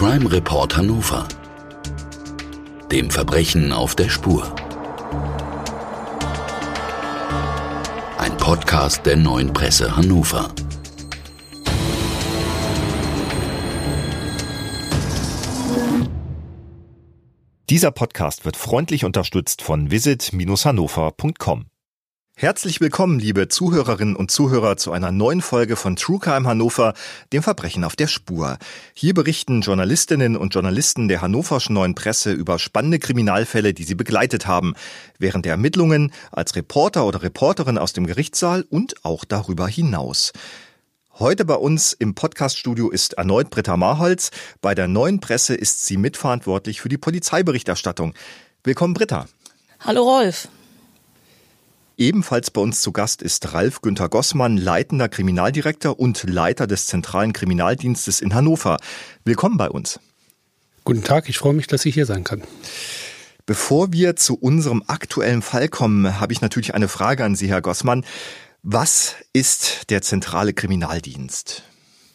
Crime 0.00 0.32
Report 0.32 0.74
Hannover. 0.78 1.28
Dem 2.90 3.10
Verbrechen 3.10 3.70
auf 3.70 3.94
der 3.94 4.08
Spur. 4.08 4.50
Ein 8.16 8.34
Podcast 8.38 9.04
der 9.04 9.18
neuen 9.18 9.52
Presse 9.52 9.94
Hannover. 9.94 10.54
Dieser 17.68 17.90
Podcast 17.90 18.46
wird 18.46 18.56
freundlich 18.56 19.04
unterstützt 19.04 19.60
von 19.60 19.90
visit-hannover.com. 19.90 21.69
Herzlich 22.40 22.80
willkommen, 22.80 23.18
liebe 23.18 23.48
Zuhörerinnen 23.48 24.16
und 24.16 24.30
Zuhörer, 24.30 24.78
zu 24.78 24.92
einer 24.92 25.12
neuen 25.12 25.42
Folge 25.42 25.76
von 25.76 25.94
True 25.94 26.18
Crime 26.18 26.48
Hannover, 26.48 26.94
dem 27.34 27.42
Verbrechen 27.42 27.84
auf 27.84 27.96
der 27.96 28.06
Spur. 28.06 28.56
Hier 28.94 29.12
berichten 29.12 29.60
Journalistinnen 29.60 30.38
und 30.38 30.54
Journalisten 30.54 31.08
der 31.08 31.20
Hannoverschen 31.20 31.74
Neuen 31.74 31.94
Presse 31.94 32.32
über 32.32 32.58
spannende 32.58 32.98
Kriminalfälle, 32.98 33.74
die 33.74 33.84
sie 33.84 33.94
begleitet 33.94 34.46
haben, 34.46 34.72
während 35.18 35.44
der 35.44 35.52
Ermittlungen, 35.52 36.14
als 36.32 36.56
Reporter 36.56 37.04
oder 37.04 37.22
Reporterin 37.22 37.76
aus 37.76 37.92
dem 37.92 38.06
Gerichtssaal 38.06 38.64
und 38.70 39.04
auch 39.04 39.26
darüber 39.26 39.68
hinaus. 39.68 40.32
Heute 41.18 41.44
bei 41.44 41.56
uns 41.56 41.92
im 41.92 42.14
Podcaststudio 42.14 42.88
ist 42.88 43.12
erneut 43.18 43.50
Britta 43.50 43.76
Marholz. 43.76 44.30
Bei 44.62 44.74
der 44.74 44.88
Neuen 44.88 45.20
Presse 45.20 45.54
ist 45.54 45.84
sie 45.84 45.98
mitverantwortlich 45.98 46.80
für 46.80 46.88
die 46.88 46.96
Polizeiberichterstattung. 46.96 48.14
Willkommen, 48.64 48.94
Britta. 48.94 49.26
Hallo, 49.80 50.04
Rolf. 50.04 50.48
Ebenfalls 52.00 52.50
bei 52.50 52.62
uns 52.62 52.80
zu 52.80 52.92
Gast 52.92 53.20
ist 53.20 53.52
Ralf 53.52 53.82
Günther 53.82 54.08
Gossmann, 54.08 54.56
leitender 54.56 55.10
Kriminaldirektor 55.10 56.00
und 56.00 56.22
Leiter 56.22 56.66
des 56.66 56.86
Zentralen 56.86 57.34
Kriminaldienstes 57.34 58.22
in 58.22 58.32
Hannover. 58.34 58.78
Willkommen 59.26 59.58
bei 59.58 59.68
uns. 59.68 60.00
Guten 60.84 61.04
Tag, 61.04 61.28
ich 61.28 61.36
freue 61.36 61.52
mich, 61.52 61.66
dass 61.66 61.84
ich 61.84 61.92
hier 61.92 62.06
sein 62.06 62.24
kann. 62.24 62.42
Bevor 63.44 63.92
wir 63.92 64.16
zu 64.16 64.34
unserem 64.34 64.82
aktuellen 64.86 65.42
Fall 65.42 65.68
kommen, 65.68 66.18
habe 66.18 66.32
ich 66.32 66.40
natürlich 66.40 66.72
eine 66.72 66.88
Frage 66.88 67.22
an 67.22 67.36
Sie, 67.36 67.50
Herr 67.50 67.60
Gossmann. 67.60 68.06
Was 68.62 69.16
ist 69.34 69.90
der 69.90 70.00
zentrale 70.00 70.54
Kriminaldienst? 70.54 71.64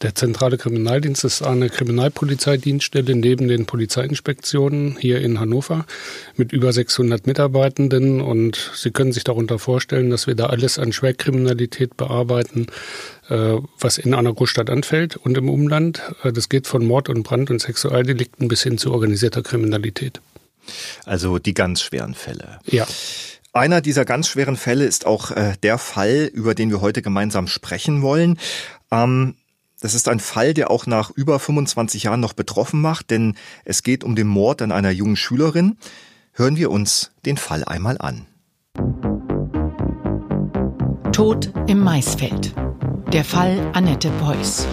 Der 0.02 0.14
zentrale 0.14 0.58
Kriminaldienst 0.58 1.24
ist 1.24 1.42
eine 1.42 1.70
Kriminalpolizeidienststelle 1.70 3.14
neben 3.14 3.48
den 3.48 3.64
Polizeiinspektionen 3.64 4.96
hier 4.98 5.22
in 5.22 5.40
Hannover 5.40 5.86
mit 6.36 6.52
über 6.52 6.70
600 6.72 7.26
Mitarbeitenden 7.26 8.20
und 8.20 8.72
Sie 8.74 8.90
können 8.90 9.12
sich 9.12 9.24
darunter 9.24 9.58
vorstellen, 9.58 10.10
dass 10.10 10.26
wir 10.26 10.34
da 10.34 10.46
alles 10.46 10.78
an 10.78 10.92
Schwerkriminalität 10.92 11.96
bearbeiten, 11.96 12.66
äh, 13.30 13.54
was 13.80 13.96
in 13.96 14.12
einer 14.12 14.34
Großstadt 14.34 14.68
anfällt 14.68 15.16
und 15.16 15.38
im 15.38 15.48
Umland. 15.48 16.02
Äh, 16.22 16.32
das 16.32 16.50
geht 16.50 16.66
von 16.66 16.84
Mord 16.84 17.08
und 17.08 17.22
Brand 17.22 17.50
und 17.50 17.60
Sexualdelikten 17.60 18.48
bis 18.48 18.62
hin 18.62 18.76
zu 18.76 18.92
organisierter 18.92 19.42
Kriminalität. 19.42 20.20
Also 21.06 21.38
die 21.38 21.54
ganz 21.54 21.80
schweren 21.80 22.14
Fälle. 22.14 22.58
Ja. 22.66 22.86
Einer 23.54 23.80
dieser 23.80 24.04
ganz 24.04 24.28
schweren 24.28 24.56
Fälle 24.56 24.84
ist 24.84 25.06
auch 25.06 25.30
äh, 25.30 25.54
der 25.62 25.78
Fall, 25.78 26.30
über 26.34 26.54
den 26.54 26.70
wir 26.70 26.82
heute 26.82 27.00
gemeinsam 27.00 27.46
sprechen 27.46 28.02
wollen. 28.02 28.38
Ähm, 28.90 29.36
das 29.80 29.94
ist 29.94 30.08
ein 30.08 30.20
Fall, 30.20 30.54
der 30.54 30.70
auch 30.70 30.86
nach 30.86 31.10
über 31.10 31.38
25 31.38 32.04
Jahren 32.04 32.20
noch 32.20 32.32
betroffen 32.32 32.80
macht, 32.80 33.10
denn 33.10 33.34
es 33.64 33.82
geht 33.82 34.04
um 34.04 34.16
den 34.16 34.26
Mord 34.26 34.62
an 34.62 34.72
einer 34.72 34.90
jungen 34.90 35.16
Schülerin. 35.16 35.76
Hören 36.32 36.56
wir 36.56 36.70
uns 36.70 37.12
den 37.24 37.36
Fall 37.36 37.64
einmal 37.64 37.96
an. 37.98 38.26
Tod 41.12 41.52
im 41.66 41.80
Maisfeld. 41.80 42.54
Der 43.12 43.24
Fall 43.24 43.70
Annette 43.72 44.10
Beuys. 44.20 44.66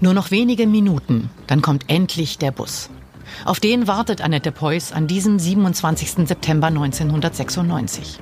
Nur 0.00 0.14
noch 0.14 0.30
wenige 0.30 0.66
Minuten, 0.66 1.30
dann 1.46 1.62
kommt 1.62 1.84
endlich 1.88 2.38
der 2.38 2.50
Bus. 2.50 2.90
Auf 3.44 3.60
den 3.60 3.86
wartet 3.86 4.20
Annette 4.20 4.52
Beuys 4.52 4.92
an 4.92 5.06
diesem 5.06 5.38
27. 5.38 6.26
September 6.26 6.66
1996. 6.66 8.18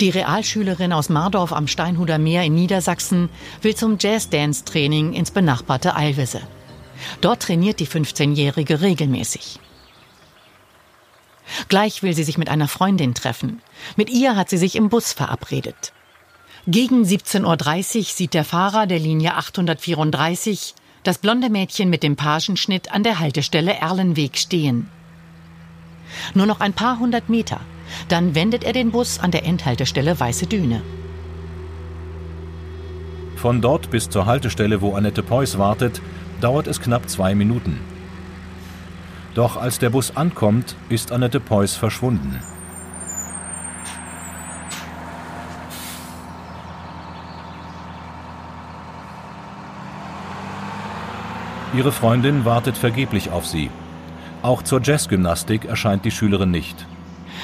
Die 0.00 0.08
Realschülerin 0.08 0.94
aus 0.94 1.10
Mardorf 1.10 1.52
am 1.52 1.66
Steinhuder 1.66 2.16
Meer 2.16 2.42
in 2.44 2.54
Niedersachsen 2.54 3.28
will 3.60 3.74
zum 3.74 3.98
Jazz-Dance-Training 4.00 5.12
ins 5.12 5.30
benachbarte 5.30 5.94
Eilwisse. 5.94 6.40
Dort 7.20 7.42
trainiert 7.42 7.80
die 7.80 7.86
15-Jährige 7.86 8.80
regelmäßig. 8.80 9.60
Gleich 11.68 12.02
will 12.02 12.14
sie 12.14 12.24
sich 12.24 12.38
mit 12.38 12.48
einer 12.48 12.66
Freundin 12.66 13.12
treffen. 13.12 13.60
Mit 13.96 14.08
ihr 14.08 14.36
hat 14.36 14.48
sie 14.48 14.56
sich 14.56 14.74
im 14.74 14.88
Bus 14.88 15.12
verabredet. 15.12 15.92
Gegen 16.66 17.02
17.30 17.02 17.98
Uhr 17.98 18.04
sieht 18.04 18.32
der 18.32 18.44
Fahrer 18.44 18.86
der 18.86 18.98
Linie 18.98 19.34
834 19.36 20.74
das 21.02 21.18
blonde 21.18 21.50
Mädchen 21.50 21.90
mit 21.90 22.02
dem 22.02 22.16
Pagenschnitt 22.16 22.90
an 22.90 23.02
der 23.02 23.18
Haltestelle 23.18 23.74
Erlenweg 23.74 24.38
stehen. 24.38 24.88
Nur 26.32 26.46
noch 26.46 26.60
ein 26.60 26.72
paar 26.72 26.98
hundert 26.98 27.28
Meter 27.28 27.60
dann 28.08 28.34
wendet 28.34 28.64
er 28.64 28.72
den 28.72 28.90
Bus 28.90 29.18
an 29.18 29.30
der 29.30 29.44
Endhaltestelle 29.44 30.18
Weiße 30.18 30.46
Düne. 30.46 30.82
Von 33.36 33.60
dort 33.60 33.90
bis 33.90 34.10
zur 34.10 34.26
Haltestelle, 34.26 34.80
wo 34.82 34.94
Annette 34.94 35.22
Peuß 35.22 35.58
wartet, 35.58 36.02
dauert 36.40 36.66
es 36.66 36.80
knapp 36.80 37.08
zwei 37.08 37.34
Minuten. 37.34 37.80
Doch 39.34 39.56
als 39.56 39.78
der 39.78 39.90
Bus 39.90 40.16
ankommt, 40.16 40.76
ist 40.88 41.12
Annette 41.12 41.40
Peuß 41.40 41.76
verschwunden. 41.76 42.40
Ihre 51.72 51.92
Freundin 51.92 52.44
wartet 52.44 52.76
vergeblich 52.76 53.30
auf 53.30 53.46
sie. 53.46 53.70
Auch 54.42 54.62
zur 54.62 54.80
Jazzgymnastik 54.82 55.66
erscheint 55.66 56.04
die 56.04 56.10
Schülerin 56.10 56.50
nicht. 56.50 56.86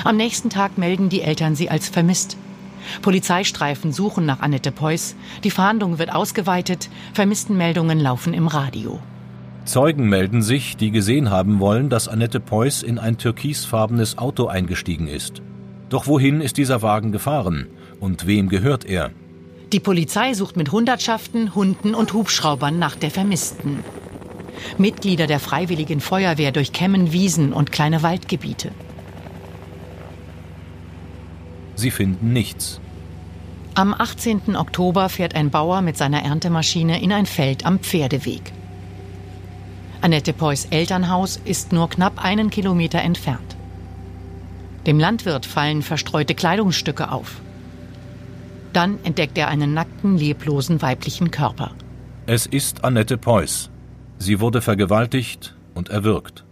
Am 0.05 0.17
nächsten 0.17 0.51
Tag 0.51 0.79
melden 0.79 1.09
die 1.09 1.23
Eltern 1.23 1.55
sie 1.55 1.71
als 1.71 1.89
vermisst. 1.89 2.37
Polizeistreifen 3.03 3.93
suchen 3.93 4.27
nach 4.27 4.41
Annette 4.41 4.73
Peuß. 4.73 5.17
Die 5.45 5.51
Fahndung 5.51 5.99
wird 5.99 6.15
ausgeweitet. 6.15 6.89
Vermisstenmeldungen 7.15 7.99
laufen 7.99 8.35
im 8.35 8.47
Radio. 8.49 9.01
Zeugen 9.65 10.09
melden 10.09 10.43
sich, 10.43 10.77
die 10.77 10.93
gesehen 10.93 11.31
haben 11.31 11.59
wollen, 11.59 11.89
dass 11.89 12.07
Annette 12.07 12.39
Peuß 12.39 12.85
in 12.85 12.99
ein 12.99 13.19
türkisfarbenes 13.19 14.17
Auto 14.17 14.47
eingestiegen 14.47 15.09
ist. 15.09 15.43
Doch 15.89 16.07
wohin 16.07 16.41
ist 16.41 16.57
dieser 16.57 16.83
Wagen 16.83 17.11
gefahren? 17.11 17.67
Und 17.99 18.27
wem 18.27 18.49
gehört 18.49 18.85
er? 18.85 19.11
Die 19.73 19.81
Polizei 19.81 20.35
sucht 20.35 20.57
mit 20.57 20.71
Hundertschaften, 20.71 21.55
Hunden 21.55 21.95
und 21.95 22.13
Hubschraubern 22.13 22.79
nach 22.79 22.95
der 22.95 23.11
Vermissten. 23.11 23.81
Mitglieder 24.79 25.27
der 25.27 25.41
Freiwilligen 25.41 26.01
Feuerwehr 26.01 26.53
durchkämmen 26.53 27.13
Wiesen 27.13 27.53
und 27.53 27.73
kleine 27.73 28.03
Waldgebiete. 28.03 28.71
Sie 31.77 31.91
finden 31.91 32.33
nichts. 32.33 32.81
Am 33.75 33.95
18. 33.95 34.57
Oktober 34.57 35.09
fährt 35.09 35.35
ein 35.35 35.51
Bauer 35.51 35.83
mit 35.83 35.97
seiner 35.97 36.23
Erntemaschine 36.23 37.03
in 37.03 37.13
ein 37.13 37.27
Feld 37.27 37.67
am 37.67 37.79
Pferdeweg. 37.79 38.53
Annette 40.01 40.33
Peuys 40.33 40.67
Elternhaus 40.71 41.41
ist 41.45 41.73
nur 41.73 41.91
knapp 41.91 42.25
einen 42.25 42.51
Kilometer 42.51 43.01
entfernt. 43.01 43.57
Dem 44.87 44.99
Landwirt 44.99 45.47
fallen 45.47 45.83
verstreute 45.83 46.35
Kleidungsstücke 46.35 47.11
auf. 47.13 47.41
Dann 48.73 48.99
entdeckt 49.05 49.37
er 49.37 49.49
einen 49.49 49.75
nackten, 49.75 50.17
leblosen 50.17 50.81
weiblichen 50.81 51.31
Körper. 51.31 51.73
Es 52.27 52.47
ist 52.47 52.85
Annette 52.85 53.19
Peuys. 53.19 53.71
Sie 54.19 54.41
wurde 54.41 54.63
vergewaltigt 54.63 55.55
und 55.75 55.89
erwürgt. 55.89 56.45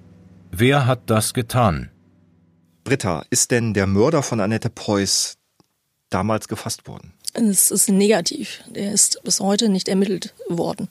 Wer 0.50 0.86
hat 0.86 1.08
das 1.10 1.32
getan? 1.32 1.90
Britta, 2.84 3.24
ist 3.30 3.50
denn 3.50 3.74
der 3.74 3.86
Mörder 3.86 4.22
von 4.22 4.40
Annette 4.40 4.70
Preuß 4.70 5.36
damals 6.10 6.48
gefasst 6.48 6.86
worden? 6.86 7.12
Es 7.32 7.70
ist 7.70 7.88
negativ. 7.88 8.62
Er 8.74 8.92
ist 8.92 9.20
bis 9.24 9.40
heute 9.40 9.68
nicht 9.68 9.88
ermittelt 9.88 10.34
worden. 10.48 10.88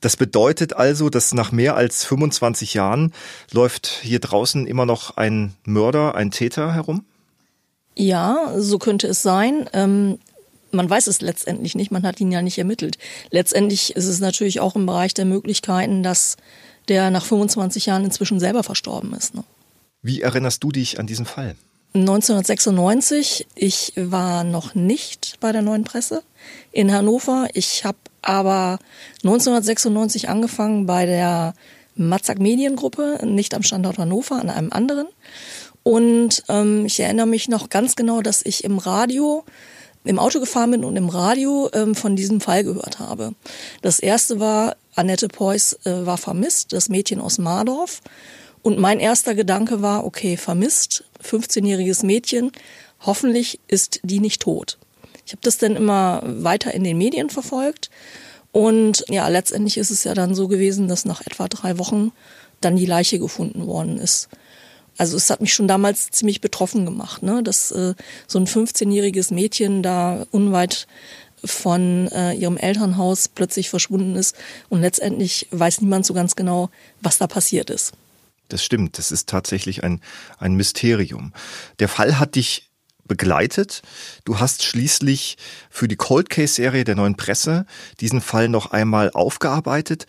Das 0.00 0.16
bedeutet 0.16 0.74
also, 0.74 1.08
dass 1.10 1.32
nach 1.32 1.52
mehr 1.52 1.76
als 1.76 2.04
25 2.04 2.74
Jahren 2.74 3.12
läuft 3.52 3.86
hier 4.02 4.18
draußen 4.18 4.66
immer 4.66 4.86
noch 4.86 5.16
ein 5.16 5.54
Mörder, 5.64 6.14
ein 6.14 6.30
Täter 6.30 6.74
herum? 6.74 7.04
Ja, 7.94 8.52
so 8.58 8.78
könnte 8.78 9.06
es 9.06 9.22
sein. 9.22 9.68
Ähm, 9.72 10.18
man 10.70 10.90
weiß 10.90 11.06
es 11.06 11.20
letztendlich 11.20 11.74
nicht, 11.74 11.90
man 11.90 12.02
hat 12.02 12.20
ihn 12.20 12.30
ja 12.30 12.42
nicht 12.42 12.58
ermittelt. 12.58 12.98
Letztendlich 13.30 13.96
ist 13.96 14.06
es 14.06 14.20
natürlich 14.20 14.60
auch 14.60 14.76
im 14.76 14.86
Bereich 14.86 15.14
der 15.14 15.24
Möglichkeiten, 15.24 16.02
dass 16.02 16.36
der 16.88 17.10
nach 17.10 17.24
25 17.24 17.86
Jahren 17.86 18.04
inzwischen 18.04 18.38
selber 18.38 18.62
verstorben 18.62 19.14
ist. 19.14 19.34
Ne? 19.34 19.44
Wie 20.06 20.22
erinnerst 20.22 20.62
du 20.62 20.70
dich 20.70 21.00
an 21.00 21.08
diesen 21.08 21.26
Fall? 21.26 21.56
1996, 21.92 23.48
ich 23.56 23.92
war 23.96 24.44
noch 24.44 24.76
nicht 24.76 25.34
bei 25.40 25.50
der 25.50 25.62
neuen 25.62 25.82
Presse 25.82 26.22
in 26.70 26.92
Hannover. 26.92 27.48
Ich 27.54 27.84
habe 27.84 27.98
aber 28.22 28.78
1996 29.24 30.28
angefangen 30.28 30.86
bei 30.86 31.06
der 31.06 31.54
Matzak 31.96 32.38
Mediengruppe, 32.38 33.18
nicht 33.24 33.52
am 33.52 33.64
Standort 33.64 33.98
Hannover, 33.98 34.40
an 34.40 34.48
einem 34.48 34.72
anderen. 34.72 35.08
Und 35.82 36.44
ähm, 36.48 36.86
ich 36.86 37.00
erinnere 37.00 37.26
mich 37.26 37.48
noch 37.48 37.68
ganz 37.68 37.96
genau, 37.96 38.22
dass 38.22 38.46
ich 38.46 38.62
im 38.62 38.78
Radio 38.78 39.44
im 40.04 40.20
Auto 40.20 40.38
gefahren 40.38 40.70
bin 40.70 40.84
und 40.84 40.94
im 40.94 41.08
Radio 41.08 41.68
ähm, 41.72 41.96
von 41.96 42.14
diesem 42.14 42.40
Fall 42.40 42.62
gehört 42.62 43.00
habe. 43.00 43.34
Das 43.82 43.98
erste 43.98 44.38
war, 44.38 44.76
Annette 44.94 45.26
Preuß 45.26 45.80
äh, 45.84 46.06
war 46.06 46.16
vermisst, 46.16 46.72
das 46.72 46.88
Mädchen 46.88 47.20
aus 47.20 47.38
Mardorf. 47.38 48.02
Und 48.66 48.80
mein 48.80 48.98
erster 48.98 49.36
Gedanke 49.36 49.80
war, 49.80 50.04
okay, 50.04 50.36
vermisst, 50.36 51.04
15-jähriges 51.22 52.04
Mädchen, 52.04 52.50
hoffentlich 52.98 53.60
ist 53.68 54.00
die 54.02 54.18
nicht 54.18 54.42
tot. 54.42 54.76
Ich 55.24 55.30
habe 55.30 55.42
das 55.42 55.58
dann 55.58 55.76
immer 55.76 56.20
weiter 56.24 56.74
in 56.74 56.82
den 56.82 56.98
Medien 56.98 57.30
verfolgt. 57.30 57.90
Und 58.50 59.04
ja, 59.08 59.28
letztendlich 59.28 59.76
ist 59.76 59.92
es 59.92 60.02
ja 60.02 60.14
dann 60.14 60.34
so 60.34 60.48
gewesen, 60.48 60.88
dass 60.88 61.04
nach 61.04 61.20
etwa 61.20 61.46
drei 61.46 61.78
Wochen 61.78 62.10
dann 62.60 62.74
die 62.74 62.86
Leiche 62.86 63.20
gefunden 63.20 63.68
worden 63.68 63.98
ist. 63.98 64.30
Also 64.98 65.16
es 65.16 65.30
hat 65.30 65.40
mich 65.40 65.54
schon 65.54 65.68
damals 65.68 66.10
ziemlich 66.10 66.40
betroffen 66.40 66.84
gemacht, 66.84 67.22
ne? 67.22 67.44
dass 67.44 67.70
äh, 67.70 67.94
so 68.26 68.40
ein 68.40 68.48
15-jähriges 68.48 69.32
Mädchen 69.32 69.84
da 69.84 70.26
unweit 70.32 70.88
von 71.44 72.08
äh, 72.08 72.32
ihrem 72.32 72.56
Elternhaus 72.56 73.28
plötzlich 73.28 73.70
verschwunden 73.70 74.16
ist 74.16 74.34
und 74.70 74.80
letztendlich 74.80 75.46
weiß 75.52 75.82
niemand 75.82 76.04
so 76.04 76.14
ganz 76.14 76.34
genau, 76.34 76.68
was 77.00 77.18
da 77.18 77.28
passiert 77.28 77.70
ist. 77.70 77.92
Das 78.48 78.64
stimmt, 78.64 78.98
das 78.98 79.10
ist 79.10 79.28
tatsächlich 79.28 79.84
ein, 79.84 80.00
ein 80.38 80.54
Mysterium. 80.54 81.32
Der 81.78 81.88
Fall 81.88 82.18
hat 82.18 82.34
dich 82.34 82.70
begleitet. 83.06 83.82
Du 84.24 84.40
hast 84.40 84.62
schließlich 84.62 85.36
für 85.70 85.88
die 85.88 85.96
Cold 85.96 86.30
Case 86.30 86.54
Serie 86.54 86.84
der 86.84 86.96
neuen 86.96 87.16
Presse 87.16 87.66
diesen 88.00 88.20
Fall 88.20 88.48
noch 88.48 88.72
einmal 88.72 89.10
aufgearbeitet. 89.10 90.06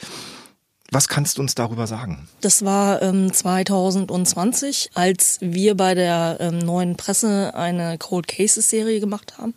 Was 0.89 1.09
kannst 1.09 1.37
du 1.37 1.41
uns 1.41 1.53
darüber 1.53 1.85
sagen? 1.85 2.29
Das 2.39 2.63
war 2.63 3.01
ähm, 3.01 3.33
2020, 3.33 4.91
als 4.93 5.37
wir 5.41 5.75
bei 5.75 5.95
der 5.95 6.37
ähm, 6.39 6.59
neuen 6.59 6.95
Presse 6.95 7.53
eine 7.55 7.97
Cold 7.97 8.27
Cases 8.27 8.67
Serie 8.67 9.01
gemacht 9.01 9.37
haben 9.37 9.53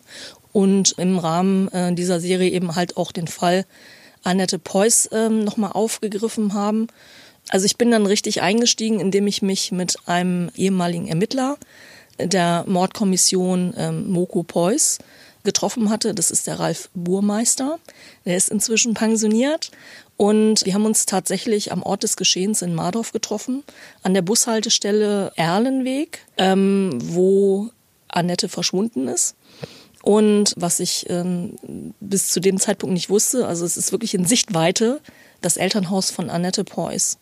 und 0.51 0.91
im 0.97 1.17
Rahmen 1.17 1.69
äh, 1.69 1.93
dieser 1.93 2.19
Serie 2.19 2.49
eben 2.49 2.75
halt 2.75 2.97
auch 2.97 3.13
den 3.13 3.27
Fall 3.27 3.65
Annette 4.23 4.59
Preuß 4.59 5.09
ähm, 5.13 5.43
nochmal 5.45 5.71
aufgegriffen 5.71 6.53
haben. 6.53 6.87
Also 7.49 7.65
ich 7.65 7.77
bin 7.77 7.91
dann 7.91 8.05
richtig 8.05 8.41
eingestiegen, 8.41 8.99
indem 8.99 9.27
ich 9.27 9.41
mich 9.41 9.71
mit 9.71 9.95
einem 10.05 10.49
ehemaligen 10.55 11.07
Ermittler 11.07 11.57
der 12.17 12.63
Mordkommission 12.67 13.73
ähm, 13.77 14.09
Moko 14.11 14.43
Preuß 14.43 14.99
getroffen 15.43 15.89
hatte. 15.89 16.13
Das 16.13 16.31
ist 16.31 16.47
der 16.47 16.59
Ralf 16.59 16.89
Burmeister. 16.93 17.79
Der 18.25 18.37
ist 18.37 18.49
inzwischen 18.49 18.93
pensioniert 18.93 19.71
und 20.17 20.65
wir 20.65 20.75
haben 20.75 20.85
uns 20.85 21.07
tatsächlich 21.07 21.71
am 21.71 21.81
Ort 21.81 22.03
des 22.03 22.15
Geschehens 22.15 22.61
in 22.61 22.75
Mardorf 22.75 23.11
getroffen, 23.11 23.63
an 24.03 24.13
der 24.13 24.21
Bushaltestelle 24.21 25.31
Erlenweg, 25.35 26.19
ähm, 26.37 26.99
wo 27.01 27.69
Annette 28.07 28.47
verschwunden 28.47 29.07
ist. 29.07 29.35
Und 30.03 30.53
was 30.57 30.79
ich 30.79 31.05
ähm, 31.09 31.55
bis 31.99 32.29
zu 32.29 32.39
dem 32.39 32.59
Zeitpunkt 32.59 32.93
nicht 32.93 33.09
wusste, 33.09 33.47
also 33.47 33.65
es 33.65 33.77
ist 33.77 33.91
wirklich 33.91 34.13
in 34.13 34.25
Sichtweite 34.25 34.99
das 35.41 35.57
Elternhaus 35.57 36.11
von 36.11 36.29
Annette 36.29 36.63
Preuß. 36.63 37.17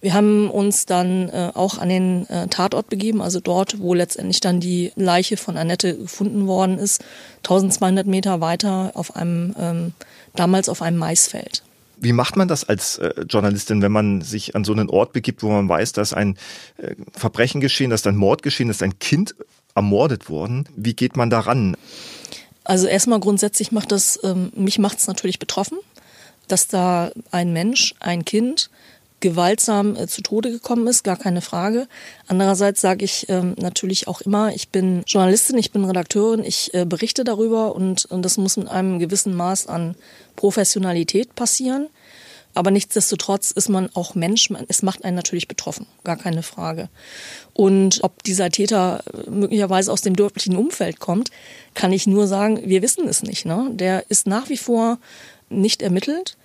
Wir 0.00 0.14
haben 0.14 0.48
uns 0.48 0.86
dann 0.86 1.28
äh, 1.28 1.50
auch 1.54 1.78
an 1.78 1.88
den 1.88 2.28
äh, 2.28 2.46
Tatort 2.46 2.88
begeben, 2.88 3.20
also 3.20 3.40
dort, 3.40 3.80
wo 3.80 3.94
letztendlich 3.94 4.40
dann 4.40 4.60
die 4.60 4.92
Leiche 4.94 5.36
von 5.36 5.56
Annette 5.56 5.96
gefunden 5.96 6.46
worden 6.46 6.78
ist, 6.78 7.04
1200 7.38 8.06
Meter 8.06 8.40
weiter 8.40 8.92
auf 8.94 9.16
einem, 9.16 9.56
ähm, 9.58 9.92
damals 10.36 10.68
auf 10.68 10.82
einem 10.82 10.98
Maisfeld. 10.98 11.64
Wie 12.00 12.12
macht 12.12 12.36
man 12.36 12.46
das 12.46 12.62
als 12.62 12.98
äh, 12.98 13.12
Journalistin, 13.28 13.82
wenn 13.82 13.90
man 13.90 14.20
sich 14.20 14.54
an 14.54 14.62
so 14.62 14.72
einen 14.72 14.88
Ort 14.88 15.12
begibt, 15.12 15.42
wo 15.42 15.48
man 15.48 15.68
weiß, 15.68 15.92
dass 15.92 16.12
ein 16.12 16.36
äh, 16.76 16.94
Verbrechen 17.12 17.60
geschehen, 17.60 17.90
dass 17.90 18.06
ein 18.06 18.16
Mord 18.16 18.44
geschehen, 18.44 18.68
dass 18.68 18.82
ein 18.82 19.00
Kind 19.00 19.34
ermordet 19.78 20.28
worden? 20.28 20.68
Wie 20.76 20.94
geht 20.94 21.16
man 21.16 21.30
daran? 21.30 21.76
Also 22.64 22.86
erstmal 22.86 23.20
grundsätzlich 23.20 23.72
macht 23.72 23.92
das, 23.92 24.18
ähm, 24.24 24.52
mich 24.54 24.78
macht 24.78 24.98
es 24.98 25.06
natürlich 25.06 25.38
betroffen, 25.38 25.78
dass 26.48 26.66
da 26.66 27.10
ein 27.30 27.52
Mensch, 27.52 27.94
ein 28.00 28.24
Kind 28.24 28.70
gewaltsam 29.20 29.96
äh, 29.96 30.06
zu 30.06 30.22
Tode 30.22 30.50
gekommen 30.50 30.86
ist, 30.86 31.04
gar 31.04 31.16
keine 31.16 31.40
Frage. 31.40 31.88
Andererseits 32.26 32.80
sage 32.80 33.04
ich 33.04 33.26
ähm, 33.28 33.54
natürlich 33.58 34.08
auch 34.08 34.20
immer, 34.20 34.54
ich 34.54 34.68
bin 34.68 35.02
Journalistin, 35.06 35.58
ich 35.58 35.72
bin 35.72 35.84
Redakteurin, 35.84 36.44
ich 36.44 36.74
äh, 36.74 36.84
berichte 36.84 37.24
darüber 37.24 37.74
und, 37.74 38.04
und 38.06 38.22
das 38.22 38.36
muss 38.36 38.56
mit 38.56 38.68
einem 38.68 38.98
gewissen 38.98 39.34
Maß 39.34 39.66
an 39.66 39.94
Professionalität 40.36 41.34
passieren. 41.34 41.88
Aber 42.54 42.70
nichtsdestotrotz 42.70 43.50
ist 43.50 43.68
man 43.68 43.90
auch 43.94 44.14
Mensch. 44.14 44.48
Es 44.68 44.82
macht 44.82 45.04
einen 45.04 45.16
natürlich 45.16 45.48
betroffen, 45.48 45.86
gar 46.02 46.16
keine 46.16 46.42
Frage. 46.42 46.88
Und 47.52 48.00
ob 48.02 48.22
dieser 48.24 48.50
Täter 48.50 49.02
äh, 49.12 49.30
möglicherweise 49.30 49.92
aus 49.92 50.02
dem 50.02 50.16
dörflichen 50.16 50.56
Umfeld 50.56 50.98
kommt, 50.98 51.30
kann 51.74 51.92
ich 51.92 52.06
nur 52.06 52.26
sagen, 52.26 52.60
wir 52.64 52.82
wissen 52.82 53.06
es 53.06 53.22
nicht. 53.22 53.44
Ne? 53.44 53.68
Der 53.72 54.10
ist 54.10 54.26
nach 54.26 54.48
wie 54.48 54.56
vor 54.56 54.98
nicht 55.48 55.82
ermittelt. 55.82 56.36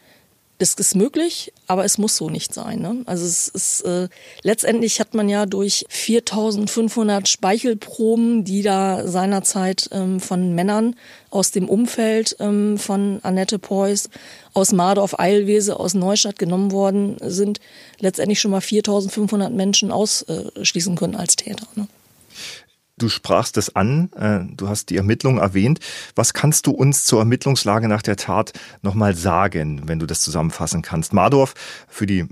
Das 0.60 0.76
ist 0.76 0.96
möglich, 0.96 1.52
aber 1.68 1.84
es 1.84 1.98
muss 1.98 2.16
so 2.16 2.30
nicht 2.30 2.54
sein. 2.54 2.80
Ne? 2.80 3.02
Also 3.06 3.26
es 3.26 3.48
ist 3.48 3.82
äh, 3.82 4.08
letztendlich 4.44 5.00
hat 5.00 5.16
man 5.16 5.28
ja 5.28 5.46
durch 5.46 5.86
4.500 5.92 7.26
Speichelproben, 7.26 8.44
die 8.44 8.62
da 8.62 9.08
seinerzeit 9.08 9.90
ähm, 9.92 10.20
von 10.20 10.54
Männern 10.54 10.96
aus 11.32 11.52
dem 11.52 11.68
Umfeld 11.68 12.36
ähm, 12.40 12.78
von 12.78 13.20
Annette 13.24 13.58
Preuß 13.58 14.10
aus 14.54 14.72
Mardorf, 14.72 15.20
Eilwese, 15.20 15.80
aus 15.80 15.96
Neustadt 15.96 16.38
genommen 16.38 16.72
worden 16.72 17.18
sind, 17.22 17.60
letztendlich 18.00 18.40
schon 18.40 18.52
mal 18.52 18.62
4.500 18.62 19.50
Menschen 19.50 19.92
ausschließen 19.92 20.96
können 20.96 21.16
als 21.16 21.36
Täter. 21.36 21.68
Ne? 21.76 21.88
Du 22.98 23.10
sprachst 23.10 23.58
es 23.58 23.76
an, 23.76 24.12
äh, 24.14 24.42
du 24.56 24.70
hast 24.70 24.90
die 24.90 24.98
Ermittlungen 24.98 25.40
erwähnt. 25.40 25.80
Was 26.16 26.34
kannst 26.34 26.68
du 26.68 26.72
uns 26.72 27.06
zur 27.06 27.20
Ermittlungslage 27.20 27.88
nach 27.88 28.04
der 28.04 28.18
Tat 28.18 28.54
nochmal 28.82 29.16
sagen, 29.16 29.82
wenn 29.86 30.00
du 30.00 30.06
das 30.06 30.22
zusammenfassen 30.22 30.84
kannst? 30.84 31.12
Mardorf, 31.12 31.56
für 31.88 32.06
die 32.06 32.28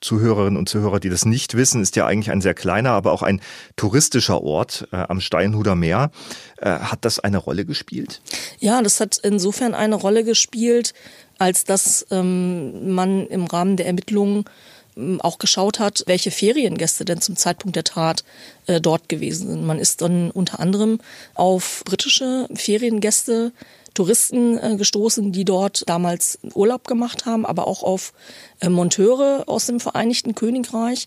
Zuhörerinnen 0.00 0.56
und 0.56 0.68
Zuhörer, 0.68 1.00
die 1.00 1.08
das 1.08 1.24
nicht 1.24 1.54
wissen, 1.54 1.82
ist 1.82 1.96
ja 1.96 2.06
eigentlich 2.06 2.30
ein 2.30 2.40
sehr 2.40 2.54
kleiner, 2.54 2.90
aber 2.90 3.12
auch 3.12 3.22
ein 3.22 3.40
touristischer 3.76 4.42
Ort 4.42 4.88
äh, 4.92 4.96
am 4.96 5.20
Steinhuder 5.20 5.74
Meer. 5.74 6.10
Äh, 6.58 6.70
hat 6.70 7.04
das 7.04 7.18
eine 7.18 7.38
Rolle 7.38 7.64
gespielt? 7.64 8.20
Ja, 8.58 8.82
das 8.82 9.00
hat 9.00 9.18
insofern 9.22 9.74
eine 9.74 9.96
Rolle 9.96 10.24
gespielt, 10.24 10.94
als 11.38 11.64
dass 11.64 12.06
ähm, 12.10 12.94
man 12.94 13.26
im 13.26 13.44
Rahmen 13.44 13.76
der 13.76 13.86
Ermittlungen 13.86 14.44
auch 15.20 15.38
geschaut 15.38 15.78
hat, 15.78 16.04
welche 16.06 16.30
Feriengäste 16.30 17.04
denn 17.04 17.20
zum 17.20 17.36
Zeitpunkt 17.36 17.76
der 17.76 17.84
Tat 17.84 18.24
äh, 18.66 18.80
dort 18.80 19.08
gewesen 19.08 19.48
sind. 19.48 19.66
Man 19.66 19.78
ist 19.78 20.00
dann 20.00 20.30
unter 20.30 20.60
anderem 20.60 21.00
auf 21.34 21.82
britische 21.84 22.48
Feriengäste, 22.54 23.52
Touristen 23.92 24.58
äh, 24.58 24.76
gestoßen, 24.76 25.32
die 25.32 25.44
dort 25.44 25.88
damals 25.88 26.38
Urlaub 26.54 26.86
gemacht 26.86 27.24
haben, 27.24 27.46
aber 27.46 27.66
auch 27.66 27.82
auf 27.82 28.12
äh, 28.60 28.68
Monteure 28.68 29.44
aus 29.46 29.66
dem 29.66 29.80
Vereinigten 29.80 30.34
Königreich. 30.34 31.06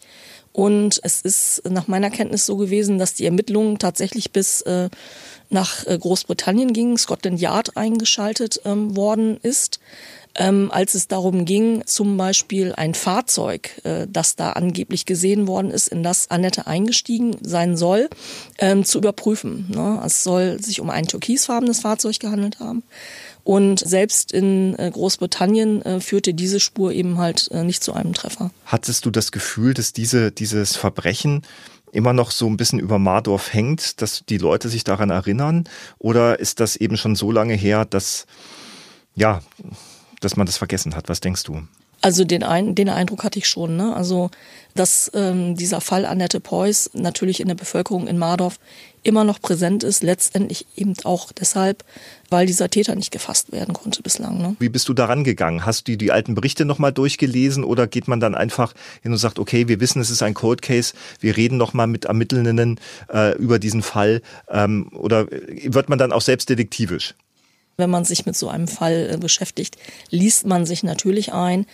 Und 0.51 1.00
es 1.03 1.22
ist 1.22 1.62
nach 1.69 1.88
meiner 1.88 2.10
Kenntnis 2.10 2.48
so 2.48 2.58
gewesen, 2.58 2.98
dass 2.98 3.13
die 3.13 3.25
Ermittlungen 3.25 3.77
tatsächlich 3.77 4.31
bis 4.31 4.62
äh, 4.62 4.89
nach 5.50 5.86
äh, 5.86 5.98
Großbritannien 5.98 6.74
gingen, 6.74 6.98
Scotland 6.98 7.39
Yard 7.39 7.77
eingeschaltet 7.77 8.62
ähm, 8.65 8.96
worden 8.96 9.38
ist 9.41 9.79
ähm, 10.36 10.71
als 10.71 10.95
es 10.95 11.07
darum 11.07 11.45
ging, 11.45 11.83
zum 11.86 12.17
Beispiel 12.17 12.74
ein 12.74 12.93
Fahrzeug, 12.93 13.71
äh, 13.83 14.07
das 14.09 14.36
da 14.36 14.51
angeblich 14.51 15.05
gesehen 15.05 15.48
worden 15.48 15.71
ist, 15.71 15.88
in 15.88 16.03
das 16.03 16.29
Annette 16.29 16.67
eingestiegen 16.67 17.38
sein 17.41 17.75
soll, 17.75 18.09
ähm, 18.57 18.86
zu 18.86 19.00
überprüfen. 19.00 19.67
Ne? 19.69 20.01
Es 20.05 20.24
soll 20.24 20.62
sich 20.62 20.79
um 20.79 20.89
ein 20.89 21.07
türkisfarbenes 21.07 21.81
Fahrzeug 21.81 22.19
gehandelt 22.19 22.59
haben. 22.59 22.83
Und 23.43 23.79
selbst 23.79 24.31
in 24.31 24.77
äh, 24.77 24.91
Großbritannien 24.91 25.81
äh, 25.81 26.00
führte 26.00 26.33
diese 26.33 26.59
Spur 26.59 26.91
eben 26.91 27.17
halt 27.17 27.50
äh, 27.51 27.63
nicht 27.63 27.83
zu 27.83 27.93
einem 27.93 28.13
Treffer. 28.13 28.51
Hattest 28.65 29.05
du 29.05 29.12
das 29.12 29.31
Gefühl, 29.31 29.74
dass 29.74 29.91
diese, 29.93 30.31
dieses 30.31 30.75
Verbrechen 30.75 31.41
immer 31.91 32.13
noch 32.13 32.31
so 32.31 32.48
ein 32.48 32.57
bisschen 32.57 32.79
über 32.79 33.00
Mardorf 33.00 33.51
hängt, 33.53 34.01
dass 34.01 34.24
die 34.29 34.38
Leute 34.38 34.69
sich 34.69 34.83
daran 34.83 35.09
erinnern? 35.09 35.67
Oder 35.98 36.39
ist 36.39 36.59
das 36.59 36.75
eben 36.75 36.98
schon 36.98 37.15
so 37.15 37.31
lange 37.31 37.55
her, 37.55 37.86
dass, 37.86 38.27
ja, 39.15 39.41
dass 40.20 40.36
man 40.36 40.46
das 40.46 40.58
vergessen 40.58 40.96
hat. 40.96 41.10
Was 41.10 41.22
denkst 41.22 41.44
du? 41.44 41.62
Also 42.02 42.24
den, 42.24 42.44
ein, 42.44 42.76
den 42.76 42.90
Eindruck 42.90 43.24
hatte 43.24 43.40
ich 43.40 43.48
schon. 43.48 43.76
Ne? 43.76 43.94
Also 43.96 44.30
dass 44.76 45.12
ähm, 45.14 45.56
dieser 45.56 45.82
Fall 45.82 46.06
Annette 46.06 46.40
Preuß 46.40 46.92
natürlich 46.94 47.42
in 47.42 47.48
der 47.48 47.56
Bevölkerung 47.56 48.08
in 48.08 48.18
Mardorf 48.18 48.60
immer 49.04 49.24
noch 49.24 49.42
präsent 49.42 49.84
ist, 49.84 50.04
letztendlich 50.04 50.66
eben 50.76 50.94
auch 51.04 51.32
deshalb, 51.32 51.84
weil 52.30 52.46
dieser 52.46 52.70
Täter 52.70 52.96
nicht 52.96 53.12
gefasst 53.12 53.52
werden 53.52 53.74
konnte 53.74 54.02
bislang. 54.04 54.38
Ne? 54.38 54.56
Wie 54.60 54.70
bist 54.70 54.88
du 54.90 54.94
daran 54.94 55.24
gegangen? 55.24 55.66
Hast 55.66 55.88
du 55.88 55.98
die 55.98 56.12
alten 56.12 56.36
Berichte 56.36 56.66
nochmal 56.66 56.92
durchgelesen 56.94 57.64
oder 57.64 57.88
geht 57.88 58.08
man 58.08 58.20
dann 58.20 58.36
einfach 58.36 58.74
hin 59.02 59.12
und 59.12 59.18
sagt, 59.18 59.40
okay, 59.40 59.68
wir 59.68 59.80
wissen, 59.80 60.02
es 60.02 60.10
ist 60.10 60.22
ein 60.22 60.34
Cold 60.34 60.62
Case, 60.62 60.94
wir 61.20 61.36
reden 61.36 61.58
nochmal 61.58 61.88
mit 61.88 62.06
Ermittelnden 62.06 62.80
äh, 63.12 63.36
über 63.38 63.60
diesen 63.60 63.82
Fall 63.82 64.22
ähm, 64.50 64.90
oder 64.94 65.28
wird 65.30 65.90
man 65.90 65.98
dann 65.98 66.12
auch 66.12 66.22
selbst 66.22 66.50
detektivisch? 66.50 67.16
Wenn 67.79 67.89
man 67.89 68.05
sich 68.05 68.25
mit 68.25 68.36
so 68.36 68.50
einem 68.50 68.67
Fall 68.67 69.09
äh, 69.13 69.17
beschäftigt, 69.17 69.77
liest 70.09 70.45
man 70.45 70.65
sich 70.65 70.83
natürlich 70.83 71.33
ein. 71.33 71.65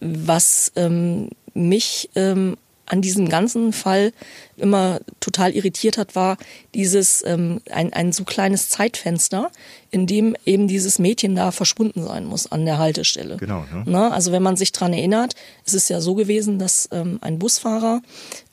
Was 0.00 0.72
ähm, 0.76 1.28
mich 1.54 2.08
ähm, 2.14 2.56
an 2.90 3.02
diesem 3.02 3.28
ganzen 3.28 3.72
Fall 3.72 4.12
immer 4.56 5.00
total 5.20 5.52
irritiert 5.52 5.96
hat, 5.96 6.16
war 6.16 6.36
dieses 6.74 7.24
ähm, 7.24 7.60
ein, 7.70 7.92
ein 7.92 8.12
so 8.12 8.24
kleines 8.24 8.68
Zeitfenster, 8.68 9.50
in 9.90 10.06
dem 10.06 10.34
eben 10.44 10.66
dieses 10.66 10.98
Mädchen 10.98 11.36
da 11.36 11.52
verschwunden 11.52 12.04
sein 12.04 12.24
muss 12.24 12.50
an 12.50 12.64
der 12.64 12.78
Haltestelle. 12.78 13.36
Genau. 13.36 13.60
Ne? 13.72 13.84
Na, 13.86 14.10
also 14.10 14.32
wenn 14.32 14.42
man 14.42 14.56
sich 14.56 14.72
dran 14.72 14.92
erinnert, 14.92 15.34
es 15.64 15.74
ist 15.74 15.88
ja 15.88 16.00
so 16.00 16.14
gewesen, 16.14 16.58
dass 16.58 16.88
ähm, 16.90 17.18
ein 17.20 17.38
Busfahrer 17.38 18.02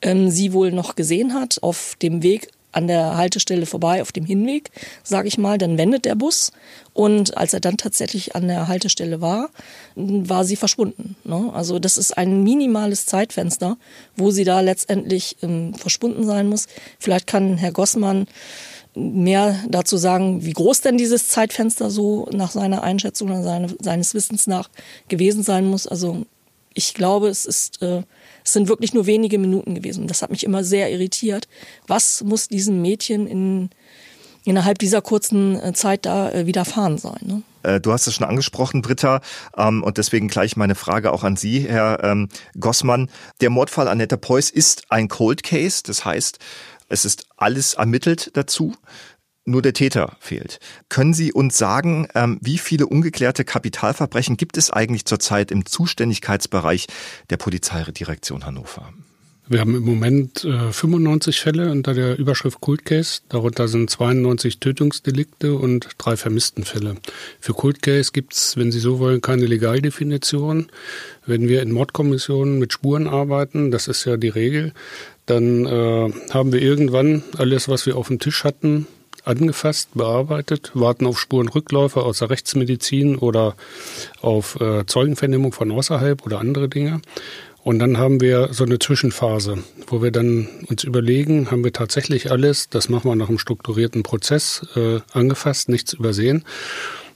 ähm, 0.02 0.30
sie 0.30 0.52
wohl 0.52 0.70
noch 0.70 0.94
gesehen 0.94 1.34
hat 1.34 1.58
auf 1.62 1.96
dem 2.00 2.22
Weg 2.22 2.48
an 2.72 2.86
der 2.86 3.16
Haltestelle 3.16 3.66
vorbei 3.66 4.02
auf 4.02 4.12
dem 4.12 4.24
Hinweg, 4.24 4.70
sage 5.02 5.28
ich 5.28 5.38
mal, 5.38 5.58
dann 5.58 5.78
wendet 5.78 6.04
der 6.04 6.14
Bus 6.14 6.52
und 6.92 7.36
als 7.36 7.54
er 7.54 7.60
dann 7.60 7.76
tatsächlich 7.76 8.34
an 8.36 8.48
der 8.48 8.68
Haltestelle 8.68 9.20
war, 9.20 9.50
war 9.94 10.44
sie 10.44 10.56
verschwunden. 10.56 11.16
Ne? 11.24 11.50
Also 11.54 11.78
das 11.78 11.96
ist 11.96 12.16
ein 12.16 12.42
minimales 12.42 13.06
Zeitfenster, 13.06 13.76
wo 14.16 14.30
sie 14.30 14.44
da 14.44 14.60
letztendlich 14.60 15.36
ähm, 15.42 15.74
verschwunden 15.74 16.26
sein 16.26 16.48
muss. 16.48 16.66
Vielleicht 16.98 17.26
kann 17.26 17.56
Herr 17.56 17.72
Gossmann 17.72 18.26
mehr 18.94 19.56
dazu 19.68 19.96
sagen, 19.96 20.44
wie 20.44 20.52
groß 20.52 20.80
denn 20.80 20.98
dieses 20.98 21.28
Zeitfenster 21.28 21.90
so 21.90 22.28
nach 22.32 22.50
seiner 22.50 22.82
Einschätzung 22.82 23.30
oder 23.30 23.42
seine, 23.42 23.74
seines 23.80 24.14
Wissens 24.14 24.46
nach 24.46 24.68
gewesen 25.08 25.42
sein 25.42 25.66
muss. 25.66 25.86
Also 25.86 26.26
ich 26.74 26.94
glaube, 26.94 27.28
es 27.28 27.44
ist 27.44 27.82
äh, 27.82 28.02
es 28.48 28.54
sind 28.54 28.68
wirklich 28.68 28.94
nur 28.94 29.04
wenige 29.04 29.38
Minuten 29.38 29.74
gewesen. 29.74 30.06
Das 30.06 30.22
hat 30.22 30.30
mich 30.30 30.42
immer 30.42 30.64
sehr 30.64 30.90
irritiert. 30.90 31.48
Was 31.86 32.24
muss 32.24 32.48
diesem 32.48 32.80
Mädchen 32.80 33.26
in, 33.26 33.68
innerhalb 34.44 34.78
dieser 34.78 35.02
kurzen 35.02 35.60
äh, 35.60 35.74
Zeit 35.74 36.06
da 36.06 36.30
äh, 36.30 36.46
widerfahren 36.46 36.96
sein? 36.96 37.20
Ne? 37.22 37.42
Äh, 37.62 37.78
du 37.78 37.92
hast 37.92 38.06
es 38.06 38.14
schon 38.14 38.26
angesprochen, 38.26 38.80
Britta, 38.80 39.20
ähm, 39.58 39.82
und 39.82 39.98
deswegen 39.98 40.28
gleich 40.28 40.56
meine 40.56 40.74
Frage 40.74 41.12
auch 41.12 41.24
an 41.24 41.36
Sie, 41.36 41.68
Herr 41.68 42.02
ähm, 42.02 42.30
Gossmann. 42.58 43.10
Der 43.42 43.50
Mordfall 43.50 43.86
Annette 43.86 44.16
Preuß 44.16 44.48
ist 44.48 44.84
ein 44.88 45.08
Cold 45.08 45.42
Case, 45.42 45.82
das 45.84 46.06
heißt, 46.06 46.38
es 46.88 47.04
ist 47.04 47.26
alles 47.36 47.74
ermittelt 47.74 48.30
dazu 48.32 48.74
nur 49.48 49.62
der 49.62 49.72
Täter 49.72 50.16
fehlt. 50.20 50.60
Können 50.88 51.14
Sie 51.14 51.32
uns 51.32 51.58
sagen, 51.58 52.08
ähm, 52.14 52.38
wie 52.40 52.58
viele 52.58 52.86
ungeklärte 52.86 53.44
Kapitalverbrechen 53.44 54.36
gibt 54.36 54.56
es 54.56 54.70
eigentlich 54.70 55.04
zurzeit 55.04 55.50
im 55.50 55.66
Zuständigkeitsbereich 55.66 56.86
der 57.30 57.36
Polizeidirektion 57.36 58.44
Hannover? 58.44 58.92
Wir 59.50 59.60
haben 59.60 59.74
im 59.74 59.82
Moment 59.82 60.44
äh, 60.44 60.72
95 60.72 61.40
Fälle 61.40 61.70
unter 61.70 61.94
der 61.94 62.18
Überschrift 62.18 62.60
Cold 62.60 62.84
Case. 62.84 63.22
Darunter 63.30 63.66
sind 63.66 63.88
92 63.88 64.60
Tötungsdelikte 64.60 65.54
und 65.54 65.88
drei 65.96 66.18
Vermisstenfälle. 66.18 66.96
Für 67.40 67.54
Cold 67.54 67.80
Case 67.80 68.10
gibt 68.12 68.34
es, 68.34 68.58
wenn 68.58 68.70
Sie 68.70 68.78
so 68.78 68.98
wollen, 68.98 69.22
keine 69.22 69.46
Legaldefinition. 69.46 70.68
Wenn 71.24 71.48
wir 71.48 71.62
in 71.62 71.72
Mordkommissionen 71.72 72.58
mit 72.58 72.74
Spuren 72.74 73.06
arbeiten, 73.06 73.70
das 73.70 73.88
ist 73.88 74.04
ja 74.04 74.18
die 74.18 74.28
Regel, 74.28 74.74
dann 75.24 75.64
äh, 75.64 76.12
haben 76.30 76.52
wir 76.52 76.60
irgendwann 76.60 77.22
alles, 77.38 77.70
was 77.70 77.86
wir 77.86 77.96
auf 77.96 78.08
dem 78.08 78.18
Tisch 78.18 78.44
hatten, 78.44 78.86
angefasst, 79.28 79.90
bearbeitet, 79.94 80.72
warten 80.74 81.06
auf 81.06 81.20
Spurenrückläufe 81.20 82.02
aus 82.02 82.18
der 82.18 82.30
Rechtsmedizin 82.30 83.16
oder 83.16 83.54
auf 84.20 84.60
äh, 84.60 84.86
Zeugenvernehmung 84.86 85.52
von 85.52 85.70
außerhalb 85.70 86.24
oder 86.24 86.40
andere 86.40 86.68
Dinge. 86.68 87.00
Und 87.62 87.80
dann 87.80 87.98
haben 87.98 88.20
wir 88.20 88.48
so 88.52 88.64
eine 88.64 88.78
Zwischenphase, 88.78 89.58
wo 89.88 90.02
wir 90.02 90.10
dann 90.10 90.48
uns 90.68 90.84
überlegen, 90.84 91.50
haben 91.50 91.64
wir 91.64 91.72
tatsächlich 91.72 92.30
alles, 92.30 92.70
das 92.70 92.88
machen 92.88 93.10
wir 93.10 93.16
nach 93.16 93.28
einem 93.28 93.38
strukturierten 93.38 94.02
Prozess, 94.02 94.66
äh, 94.74 95.00
angefasst, 95.12 95.68
nichts 95.68 95.92
übersehen. 95.92 96.44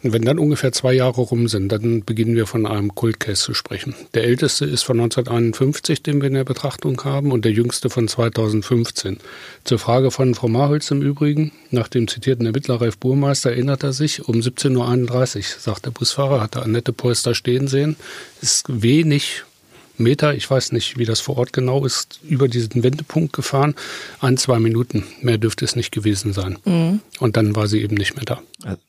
Und 0.03 0.13
wenn 0.13 0.23
dann 0.23 0.39
ungefähr 0.39 0.73
zwei 0.73 0.95
Jahre 0.95 1.21
rum 1.21 1.47
sind, 1.47 1.71
dann 1.71 2.05
beginnen 2.05 2.35
wir 2.35 2.47
von 2.47 2.67
einem 2.67 2.95
Cold 2.95 3.21
Case 3.21 3.43
zu 3.43 3.55
sprechen. 3.55 3.95
Der 4.15 4.25
älteste 4.25 4.65
ist 4.65 4.83
von 4.83 4.99
1951, 4.99 6.03
den 6.03 6.21
wir 6.21 6.29
in 6.29 6.35
der 6.35 6.45
Betrachtung 6.45 7.03
haben, 7.05 7.31
und 7.31 7.45
der 7.45 7.53
jüngste 7.53 7.89
von 7.89 8.09
2015. 8.09 9.19
Zur 9.65 9.79
Frage 9.79 10.11
von 10.11 10.35
Frau 10.35 10.49
Marholz 10.49 10.91
im 10.91 11.03
Übrigen, 11.03 11.53
nach 11.71 11.89
dem 11.89 12.09
zitierten 12.09 12.47
Ermittler 12.47 12.81
Ralf 12.81 12.99
Burmeister 12.99 13.51
erinnert 13.51 13.85
er 13.85 13.93
sich, 13.93 14.27
um 14.27 14.37
17.31 14.37 15.37
Uhr, 15.37 15.43
sagt 15.61 15.87
der 15.87 15.91
Busfahrer, 15.91 16.41
hat 16.41 16.57
er 16.57 16.63
Annette 16.63 16.93
Polster 16.93 17.35
stehen 17.35 17.69
sehen, 17.69 17.97
ist 18.41 18.65
wenig 18.69 19.45
Meter, 19.99 20.35
ich 20.35 20.51
weiß 20.51 20.73
nicht, 20.73 20.99
wie 20.99 21.05
das 21.05 21.21
vor 21.21 21.37
Ort 21.39 21.53
genau 21.53 21.85
ist, 21.85 22.19
über 22.25 22.49
diesen 22.49 22.83
Wendepunkt 22.83 23.33
gefahren. 23.33 23.75
Ein, 24.21 24.37
zwei 24.37 24.59
Minuten, 24.59 25.05
mehr 25.21 25.39
dürfte 25.39 25.65
es 25.65 25.77
nicht 25.77 25.93
gewesen 25.93 26.33
sein. 26.33 26.59
Mhm. 26.65 27.01
Und 27.21 27.37
dann 27.37 27.55
war 27.55 27.67
sie 27.67 27.83
eben 27.83 27.97
nicht 27.97 28.17
mehr 28.17 28.25
da. 28.25 28.43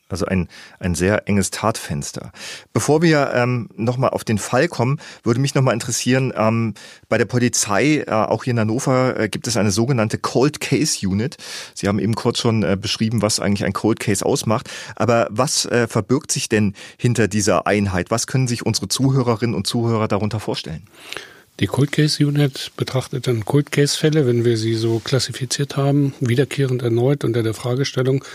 Also 0.10 0.26
ein, 0.26 0.48
ein 0.80 0.94
sehr 0.94 1.28
enges 1.28 1.50
Tatfenster. 1.50 2.32
Bevor 2.72 3.02
wir 3.02 3.32
ähm, 3.34 3.70
nochmal 3.76 4.12
auf 4.12 4.24
den 4.24 4.38
Fall 4.38 4.68
kommen, 4.68 5.00
würde 5.24 5.40
mich 5.40 5.56
nochmal 5.56 5.74
interessieren, 5.74 6.32
ähm, 6.36 6.76
bei 7.10 7.18
der 7.18 7.26
Polizei, 7.26 8.04
äh, 8.06 8.12
auch 8.12 8.44
hier 8.44 8.52
in 8.52 8.60
Hannover, 8.60 9.20
äh, 9.20 9.30
gibt 9.30 9.48
es 9.48 9.58
eine 9.58 9.72
sogenannte 9.72 10.20
Cold 10.20 10.60
Case 10.60 11.08
Unit. 11.08 11.38
Sie 11.74 11.88
haben 11.88 11.98
eben 11.98 12.14
kurz 12.14 12.40
schon 12.40 12.62
äh, 12.62 12.78
beschrieben, 12.80 13.24
was 13.24 13.40
eigentlich 13.40 13.66
ein 13.66 13.74
Cold 13.74 14.00
Case 14.00 14.24
ausmacht. 14.24 14.70
Aber 14.96 15.28
was 15.32 15.66
äh, 15.66 15.88
verbirgt 15.88 16.32
sich 16.32 16.48
denn 16.48 16.76
hinter 16.98 17.28
dieser 17.28 17.66
Einheit? 17.66 18.12
Was 18.12 18.28
können 18.28 18.48
sich 18.48 18.66
unsere 18.66 18.90
Zuhörerinnen 18.90 19.56
und 19.56 19.66
Zuhörer 19.66 20.08
darunter 20.08 20.40
vorstellen? 20.40 20.84
Die 21.60 21.68
Cold 21.68 21.92
Case 21.92 22.26
Unit 22.26 22.72
betrachtet 22.78 23.28
dann 23.28 23.46
Cold 23.46 23.72
Case 23.72 23.98
Fälle, 23.98 24.26
wenn 24.26 24.44
wir 24.44 24.58
sie 24.58 24.74
so 24.74 25.00
klassifiziert 25.00 25.78
haben, 25.78 26.14
wiederkehrend 26.20 26.82
erneut 26.82 27.24
unter 27.24 27.44
der 27.44 27.54
Fragestellung, 27.54 28.26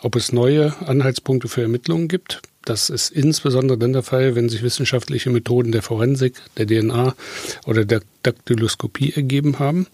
ob 0.00 0.16
es 0.16 0.32
neue 0.32 0.74
Anhaltspunkte 0.86 1.48
für 1.48 1.62
Ermittlungen 1.62 2.08
gibt. 2.08 2.40
Das 2.64 2.90
ist 2.90 3.10
insbesondere 3.10 3.78
dann 3.78 3.92
der 3.92 4.02
Fall, 4.02 4.34
wenn 4.34 4.48
sich 4.48 4.62
wissenschaftliche 4.62 5.30
Methoden 5.30 5.72
der 5.72 5.82
Forensik, 5.82 6.34
der 6.56 6.66
DNA 6.66 7.14
oder 7.66 7.84
der 7.84 8.02
Daktyloskopie 8.22 9.14
ergeben 9.14 9.58
haben. 9.58 9.86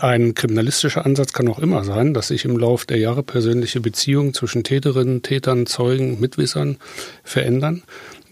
Ein 0.00 0.34
kriminalistischer 0.34 1.04
Ansatz 1.04 1.34
kann 1.34 1.48
auch 1.48 1.58
immer 1.58 1.84
sein, 1.84 2.14
dass 2.14 2.28
sich 2.28 2.46
im 2.46 2.56
Laufe 2.56 2.86
der 2.86 2.96
Jahre 2.96 3.22
persönliche 3.22 3.80
Beziehungen 3.80 4.32
zwischen 4.32 4.64
Täterinnen, 4.64 5.22
Tätern, 5.22 5.66
Zeugen, 5.66 6.18
Mitwissern 6.18 6.78
verändern 7.24 7.82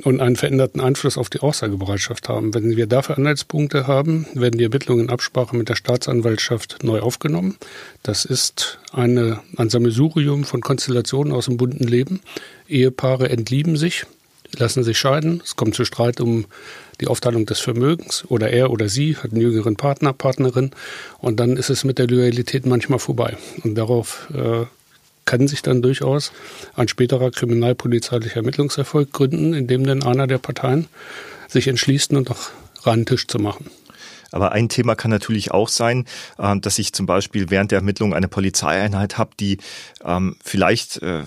und 0.04 0.20
einen 0.20 0.36
veränderten 0.36 0.80
Einfluss 0.80 1.18
auf 1.18 1.30
die 1.30 1.40
Aussagebereitschaft 1.40 2.28
haben. 2.28 2.54
Wenn 2.54 2.76
wir 2.76 2.86
dafür 2.86 3.18
Anhaltspunkte 3.18 3.86
haben, 3.86 4.26
werden 4.34 4.58
die 4.58 4.64
Ermittlungen 4.64 5.04
in 5.04 5.10
Absprache 5.10 5.56
mit 5.56 5.68
der 5.68 5.76
Staatsanwaltschaft 5.76 6.82
neu 6.82 7.00
aufgenommen. 7.00 7.56
Das 8.02 8.24
ist 8.24 8.78
eine, 8.92 9.40
ein 9.56 9.70
Sammelsurium 9.70 10.44
von 10.44 10.60
Konstellationen 10.60 11.32
aus 11.32 11.46
dem 11.46 11.56
bunten 11.56 11.86
Leben. 11.86 12.20
Ehepaare 12.68 13.28
entlieben 13.28 13.76
sich, 13.76 14.06
lassen 14.56 14.84
sich 14.84 14.98
scheiden. 14.98 15.42
Es 15.44 15.56
kommt 15.56 15.74
zu 15.74 15.84
Streit 15.84 16.20
um 16.20 16.46
die 17.00 17.06
Aufteilung 17.06 17.46
des 17.46 17.60
Vermögens 17.60 18.24
oder 18.28 18.50
er 18.50 18.70
oder 18.70 18.88
sie 18.88 19.16
hat 19.16 19.32
einen 19.32 19.40
jüngeren 19.40 19.76
Partner, 19.76 20.12
Partnerin 20.12 20.70
und 21.18 21.40
dann 21.40 21.56
ist 21.56 21.70
es 21.70 21.84
mit 21.84 21.98
der 21.98 22.06
Loyalität 22.08 22.66
manchmal 22.66 22.98
vorbei. 22.98 23.36
Und 23.64 23.74
darauf 23.76 24.28
äh, 24.34 24.66
kann 25.30 25.46
sich 25.46 25.62
dann 25.62 25.80
durchaus 25.80 26.32
ein 26.74 26.88
späterer 26.88 27.30
kriminalpolizeilicher 27.30 28.38
Ermittlungserfolg 28.38 29.12
gründen, 29.12 29.54
indem 29.54 29.86
dann 29.86 30.02
einer 30.02 30.26
der 30.26 30.38
Parteien 30.38 30.88
sich 31.46 31.68
entschließt, 31.68 32.10
nur 32.10 32.22
noch 32.22 32.50
Randtisch 32.82 33.28
zu 33.28 33.38
machen. 33.38 33.70
Aber 34.32 34.50
ein 34.50 34.68
Thema 34.68 34.96
kann 34.96 35.12
natürlich 35.12 35.52
auch 35.52 35.68
sein, 35.68 36.06
äh, 36.38 36.58
dass 36.58 36.80
ich 36.80 36.92
zum 36.92 37.06
Beispiel 37.06 37.48
während 37.48 37.70
der 37.70 37.78
Ermittlung 37.78 38.12
eine 38.12 38.26
Polizeieinheit 38.26 39.18
habe, 39.18 39.30
die 39.38 39.58
ähm, 40.04 40.34
vielleicht 40.42 41.00
äh, 41.02 41.22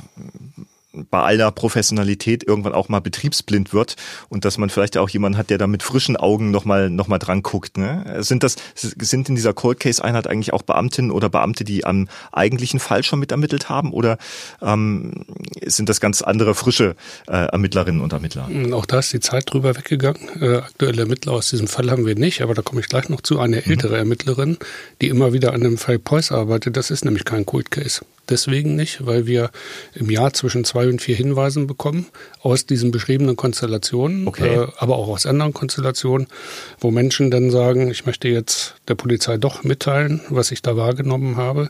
bei 1.09 1.21
aller 1.21 1.51
Professionalität 1.51 2.43
irgendwann 2.47 2.73
auch 2.73 2.87
mal 2.87 2.99
betriebsblind 2.99 3.73
wird 3.73 3.95
und 4.29 4.45
dass 4.45 4.57
man 4.57 4.69
vielleicht 4.69 4.97
auch 4.97 5.09
jemanden 5.09 5.37
hat, 5.37 5.49
der 5.49 5.57
da 5.57 5.65
mit 5.65 5.81
frischen 5.81 6.15
Augen 6.17 6.51
nochmal 6.51 6.89
noch 6.89 7.07
mal 7.07 7.17
dran 7.17 7.41
guckt. 7.41 7.77
Ne? 7.77 8.17
Sind 8.19 8.43
das 8.43 8.55
sind 8.75 9.27
in 9.29 9.35
dieser 9.35 9.53
Cold 9.53 9.79
Case 9.79 10.03
Einheit 10.03 10.27
eigentlich 10.27 10.53
auch 10.53 10.61
Beamtinnen 10.61 11.11
oder 11.11 11.29
Beamte, 11.29 11.63
die 11.63 11.83
am 11.85 12.07
eigentlichen 12.31 12.79
Fall 12.79 13.03
schon 13.03 13.19
mitermittelt 13.19 13.69
haben 13.69 13.91
oder 13.91 14.17
ähm, 14.61 15.25
sind 15.65 15.89
das 15.89 15.99
ganz 15.99 16.21
andere 16.21 16.53
frische 16.53 16.95
äh, 17.27 17.47
Ermittlerinnen 17.47 18.01
und 18.01 18.13
Ermittler? 18.13 18.47
Hm, 18.47 18.73
auch 18.73 18.85
da 18.85 18.99
ist 18.99 19.11
die 19.13 19.19
Zeit 19.19 19.51
drüber 19.51 19.75
weggegangen. 19.75 20.21
Äh, 20.39 20.57
aktuelle 20.57 21.01
Ermittler 21.01 21.33
aus 21.33 21.49
diesem 21.49 21.67
Fall 21.67 21.89
haben 21.89 22.05
wir 22.05 22.15
nicht, 22.15 22.41
aber 22.41 22.53
da 22.53 22.61
komme 22.61 22.81
ich 22.81 22.87
gleich 22.87 23.09
noch 23.09 23.21
zu. 23.21 23.39
Eine 23.39 23.57
mhm. 23.57 23.71
ältere 23.71 23.93
mhm. 23.93 23.99
Ermittlerin, 23.99 24.57
die 25.01 25.09
immer 25.09 25.33
wieder 25.33 25.53
an 25.53 25.61
dem 25.61 25.77
Fall 25.77 25.97
Preuß 25.97 26.31
arbeitet, 26.31 26.77
das 26.77 26.91
ist 26.91 27.03
nämlich 27.03 27.25
kein 27.25 27.45
Cold 27.45 27.71
Case 27.71 28.01
deswegen 28.29 28.75
nicht, 28.75 29.05
weil 29.05 29.25
wir 29.25 29.51
im 29.93 30.09
Jahr 30.09 30.33
zwischen 30.33 30.65
zwei 30.65 30.82
und 30.89 31.01
vier 31.01 31.15
Hinweisen 31.15 31.67
bekommen 31.67 32.07
aus 32.41 32.65
diesen 32.65 32.91
beschriebenen 32.91 33.35
Konstellationen, 33.35 34.27
okay. 34.27 34.55
äh, 34.55 34.67
aber 34.77 34.97
auch 34.97 35.07
aus 35.09 35.25
anderen 35.25 35.53
Konstellationen, 35.53 36.27
wo 36.79 36.91
Menschen 36.91 37.31
dann 37.31 37.51
sagen, 37.51 37.89
ich 37.89 38.05
möchte 38.05 38.27
jetzt 38.27 38.75
der 38.87 38.95
Polizei 38.95 39.37
doch 39.37 39.63
mitteilen, 39.63 40.21
was 40.29 40.51
ich 40.51 40.61
da 40.61 40.77
wahrgenommen 40.77 41.37
habe. 41.37 41.69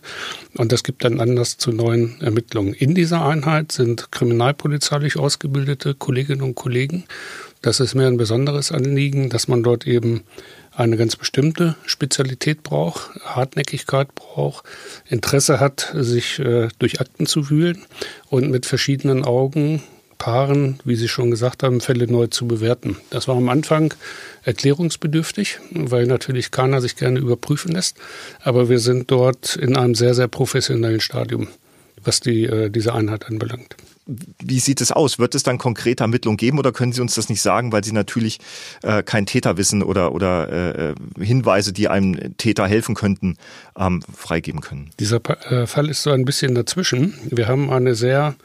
Und 0.55 0.71
das 0.71 0.83
gibt 0.83 1.03
dann 1.03 1.19
Anlass 1.19 1.57
zu 1.57 1.71
neuen 1.71 2.19
Ermittlungen. 2.21 2.73
In 2.73 2.95
dieser 2.95 3.25
Einheit 3.25 3.71
sind 3.71 4.11
kriminalpolizeilich 4.11 5.17
ausgebildete 5.17 5.93
Kolleginnen 5.93 6.41
und 6.41 6.55
Kollegen. 6.55 7.05
Das 7.61 7.79
ist 7.79 7.95
mir 7.95 8.07
ein 8.07 8.17
besonderes 8.17 8.71
Anliegen, 8.71 9.29
dass 9.29 9.47
man 9.47 9.63
dort 9.63 9.87
eben 9.87 10.23
eine 10.75 10.97
ganz 10.97 11.15
bestimmte 11.15 11.75
Spezialität 11.85 12.63
braucht, 12.63 13.11
Hartnäckigkeit 13.21 14.13
braucht, 14.15 14.65
Interesse 15.07 15.59
hat, 15.59 15.91
sich 15.93 16.39
äh, 16.39 16.69
durch 16.79 16.99
Akten 16.99 17.25
zu 17.25 17.49
wühlen 17.49 17.83
und 18.29 18.49
mit 18.49 18.65
verschiedenen 18.65 19.23
Augen 19.23 19.83
Paaren, 20.23 20.79
wie 20.85 20.95
Sie 20.95 21.09
schon 21.09 21.31
gesagt 21.31 21.63
haben, 21.63 21.81
Fälle 21.81 22.09
neu 22.09 22.27
zu 22.27 22.47
bewerten. 22.47 22.95
Das 23.09 23.27
war 23.27 23.35
am 23.35 23.49
Anfang 23.49 23.93
erklärungsbedürftig, 24.43 25.59
weil 25.71 26.05
natürlich 26.05 26.49
keiner 26.49 26.79
sich 26.79 26.95
gerne 26.95 27.19
überprüfen 27.19 27.73
lässt. 27.73 27.97
Aber 28.41 28.69
wir 28.69 28.79
sind 28.79 29.11
dort 29.11 29.57
in 29.57 29.75
einem 29.75 29.95
sehr, 29.95 30.13
sehr 30.13 30.29
professionellen 30.29 31.01
Stadium, 31.01 31.49
was 32.01 32.21
die, 32.21 32.45
äh, 32.45 32.69
diese 32.69 32.93
Einheit 32.93 33.27
anbelangt. 33.27 33.75
Wie 34.05 34.59
sieht 34.59 34.81
es 34.81 34.91
aus? 34.91 35.19
Wird 35.19 35.35
es 35.35 35.43
dann 35.43 35.57
konkrete 35.57 36.03
Ermittlungen 36.03 36.37
geben 36.37 36.59
oder 36.59 36.71
können 36.71 36.91
Sie 36.91 37.01
uns 37.01 37.15
das 37.15 37.29
nicht 37.29 37.41
sagen, 37.41 37.71
weil 37.71 37.83
Sie 37.83 37.91
natürlich 37.91 38.39
äh, 38.81 39.03
kein 39.03 39.25
Täterwissen 39.25 39.83
oder, 39.83 40.13
oder 40.13 40.91
äh, 40.91 40.95
Hinweise, 41.19 41.73
die 41.73 41.87
einem 41.87 42.37
Täter 42.37 42.67
helfen 42.67 42.95
könnten, 42.95 43.37
ähm, 43.77 44.01
freigeben 44.15 44.61
können? 44.61 44.89
Dieser 44.99 45.21
äh, 45.49 45.67
Fall 45.67 45.89
ist 45.89 46.03
so 46.03 46.11
ein 46.11 46.25
bisschen 46.25 46.55
dazwischen. 46.55 47.13
Wir 47.29 47.47
haben 47.47 47.69
eine 47.69 47.95
sehr 47.95 48.35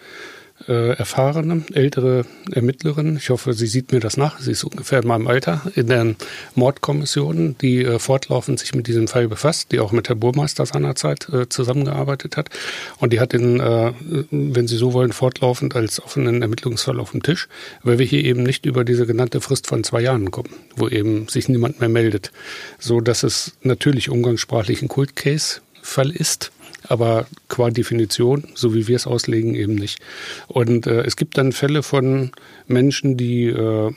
äh, 0.67 0.97
erfahrene, 0.97 1.63
ältere 1.73 2.25
Ermittlerin. 2.53 3.17
Ich 3.17 3.31
hoffe, 3.31 3.53
sie 3.53 3.67
sieht 3.67 3.93
mir 3.93 4.01
das 4.01 4.17
nach. 4.17 4.41
Sie 4.41 4.53
ist 4.53 4.65
ungefähr 4.65 5.01
in 5.01 5.09
meinem 5.09 5.27
Alter 5.27 5.63
in 5.75 5.87
der 5.87 6.15
Mordkommission, 6.55 7.57
die 7.61 7.85
äh, 7.85 7.99
fortlaufend 7.99 8.59
sich 8.59 8.75
mit 8.75 8.87
diesem 8.87 9.09
Fall 9.09 9.29
befasst, 9.29 9.73
die 9.73 9.81
auch 9.81 9.93
mit 9.93 10.09
Herr 10.09 10.17
Burmeister 10.17 10.67
seinerzeit 10.67 11.29
äh, 11.29 11.49
zusammengearbeitet 11.49 12.37
hat. 12.37 12.51
Und 12.99 13.13
die 13.13 13.21
hat 13.21 13.33
den, 13.33 13.61
äh, 13.61 13.93
wenn 14.31 14.67
Sie 14.67 14.77
so 14.77 14.93
wollen, 14.93 15.13
fortlaufend 15.13 15.77
als 15.77 16.03
offenen 16.03 16.43
Ermittlungsfall 16.43 17.01
auf 17.01 17.13
dem 17.13 17.23
Tisch, 17.23 17.49
weil 17.83 17.99
wir 17.99 18.07
hier 18.07 18.25
eben 18.25 18.43
nicht 18.43 18.67
über 18.67 18.85
diese 18.85 19.07
genannte 19.07 19.41
Frist 19.41 19.67
von 19.67 19.85
zwei 19.85 20.01
Jahren 20.01 20.31
kommen, 20.31 20.51
wo 20.77 20.89
eben 20.89 21.29
sich 21.29 21.49
niemand 21.49 21.81
mehr 21.81 21.89
meldet. 21.89 22.33
So 22.79 23.01
dass 23.01 23.23
es 23.23 23.53
natürlich 23.63 24.11
umgangssprachlich 24.11 24.83
ein 24.83 24.89
Kult 24.89 25.17
Case 25.17 25.61
Fall 25.83 26.11
ist 26.11 26.51
aber 26.89 27.27
qua 27.49 27.71
Definition, 27.71 28.45
so 28.55 28.75
wie 28.75 28.89
wir 28.89 28.97
es 28.97 29.07
auslegen, 29.07 29.55
eben 29.55 29.75
nicht. 29.75 29.99
Und 30.47 30.87
äh, 30.87 31.03
es 31.03 31.17
gibt 31.17 31.39
dann 31.39 31.53
Fälle 31.53 31.83
von 31.83 32.33
Menschen, 32.67 33.17
die 33.17 33.47
äh, 33.47 33.93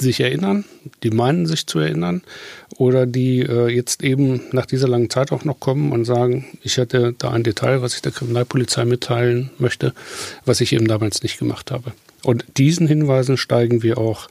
sich 0.00 0.20
erinnern, 0.20 0.64
die 1.02 1.10
meinen 1.10 1.46
sich 1.46 1.66
zu 1.66 1.78
erinnern 1.78 2.22
oder 2.76 3.06
die 3.06 3.40
äh, 3.40 3.68
jetzt 3.68 4.02
eben 4.02 4.40
nach 4.52 4.66
dieser 4.66 4.88
langen 4.88 5.10
Zeit 5.10 5.32
auch 5.32 5.44
noch 5.44 5.60
kommen 5.60 5.92
und 5.92 6.04
sagen, 6.04 6.46
ich 6.62 6.76
hätte 6.76 7.14
da 7.18 7.30
ein 7.30 7.42
Detail, 7.42 7.82
was 7.82 7.94
ich 7.94 8.02
der 8.02 8.12
Kriminalpolizei 8.12 8.84
mitteilen 8.84 9.50
möchte, 9.58 9.92
was 10.44 10.60
ich 10.60 10.72
eben 10.72 10.88
damals 10.88 11.22
nicht 11.22 11.38
gemacht 11.38 11.70
habe. 11.70 11.92
Und 12.22 12.44
diesen 12.56 12.86
Hinweisen 12.86 13.36
steigen 13.36 13.82
wir 13.82 13.98
auch 13.98 14.28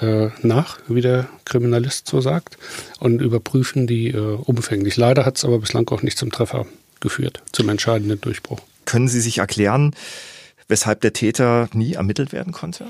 äh, 0.00 0.28
nach, 0.42 0.78
wie 0.88 1.00
der 1.00 1.28
Kriminalist 1.44 2.06
so 2.08 2.20
sagt, 2.20 2.58
und 2.98 3.20
überprüfen 3.20 3.86
die 3.86 4.08
äh, 4.08 4.18
umfänglich. 4.18 4.96
Leider 4.96 5.24
hat 5.24 5.36
es 5.36 5.44
aber 5.44 5.58
bislang 5.58 5.88
auch 5.88 6.02
nicht 6.02 6.18
zum 6.18 6.32
Treffer 6.32 6.66
geführt, 7.04 7.42
zum 7.52 7.68
entscheidenden 7.68 8.20
Durchbruch. 8.20 8.58
Können 8.86 9.06
Sie 9.06 9.20
sich 9.20 9.38
erklären, 9.38 9.94
weshalb 10.66 11.02
der 11.02 11.12
Täter 11.12 11.68
nie 11.72 11.92
ermittelt 11.92 12.32
werden 12.32 12.52
konnte? 12.52 12.86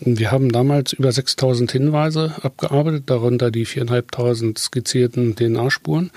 Wir 0.00 0.30
haben 0.30 0.52
damals 0.52 0.92
über 0.92 1.10
6000 1.10 1.72
Hinweise 1.72 2.34
abgearbeitet, 2.42 3.04
darunter 3.06 3.50
die 3.50 3.66
4.500 3.66 4.58
skizzierten 4.58 5.36
DNA-Spuren. 5.36 6.10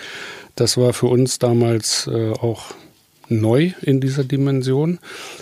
Das 0.55 0.77
war 0.77 0.93
für 0.93 1.07
uns 1.07 1.39
damals 1.39 2.07
äh, 2.07 2.31
auch 2.31 2.73
neu 3.29 3.71
in 3.81 4.01
dieser 4.01 4.23
Dimension, 4.23 4.99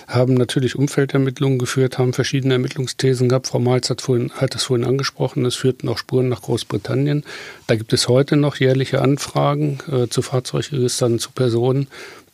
haben 0.08 0.34
natürlich 0.34 0.76
Umfeldermittlungen 0.76 1.58
geführt, 1.58 1.98
haben 1.98 2.14
verschiedene 2.14 2.54
Ermittlungsthesen 2.54 3.30
gehabt. 3.30 3.48
Frau 3.48 3.60
Malz 3.60 3.90
hat, 3.90 4.02
vorhin, 4.02 4.32
hat 4.32 4.56
es 4.56 4.64
vorhin 4.64 4.86
angesprochen, 4.86 5.46
es 5.46 5.56
führten 5.56 5.90
auch 5.90 5.98
Spuren 5.98 6.30
nach 6.30 6.42
Großbritannien. 6.42 7.24
Da 7.68 7.76
gibt 7.76 7.94
es 7.94 8.08
heute 8.08 8.36
noch 8.36 8.58
jährliche 8.58 9.02
Anfragen 9.02 9.80
äh, 9.92 10.08
zu 10.08 10.22
Fahrzeugregistern, 10.22 11.20
zu 11.20 11.32
Personen, 11.32 11.88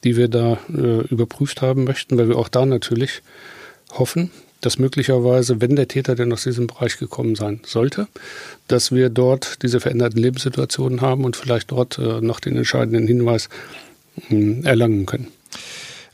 die 0.03 0.17
wir 0.17 0.27
da 0.27 0.57
äh, 0.69 1.01
überprüft 1.07 1.61
haben 1.61 1.83
möchten, 1.83 2.17
weil 2.17 2.29
wir 2.29 2.37
auch 2.37 2.49
da 2.49 2.65
natürlich 2.65 3.21
hoffen, 3.91 4.31
dass 4.61 4.79
möglicherweise, 4.79 5.61
wenn 5.61 5.75
der 5.75 5.87
Täter 5.87 6.15
denn 6.15 6.31
aus 6.31 6.43
diesem 6.43 6.67
Bereich 6.67 6.97
gekommen 6.97 7.35
sein 7.35 7.59
sollte, 7.65 8.07
dass 8.67 8.91
wir 8.91 9.09
dort 9.09 9.61
diese 9.61 9.79
veränderten 9.79 10.21
Lebenssituationen 10.21 11.01
haben 11.01 11.25
und 11.25 11.35
vielleicht 11.35 11.71
dort 11.71 11.97
äh, 11.97 12.21
noch 12.21 12.39
den 12.39 12.55
entscheidenden 12.55 13.07
Hinweis 13.07 13.49
hm, 14.27 14.65
erlangen 14.65 15.05
können. 15.05 15.27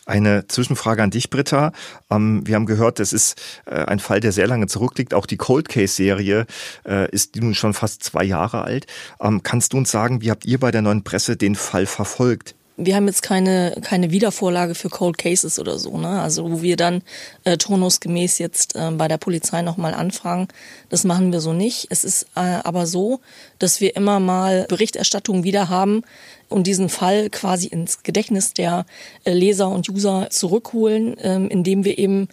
Eine 0.10 0.48
Zwischenfrage 0.48 1.04
an 1.04 1.12
dich, 1.12 1.30
Britta. 1.30 1.72
Ähm, 2.10 2.42
wir 2.44 2.56
haben 2.56 2.66
gehört, 2.66 2.98
das 2.98 3.14
ist 3.14 3.40
äh, 3.68 3.76
ein 3.76 4.00
Fall, 4.00 4.20
der 4.20 4.32
sehr 4.32 4.48
lange 4.48 4.66
zurückliegt. 4.66 5.14
Auch 5.14 5.28
die 5.28 5.38
Cold 5.38 5.70
Case 5.70 5.94
Serie 5.94 6.48
äh, 6.84 7.08
ist 7.12 7.36
nun 7.36 7.54
schon 7.54 7.76
fast 7.76 8.02
zwei 8.04 8.24
Jahre 8.24 8.64
alt. 8.64 8.88
Ähm, 9.22 9.44
kannst 9.44 9.74
du 9.74 9.78
uns 9.78 9.92
sagen, 9.92 10.24
wie 10.24 10.32
habt 10.32 10.46
ihr 10.46 10.60
bei 10.60 10.72
der 10.72 10.82
neuen 10.82 11.04
Presse 11.04 11.38
den 11.38 11.54
Fall 11.54 11.86
verfolgt? 11.86 12.56
Wir 12.80 12.96
haben 12.96 13.08
jetzt 13.08 13.22
keine, 13.22 13.76
keine 13.82 14.10
Wiedervorlage 14.10 14.74
für 14.74 14.90
Cold 14.90 15.18
Cases 15.18 15.60
oder 15.60 15.78
so, 15.78 15.98
ne? 15.98 16.22
Also 16.22 16.50
wo 16.50 16.62
wir 16.62 16.78
dann 16.78 17.02
äh, 17.44 17.58
turnusgemäß 17.58 18.40
jetzt 18.40 18.76
äh, 18.76 18.92
bei 18.92 19.08
der 19.08 19.18
Polizei 19.18 19.62
nochmal 19.62 19.94
anfragen. 19.94 20.48
Das 20.90 21.04
machen 21.04 21.32
wir 21.32 21.42
so 21.42 21.52
nicht. 21.52 21.88
Es 21.90 22.04
ist 22.04 22.24
äh, 22.36 22.40
aber 22.40 22.88
so, 22.88 23.20
dass 23.60 23.82
wir 23.82 23.96
immer 23.96 24.20
mal 24.20 24.66
Berichterstattung 24.70 25.44
wieder 25.44 25.68
haben 25.70 26.04
und 26.48 26.68
diesen 26.68 26.90
Fall 26.90 27.30
quasi 27.30 27.68
ins 27.68 28.04
Gedächtnis 28.04 28.54
der 28.54 28.86
äh, 29.26 29.34
Leser 29.34 29.68
und 29.70 29.90
User 29.90 30.30
zurückholen, 30.30 31.16
ähm, 31.22 31.50
indem 31.50 31.84
wir 31.84 31.98
eben 31.98 32.30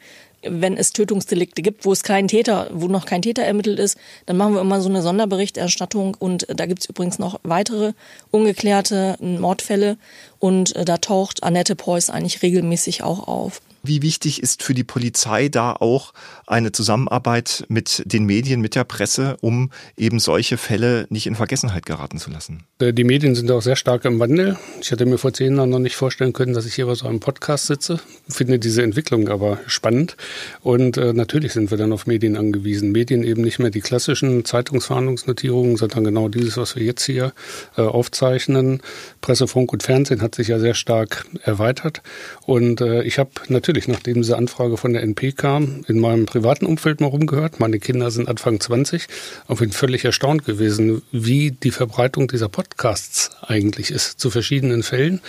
wenn 0.48 0.76
es 0.76 0.92
Tötungsdelikte 0.92 1.62
gibt, 1.62 1.84
wo 1.84 1.92
es 1.92 2.02
keinen 2.02 2.28
Täter, 2.28 2.68
wo 2.72 2.88
noch 2.88 3.06
kein 3.06 3.22
Täter 3.22 3.42
ermittelt 3.42 3.78
ist, 3.78 3.98
dann 4.26 4.36
machen 4.36 4.54
wir 4.54 4.60
immer 4.60 4.80
so 4.80 4.88
eine 4.88 5.02
Sonderberichterstattung 5.02 6.14
und 6.18 6.46
da 6.48 6.66
gibt 6.66 6.80
es 6.80 6.86
übrigens 6.86 7.18
noch 7.18 7.40
weitere 7.42 7.92
ungeklärte 8.30 9.16
Mordfälle 9.20 9.96
und 10.38 10.74
äh, 10.76 10.84
da 10.84 10.98
taucht 10.98 11.42
Annette 11.42 11.76
Preuß 11.76 12.10
eigentlich 12.10 12.42
regelmäßig 12.42 13.02
auch 13.02 13.26
auf. 13.28 13.60
Wie 13.86 14.02
wichtig 14.02 14.42
ist 14.42 14.62
für 14.62 14.74
die 14.74 14.84
Polizei 14.84 15.48
da 15.48 15.72
auch 15.72 16.12
eine 16.46 16.72
Zusammenarbeit 16.72 17.64
mit 17.68 18.02
den 18.04 18.24
Medien, 18.24 18.60
mit 18.60 18.74
der 18.74 18.84
Presse, 18.84 19.36
um 19.40 19.70
eben 19.96 20.18
solche 20.18 20.56
Fälle 20.56 21.06
nicht 21.08 21.26
in 21.26 21.36
Vergessenheit 21.36 21.86
geraten 21.86 22.18
zu 22.18 22.30
lassen? 22.30 22.64
Äh, 22.80 22.92
die 22.92 23.04
Medien 23.04 23.34
sind 23.34 23.50
auch 23.50 23.62
sehr 23.62 23.76
stark 23.76 24.04
im 24.04 24.18
Wandel. 24.18 24.56
Ich 24.80 24.90
hätte 24.90 25.06
mir 25.06 25.18
vor 25.18 25.32
zehn 25.32 25.56
Jahren 25.56 25.70
noch 25.70 25.78
nicht 25.78 25.96
vorstellen 25.96 26.32
können, 26.32 26.52
dass 26.52 26.66
ich 26.66 26.74
hier 26.74 26.86
bei 26.86 26.94
so 26.94 27.06
einem 27.06 27.20
Podcast 27.20 27.66
sitze. 27.66 28.00
Finde 28.28 28.58
diese 28.58 28.82
Entwicklung 28.82 29.28
aber 29.28 29.58
spannend. 29.66 30.16
Und 30.62 30.96
äh, 30.96 31.12
natürlich 31.12 31.52
sind 31.52 31.70
wir 31.70 31.78
dann 31.78 31.92
auf 31.92 32.06
Medien 32.06 32.36
angewiesen. 32.36 32.90
Medien 32.92 33.22
eben 33.22 33.42
nicht 33.42 33.58
mehr 33.58 33.70
die 33.70 33.80
klassischen 33.80 34.44
Zeitungsverhandlungsnotierungen, 34.44 35.76
sondern 35.76 36.04
genau 36.04 36.28
dieses, 36.28 36.56
was 36.56 36.74
wir 36.74 36.82
jetzt 36.82 37.04
hier 37.04 37.32
äh, 37.76 37.82
aufzeichnen. 37.82 38.80
Presse, 39.20 39.46
Funk 39.46 39.72
und 39.72 39.82
Fernsehen 39.82 40.22
hat 40.22 40.34
sich 40.34 40.48
ja 40.48 40.58
sehr 40.58 40.74
stark 40.74 41.26
erweitert. 41.42 42.02
Und 42.46 42.80
ich 42.80 43.18
habe 43.18 43.30
natürlich 43.48 43.75
natürlich, 43.76 43.88
nachdem 43.88 44.22
diese 44.22 44.36
Anfrage 44.36 44.76
von 44.76 44.92
der 44.94 45.02
NP 45.02 45.32
kam, 45.32 45.84
in 45.86 45.98
meinem 45.98 46.24
privaten 46.24 46.66
Umfeld 46.66 47.00
mal 47.00 47.08
rumgehört. 47.08 47.60
Meine 47.60 47.78
Kinder 47.78 48.10
sind 48.10 48.28
Anfang 48.28 48.58
20 48.58 49.06
und 49.48 49.58
bin 49.58 49.70
völlig 49.70 50.04
erstaunt 50.04 50.44
gewesen, 50.44 51.02
wie 51.12 51.50
die 51.50 51.70
Verbreitung 51.70 52.28
dieser 52.28 52.48
Podcasts 52.48 53.30
eigentlich 53.42 53.90
ist 53.90 54.18
zu 54.18 54.30
verschiedenen 54.30 54.82
Fällen. 54.82 55.20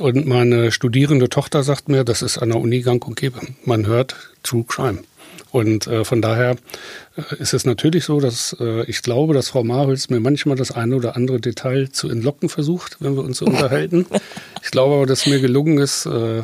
Und 0.00 0.26
meine 0.26 0.72
studierende 0.72 1.28
Tochter 1.28 1.62
sagt 1.62 1.88
mir, 1.88 2.04
das 2.04 2.22
ist 2.22 2.38
an 2.38 2.48
der 2.48 2.58
Uni 2.58 2.80
gang 2.80 3.06
und 3.06 3.16
gäbe. 3.16 3.40
Man 3.64 3.86
hört 3.86 4.16
True 4.42 4.64
Crime. 4.66 5.00
Und 5.54 5.86
äh, 5.86 6.04
von 6.04 6.20
daher 6.20 6.56
äh, 7.16 7.36
ist 7.38 7.54
es 7.54 7.64
natürlich 7.64 8.06
so, 8.06 8.18
dass 8.18 8.56
äh, 8.58 8.82
ich 8.90 9.02
glaube, 9.02 9.34
dass 9.34 9.50
Frau 9.50 9.62
Marhüls 9.62 10.10
mir 10.10 10.18
manchmal 10.18 10.56
das 10.56 10.72
eine 10.72 10.96
oder 10.96 11.14
andere 11.14 11.38
Detail 11.38 11.90
zu 11.92 12.08
entlocken 12.08 12.48
versucht, 12.48 12.96
wenn 12.98 13.14
wir 13.14 13.22
uns 13.22 13.38
so 13.38 13.46
unterhalten. 13.46 14.04
Ich 14.64 14.70
glaube 14.70 14.94
aber, 14.96 15.06
dass 15.06 15.26
mir 15.26 15.40
gelungen 15.40 15.76
ist, 15.76 16.06
äh, 16.06 16.40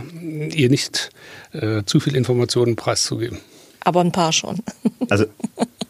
ihr 0.55 0.68
nicht 0.68 1.11
äh, 1.53 1.83
zu 1.87 2.01
viel 2.01 2.14
Informationen 2.14 2.77
preiszugeben. 2.77 3.38
Aber 3.81 4.03
ein 4.03 4.12
paar 4.12 4.31
schon. 4.31 4.59
Also 5.09 5.25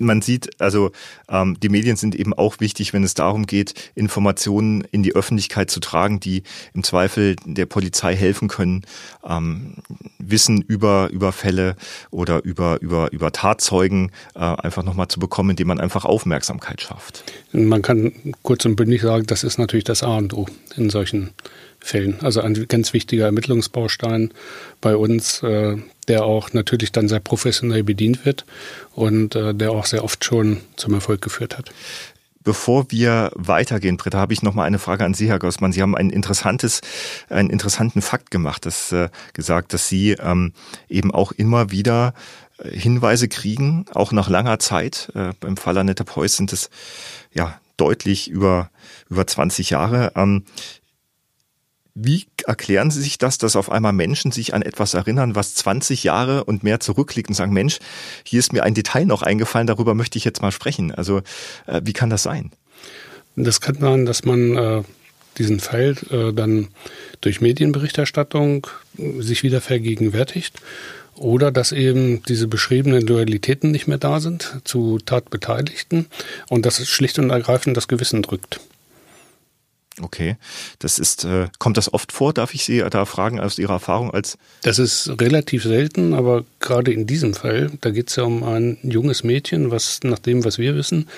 man 0.00 0.22
sieht, 0.22 0.60
also 0.60 0.90
ähm, 1.28 1.58
die 1.60 1.68
Medien 1.68 1.96
sind 1.96 2.14
eben 2.14 2.34
auch 2.34 2.60
wichtig, 2.60 2.92
wenn 2.92 3.04
es 3.04 3.14
darum 3.14 3.46
geht, 3.46 3.92
Informationen 3.94 4.82
in 4.90 5.02
die 5.02 5.14
Öffentlichkeit 5.14 5.70
zu 5.70 5.80
tragen, 5.80 6.20
die 6.20 6.42
im 6.74 6.82
Zweifel 6.82 7.36
der 7.44 7.66
Polizei 7.66 8.16
helfen 8.16 8.48
können, 8.48 8.82
ähm, 9.26 9.74
Wissen 10.18 10.62
über 10.62 11.08
über 11.10 11.32
Fälle 11.32 11.76
oder 12.10 12.44
über 12.44 12.80
über 12.80 13.12
über 13.12 13.32
Tatzeugen 13.32 14.10
äh, 14.34 14.40
einfach 14.40 14.82
nochmal 14.82 15.08
zu 15.08 15.20
bekommen, 15.20 15.50
indem 15.50 15.68
man 15.68 15.80
einfach 15.80 16.04
Aufmerksamkeit 16.04 16.80
schafft. 16.80 17.24
Man 17.52 17.82
kann 17.82 18.12
kurz 18.42 18.64
und 18.64 18.76
bündig 18.76 19.02
sagen, 19.02 19.26
das 19.26 19.44
ist 19.44 19.58
natürlich 19.58 19.84
das 19.84 20.02
A 20.02 20.16
und 20.16 20.34
O 20.34 20.46
in 20.76 20.90
solchen 20.90 21.30
Fällen. 21.80 22.18
Also 22.20 22.40
ein 22.40 22.66
ganz 22.68 22.92
wichtiger 22.92 23.24
Ermittlungsbaustein 23.24 24.32
bei 24.80 24.96
uns, 24.96 25.42
äh, 25.42 25.76
der 26.10 26.24
auch 26.24 26.52
natürlich 26.52 26.90
dann 26.90 27.06
sehr 27.06 27.20
professionell 27.20 27.84
bedient 27.84 28.26
wird 28.26 28.44
und 28.96 29.36
äh, 29.36 29.54
der 29.54 29.70
auch 29.70 29.86
sehr 29.86 30.02
oft 30.02 30.24
schon 30.24 30.60
zum 30.74 30.92
Erfolg 30.92 31.22
geführt 31.22 31.56
hat. 31.56 31.70
Bevor 32.42 32.90
wir 32.90 33.30
weitergehen, 33.36 33.96
Britta, 33.96 34.18
habe 34.18 34.32
ich 34.32 34.42
noch 34.42 34.54
mal 34.54 34.64
eine 34.64 34.80
Frage 34.80 35.04
an 35.04 35.14
Sie, 35.14 35.28
Herr 35.28 35.38
Gossmann. 35.38 35.72
Sie 35.72 35.82
haben 35.82 35.94
ein 35.94 36.10
interessantes, 36.10 36.80
einen 37.28 37.48
interessanten 37.48 38.02
Fakt 38.02 38.32
gemacht, 38.32 38.66
das 38.66 38.90
äh, 38.90 39.08
gesagt, 39.34 39.72
dass 39.72 39.88
Sie 39.88 40.12
ähm, 40.12 40.52
eben 40.88 41.14
auch 41.14 41.30
immer 41.30 41.70
wieder 41.70 42.12
äh, 42.58 42.70
Hinweise 42.70 43.28
kriegen, 43.28 43.84
auch 43.94 44.10
nach 44.10 44.28
langer 44.28 44.58
Zeit. 44.58 45.12
Äh, 45.14 45.32
beim 45.38 45.56
Fall 45.56 45.78
Annette 45.78 46.02
Preuß 46.04 46.34
sind 46.34 46.52
es 46.52 46.70
ja 47.32 47.60
deutlich 47.76 48.28
über 48.28 48.70
über 49.08 49.26
20 49.26 49.70
Jahre. 49.70 50.12
Ähm, 50.16 50.44
Wie 51.94 52.26
erklären 52.46 52.90
Sie 52.90 53.02
sich 53.02 53.18
das, 53.18 53.38
dass 53.38 53.56
auf 53.56 53.70
einmal 53.70 53.92
Menschen 53.92 54.32
sich 54.32 54.54
an 54.54 54.62
etwas 54.62 54.94
erinnern, 54.94 55.34
was 55.34 55.54
20 55.54 56.04
Jahre 56.04 56.44
und 56.44 56.62
mehr 56.62 56.80
zurückliegt 56.80 57.28
und 57.28 57.34
sagen, 57.34 57.52
Mensch, 57.52 57.78
hier 58.24 58.38
ist 58.38 58.52
mir 58.52 58.62
ein 58.62 58.74
Detail 58.74 59.06
noch 59.06 59.22
eingefallen, 59.22 59.66
darüber 59.66 59.94
möchte 59.94 60.18
ich 60.18 60.24
jetzt 60.24 60.42
mal 60.42 60.52
sprechen. 60.52 60.92
Also 60.94 61.18
äh, 61.66 61.80
wie 61.84 61.92
kann 61.92 62.10
das 62.10 62.22
sein? 62.22 62.52
Das 63.36 63.60
kann 63.60 63.76
sein, 63.80 64.06
dass 64.06 64.24
man 64.24 64.56
äh, 64.56 64.82
diesen 65.38 65.60
Fall 65.60 65.96
äh, 66.10 66.32
dann 66.32 66.68
durch 67.20 67.40
Medienberichterstattung 67.40 68.66
äh, 68.98 69.20
sich 69.20 69.42
wieder 69.42 69.60
vergegenwärtigt 69.60 70.60
oder 71.14 71.50
dass 71.50 71.72
eben 71.72 72.22
diese 72.24 72.46
beschriebenen 72.46 73.06
Loyalitäten 73.06 73.70
nicht 73.70 73.86
mehr 73.86 73.98
da 73.98 74.20
sind 74.20 74.60
zu 74.64 74.98
Tatbeteiligten 75.04 76.06
und 76.48 76.66
dass 76.66 76.78
es 76.78 76.88
schlicht 76.88 77.18
und 77.18 77.30
ergreifend 77.30 77.76
das 77.76 77.88
Gewissen 77.88 78.22
drückt. 78.22 78.60
Okay, 80.00 80.36
das 80.78 80.98
ist, 80.98 81.24
äh, 81.24 81.48
kommt 81.58 81.76
das 81.76 81.92
oft 81.92 82.12
vor? 82.12 82.32
Darf 82.32 82.54
ich 82.54 82.64
Sie 82.64 82.82
da 82.90 83.04
fragen 83.04 83.40
aus 83.40 83.58
Ihrer 83.58 83.74
Erfahrung 83.74 84.12
als? 84.12 84.38
Das 84.62 84.78
ist 84.78 85.10
relativ 85.20 85.64
selten, 85.64 86.14
aber 86.14 86.44
gerade 86.60 86.92
in 86.92 87.06
diesem 87.06 87.34
Fall, 87.34 87.72
da 87.80 87.90
geht 87.90 88.08
es 88.08 88.16
ja 88.16 88.22
um 88.22 88.44
ein 88.44 88.78
junges 88.82 89.24
Mädchen, 89.24 89.70
was 89.72 90.00
nach 90.04 90.20
dem, 90.20 90.44
was 90.44 90.58
wir 90.58 90.76
wissen, 90.76 91.08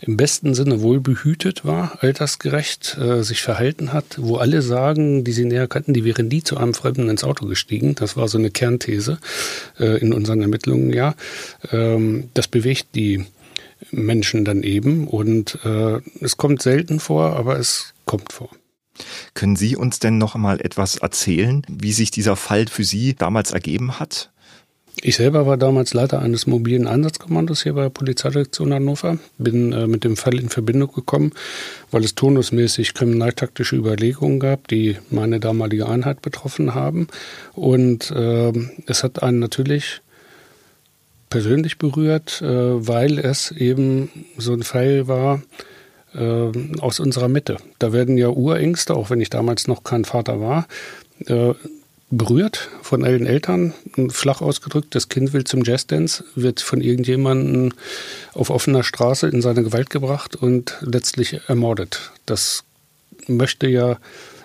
im 0.00 0.18
besten 0.18 0.54
Sinne 0.54 0.82
wohlbehütet 0.82 1.64
war, 1.64 1.98
altersgerecht 2.00 2.98
äh, 2.98 3.22
sich 3.22 3.40
verhalten 3.40 3.94
hat, 3.94 4.18
wo 4.18 4.36
alle 4.36 4.60
sagen, 4.60 5.24
die 5.24 5.32
sie 5.32 5.46
näher 5.46 5.66
kannten, 5.66 5.94
die 5.94 6.04
wären 6.04 6.28
nie 6.28 6.42
zu 6.42 6.58
einem 6.58 6.74
Fremden 6.74 7.08
ins 7.08 7.24
Auto 7.24 7.46
gestiegen. 7.46 7.94
Das 7.94 8.16
war 8.16 8.28
so 8.28 8.36
eine 8.36 8.50
Kernthese 8.50 9.18
äh, 9.80 9.98
in 10.00 10.12
unseren 10.12 10.42
Ermittlungen, 10.42 10.92
ja. 10.92 11.14
Ähm, 11.72 12.28
das 12.34 12.46
bewegt 12.46 12.88
die 12.94 13.24
Menschen 13.90 14.44
dann 14.44 14.62
eben 14.62 15.06
und 15.06 15.58
äh, 15.64 16.00
es 16.20 16.36
kommt 16.36 16.62
selten 16.62 17.00
vor, 17.00 17.36
aber 17.36 17.58
es 17.58 17.94
kommt 18.08 18.32
vor. 18.32 18.48
Können 19.34 19.54
Sie 19.54 19.76
uns 19.76 20.00
denn 20.00 20.18
noch 20.18 20.34
mal 20.34 20.60
etwas 20.60 20.96
erzählen, 20.96 21.62
wie 21.68 21.92
sich 21.92 22.10
dieser 22.10 22.34
Fall 22.34 22.66
für 22.66 22.82
Sie 22.82 23.14
damals 23.14 23.52
ergeben 23.52 24.00
hat? 24.00 24.30
Ich 25.00 25.14
selber 25.14 25.46
war 25.46 25.56
damals 25.56 25.94
Leiter 25.94 26.20
eines 26.20 26.48
mobilen 26.48 26.88
Einsatzkommandos 26.88 27.62
hier 27.62 27.74
bei 27.74 27.82
der 27.82 27.90
Polizeidirektion 27.90 28.74
Hannover. 28.74 29.18
Bin 29.38 29.72
äh, 29.72 29.86
mit 29.86 30.02
dem 30.02 30.16
Fall 30.16 30.40
in 30.40 30.48
Verbindung 30.48 30.92
gekommen, 30.92 31.32
weil 31.92 32.02
es 32.02 32.16
turnusmäßig 32.16 32.94
kriminaltaktische 32.94 33.76
Überlegungen 33.76 34.40
gab, 34.40 34.66
die 34.66 34.96
meine 35.10 35.38
damalige 35.38 35.88
Einheit 35.88 36.20
betroffen 36.20 36.74
haben. 36.74 37.06
Und 37.54 38.10
äh, 38.10 38.52
es 38.86 39.04
hat 39.04 39.22
einen 39.22 39.38
natürlich 39.38 40.00
persönlich 41.30 41.78
berührt, 41.78 42.42
äh, 42.42 42.46
weil 42.88 43.20
es 43.20 43.52
eben 43.52 44.10
so 44.36 44.52
ein 44.52 44.64
Fall 44.64 45.06
war, 45.06 45.42
äh, 46.14 46.50
aus 46.80 47.00
unserer 47.00 47.28
Mitte. 47.28 47.58
Da 47.78 47.92
werden 47.92 48.16
ja 48.16 48.28
Urängste, 48.28 48.94
auch 48.94 49.10
wenn 49.10 49.20
ich 49.20 49.30
damals 49.30 49.68
noch 49.68 49.84
kein 49.84 50.04
Vater 50.04 50.40
war, 50.40 50.66
äh, 51.26 51.54
berührt 52.10 52.70
von 52.80 53.04
allen 53.04 53.26
Eltern, 53.26 53.74
flach 54.08 54.40
ausgedrückt, 54.40 54.94
das 54.94 55.08
Kind 55.08 55.34
will 55.34 55.44
zum 55.44 55.62
Jazzdance, 55.62 56.24
wird 56.34 56.60
von 56.60 56.80
irgendjemandem 56.80 57.72
auf 58.32 58.48
offener 58.48 58.82
Straße 58.82 59.28
in 59.28 59.42
seine 59.42 59.62
Gewalt 59.62 59.90
gebracht 59.90 60.34
und 60.34 60.78
letztlich 60.80 61.40
ermordet. 61.48 62.12
Das 62.24 62.64
möchte 63.26 63.68
ja 63.68 63.98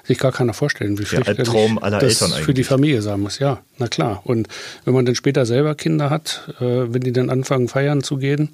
sich 0.04 0.18
gar 0.18 0.34
keiner 0.34 0.54
vorstellen, 0.54 1.00
wie 1.00 1.06
viel 1.06 1.22
Traum 1.22 1.82
aller 1.82 2.00
das 2.00 2.22
Eltern 2.22 2.44
für 2.44 2.54
die 2.54 2.66
Familie 2.66 3.02
sein 3.02 3.22
muss. 3.22 3.40
Ja, 3.40 3.62
na 3.78 3.88
klar. 3.88 4.22
Und 4.26 4.50
wenn 4.84 4.94
man 4.94 5.06
dann 5.06 5.16
später 5.16 5.46
selber 5.46 5.76
Kinder 5.76 6.10
hat, 6.10 6.54
äh, 6.60 6.94
wenn 6.94 7.02
die 7.02 7.14
dann 7.14 7.30
anfangen 7.30 7.70
feiern 7.70 8.04
zu 8.04 8.18
gehen, 8.18 8.50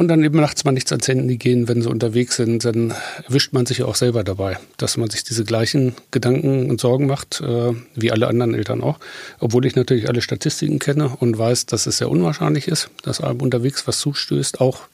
und 0.00 0.08
dann 0.08 0.24
eben 0.24 0.40
nachts 0.40 0.64
mal 0.64 0.72
nichts 0.72 0.90
ans 0.92 1.08
Handy 1.08 1.36
gehen, 1.36 1.68
wenn 1.68 1.82
sie 1.82 1.90
unterwegs 1.90 2.36
sind, 2.36 2.64
dann 2.64 2.94
erwischt 3.26 3.52
man 3.52 3.66
sich 3.66 3.78
ja 3.78 3.84
auch 3.84 3.96
selber 3.96 4.24
dabei, 4.24 4.56
dass 4.78 4.96
man 4.96 5.10
sich 5.10 5.24
diese 5.24 5.44
gleichen 5.44 5.94
Gedanken 6.10 6.70
und 6.70 6.80
Sorgen 6.80 7.06
macht, 7.06 7.42
äh, 7.42 7.74
wie 7.94 8.10
alle 8.10 8.26
anderen 8.26 8.54
Eltern 8.54 8.80
auch. 8.80 8.98
Obwohl 9.40 9.66
ich 9.66 9.76
natürlich 9.76 10.08
alle 10.08 10.22
Statistiken 10.22 10.78
kenne 10.78 11.14
und 11.20 11.36
weiß, 11.36 11.66
dass 11.66 11.86
es 11.86 11.98
sehr 11.98 12.08
unwahrscheinlich 12.08 12.66
ist, 12.66 12.88
dass 13.02 13.20
einem 13.20 13.42
unterwegs 13.42 13.86
was 13.86 13.98
zustößt, 13.98 14.62
auch 14.62 14.88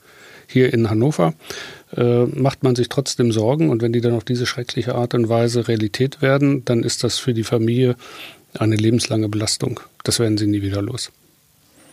hier 0.48 0.74
in 0.74 0.90
Hannover, 0.90 1.34
äh, 1.96 2.24
macht 2.24 2.64
man 2.64 2.74
sich 2.74 2.88
trotzdem 2.88 3.30
Sorgen. 3.30 3.70
Und 3.70 3.82
wenn 3.82 3.92
die 3.92 4.00
dann 4.00 4.14
auf 4.14 4.24
diese 4.24 4.44
schreckliche 4.44 4.96
Art 4.96 5.14
und 5.14 5.28
Weise 5.28 5.68
Realität 5.68 6.20
werden, 6.20 6.64
dann 6.64 6.82
ist 6.82 7.04
das 7.04 7.20
für 7.20 7.32
die 7.32 7.44
Familie 7.44 7.94
eine 8.58 8.74
lebenslange 8.74 9.28
Belastung. 9.28 9.78
Das 10.02 10.18
werden 10.18 10.36
sie 10.36 10.48
nie 10.48 10.62
wieder 10.62 10.82
los. 10.82 11.12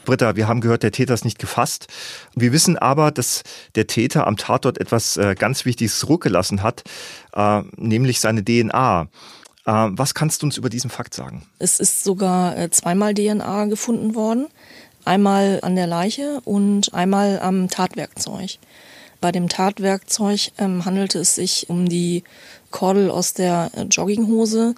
Britta, 0.06 0.36
wir 0.36 0.48
haben 0.48 0.62
gehört, 0.62 0.84
der 0.84 0.92
Täter 0.92 1.14
ist 1.14 1.26
nicht 1.26 1.40
gefasst. 1.40 1.88
Wir 2.36 2.52
wissen 2.52 2.78
aber, 2.78 3.12
dass 3.12 3.44
der 3.76 3.88
Täter 3.88 4.28
am 4.28 4.38
Tatort 4.38 4.78
etwas 4.80 5.18
äh, 5.18 5.36
ganz 5.38 5.66
Wichtiges 5.66 6.00
zurückgelassen 6.00 6.62
hat, 6.62 6.84
äh, 7.34 7.62
nämlich 7.78 8.20
seine 8.20 8.44
DNA. 8.44 9.08
Äh, 9.66 9.72
was 9.72 10.14
kannst 10.14 10.42
du 10.42 10.48
uns 10.48 10.58
über 10.58 10.70
diesen 10.70 10.90
Fakt 10.90 11.14
sagen? 11.14 11.46
Es 11.60 11.80
ist 11.80 12.04
sogar 12.04 12.72
zweimal 12.72 13.14
DNA 13.14 13.66
gefunden 13.66 14.16
worden. 14.16 14.48
Einmal 15.06 15.60
an 15.64 15.76
der 15.76 15.88
Leiche 15.88 16.40
und 16.46 16.94
einmal 16.94 17.40
am 17.40 17.70
Tatwerkzeug. 17.70 18.58
Bei 19.20 19.32
dem 19.32 19.48
Tatwerkzeug 19.48 20.52
ähm, 20.58 20.84
handelte 20.84 21.20
es 21.20 21.36
sich 21.36 21.70
um 21.70 21.88
die 21.88 22.24
Kordel 22.72 23.10
aus 23.10 23.34
der 23.34 23.72
Jogginghose 23.90 24.76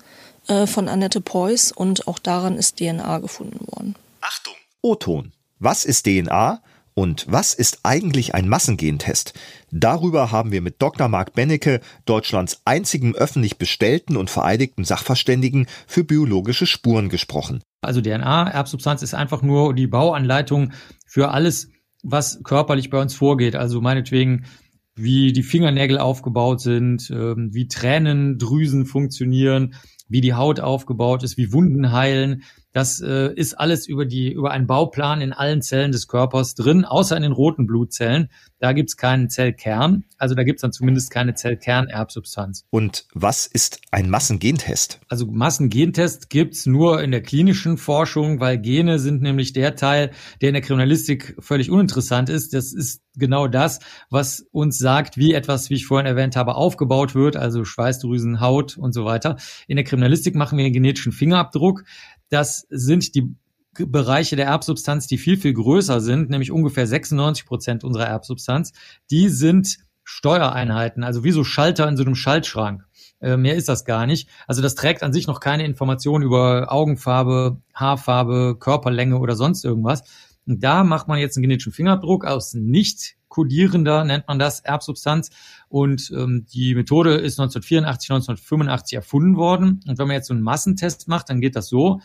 äh, 0.48 0.68
von 0.68 0.88
Annette 0.88 1.22
Preuß 1.22 1.72
und 1.72 2.08
auch 2.08 2.20
daran 2.20 2.58
ist 2.58 2.78
DNA 2.78 3.20
gefunden 3.20 3.66
worden. 3.72 3.96
Achtung! 4.22 4.54
O-Ton. 4.86 5.32
Was 5.58 5.84
ist 5.84 6.06
DNA? 6.06 6.62
Und 6.94 7.26
was 7.28 7.56
ist 7.56 7.80
eigentlich 7.82 8.36
ein 8.36 8.48
Massengentest? 8.48 9.34
Darüber 9.72 10.32
haben 10.32 10.52
wir 10.52 10.62
mit 10.62 10.80
Dr. 10.80 11.08
Marc 11.08 11.34
Bennecke, 11.34 11.82
Deutschlands 12.06 12.62
einzigem 12.66 13.16
öffentlich 13.16 13.58
bestellten 13.58 14.16
und 14.16 14.30
vereidigten 14.30 14.86
Sachverständigen 14.86 15.66
für 15.88 16.04
biologische 16.04 16.68
Spuren 16.68 17.10
gesprochen. 17.10 17.64
Also 17.82 18.00
DNA, 18.00 18.52
Erbsubstanz 18.52 19.02
ist 19.02 19.16
einfach 19.16 19.42
nur 19.42 19.74
die 19.74 19.88
Bauanleitung 19.88 20.72
für 21.08 21.32
alles, 21.32 21.72
was 22.04 22.44
körperlich 22.44 22.92
bei 22.92 23.02
uns 23.02 23.16
vorgeht. 23.16 23.56
Also 23.56 23.82
meinetwegen, 23.82 24.46
wie 24.94 25.34
die 25.34 25.42
Fingernägel 25.42 25.98
aufgebaut 25.98 26.62
sind, 26.62 27.10
ähm, 27.10 27.50
wie 27.54 27.68
Tränendrüsen 27.68 28.86
funktionieren, 28.86 29.74
wie 30.08 30.22
die 30.22 30.36
Haut 30.36 30.60
aufgebaut 30.60 31.24
ist, 31.24 31.38
wie 31.38 31.52
Wunden 31.54 31.92
heilen. 31.92 32.44
Das 32.76 33.00
äh, 33.00 33.32
ist 33.34 33.54
alles 33.54 33.88
über 33.88 34.06
die 34.06 34.34
über 34.34 34.52
einen 34.52 34.68
Bauplan 34.68 35.22
in 35.22 35.32
allen 35.32 35.62
Zellen 35.62 35.94
des 35.94 36.10
Körpers 36.10 36.56
drin, 36.56 36.84
außer 36.84 37.16
in 37.16 37.24
den 37.24 37.32
roten 37.32 37.68
Blutzellen. 37.68 38.28
Da 38.60 38.74
gibt's 38.74 38.98
keinen 38.98 39.30
Zellkern, 39.30 40.04
also 40.18 40.36
da 40.36 40.44
gibt's 40.44 40.62
dann 40.62 40.74
zumindest 40.74 41.10
keine 41.10 41.36
Zellkernerbsubstanz. 41.36 42.66
Und 42.72 43.06
was 43.14 43.48
ist 43.48 43.80
ein 43.92 44.10
Massengentest? 44.10 45.00
Also 45.08 45.26
Massengentest 45.26 46.30
gibt's 46.30 46.66
nur 46.66 47.02
in 47.02 47.12
der 47.12 47.22
klinischen 47.22 47.78
Forschung, 47.78 48.42
weil 48.42 48.58
Gene 48.58 49.00
sind 49.00 49.22
nämlich 49.22 49.54
der 49.54 49.78
Teil, 49.78 50.12
der 50.42 50.50
in 50.50 50.54
der 50.54 50.62
Kriminalistik 50.62 51.38
völlig 51.40 51.72
uninteressant 51.72 52.30
ist. 52.30 52.54
Das 52.54 52.74
ist 52.74 53.02
genau 53.18 53.48
das, 53.48 53.80
was 54.10 54.46
uns 54.52 54.78
sagt, 54.78 55.18
wie 55.18 55.34
etwas, 55.34 55.70
wie 55.70 55.76
ich 55.76 55.86
vorhin 55.86 56.06
erwähnt 56.06 56.36
habe, 56.36 56.56
aufgebaut 56.56 57.16
wird, 57.16 57.38
also 57.38 57.64
Schweißdrüsen, 57.64 58.42
Haut 58.42 58.78
und 58.78 58.94
so 58.94 59.06
weiter. 59.06 59.38
In 59.68 59.78
der 59.78 59.86
Kriminalistik 59.86 60.36
machen 60.36 60.58
wir 60.58 60.66
einen 60.66 60.74
genetischen 60.74 61.12
Fingerabdruck. 61.12 61.84
Das 62.30 62.66
sind 62.70 63.16
die 63.16 63.36
Bereiche 63.74 64.36
der 64.36 64.46
Erbsubstanz, 64.46 65.08
die 65.08 65.18
viel, 65.18 65.38
viel 65.38 65.54
größer 65.54 66.00
sind, 66.00 66.30
nämlich 66.30 66.52
ungefähr 66.52 66.88
96 66.88 67.46
Prozent 67.46 67.84
unserer 67.84 68.08
Erbsubstanz. 68.08 68.72
Die 69.12 69.30
sind 69.30 69.78
Steuereinheiten, 70.04 71.04
also 71.04 71.24
wie 71.24 71.32
so 71.32 71.44
Schalter 71.44 71.88
in 71.88 71.98
so 71.98 72.04
einem 72.04 72.16
Schaltschrank. 72.16 72.86
Äh, 73.20 73.38
mehr 73.38 73.56
ist 73.56 73.68
das 73.68 73.86
gar 73.86 74.06
nicht. 74.06 74.30
Also 74.48 74.62
das 74.62 74.76
trägt 74.76 75.04
an 75.04 75.14
sich 75.14 75.28
noch 75.28 75.40
keine 75.40 75.66
Informationen 75.66 76.24
über 76.24 76.72
Augenfarbe, 76.72 77.60
Haarfarbe, 77.74 78.58
Körperlänge 78.60 79.18
oder 79.18 79.36
sonst 79.36 79.66
irgendwas. 79.66 80.04
Und 80.48 80.64
da 80.64 80.84
macht 80.84 81.08
man 81.08 81.20
jetzt 81.20 81.38
einen 81.38 81.44
genetischen 81.44 81.72
Fingerabdruck 81.72 82.26
aus 82.26 82.54
nicht 82.54 83.16
kodierender, 83.30 84.06
nennt 84.06 84.28
man 84.28 84.40
das, 84.40 84.62
Erbsubstanz. 84.62 85.30
Und 85.68 86.12
ähm, 86.16 86.46
die 86.54 86.76
Methode 86.76 87.16
ist 87.16 87.40
1984, 87.40 88.12
1985 88.12 88.96
erfunden 88.96 89.36
worden. 89.36 89.82
Und 89.88 89.98
wenn 89.98 90.08
man 90.08 90.16
jetzt 90.16 90.28
so 90.28 90.34
einen 90.34 90.44
Massentest 90.44 91.08
macht, 91.08 91.30
dann 91.30 91.42
geht 91.42 91.56
das 91.56 91.68
so. 91.68 92.00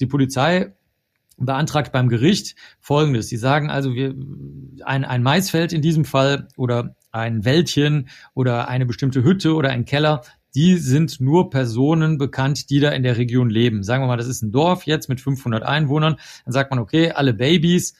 Die 0.00 0.06
Polizei 0.06 0.74
beantragt 1.38 1.92
beim 1.92 2.08
Gericht 2.08 2.56
Folgendes. 2.80 3.28
Sie 3.28 3.36
sagen 3.36 3.70
also, 3.70 3.94
wir, 3.94 4.14
ein, 4.84 5.04
ein 5.04 5.22
Maisfeld 5.22 5.72
in 5.72 5.82
diesem 5.82 6.04
Fall 6.04 6.48
oder 6.56 6.96
ein 7.10 7.44
Wäldchen 7.44 8.08
oder 8.34 8.68
eine 8.68 8.86
bestimmte 8.86 9.22
Hütte 9.22 9.54
oder 9.54 9.70
ein 9.70 9.84
Keller, 9.84 10.22
die 10.56 10.78
sind 10.78 11.20
nur 11.20 11.50
Personen 11.50 12.18
bekannt, 12.18 12.70
die 12.70 12.80
da 12.80 12.90
in 12.90 13.04
der 13.04 13.16
Region 13.16 13.50
leben. 13.50 13.84
Sagen 13.84 14.02
wir 14.02 14.08
mal, 14.08 14.16
das 14.16 14.26
ist 14.26 14.42
ein 14.42 14.50
Dorf 14.50 14.84
jetzt 14.86 15.08
mit 15.08 15.20
500 15.20 15.62
Einwohnern. 15.62 16.16
Dann 16.44 16.52
sagt 16.52 16.70
man, 16.70 16.80
okay, 16.80 17.12
alle 17.12 17.34
Babys 17.34 17.94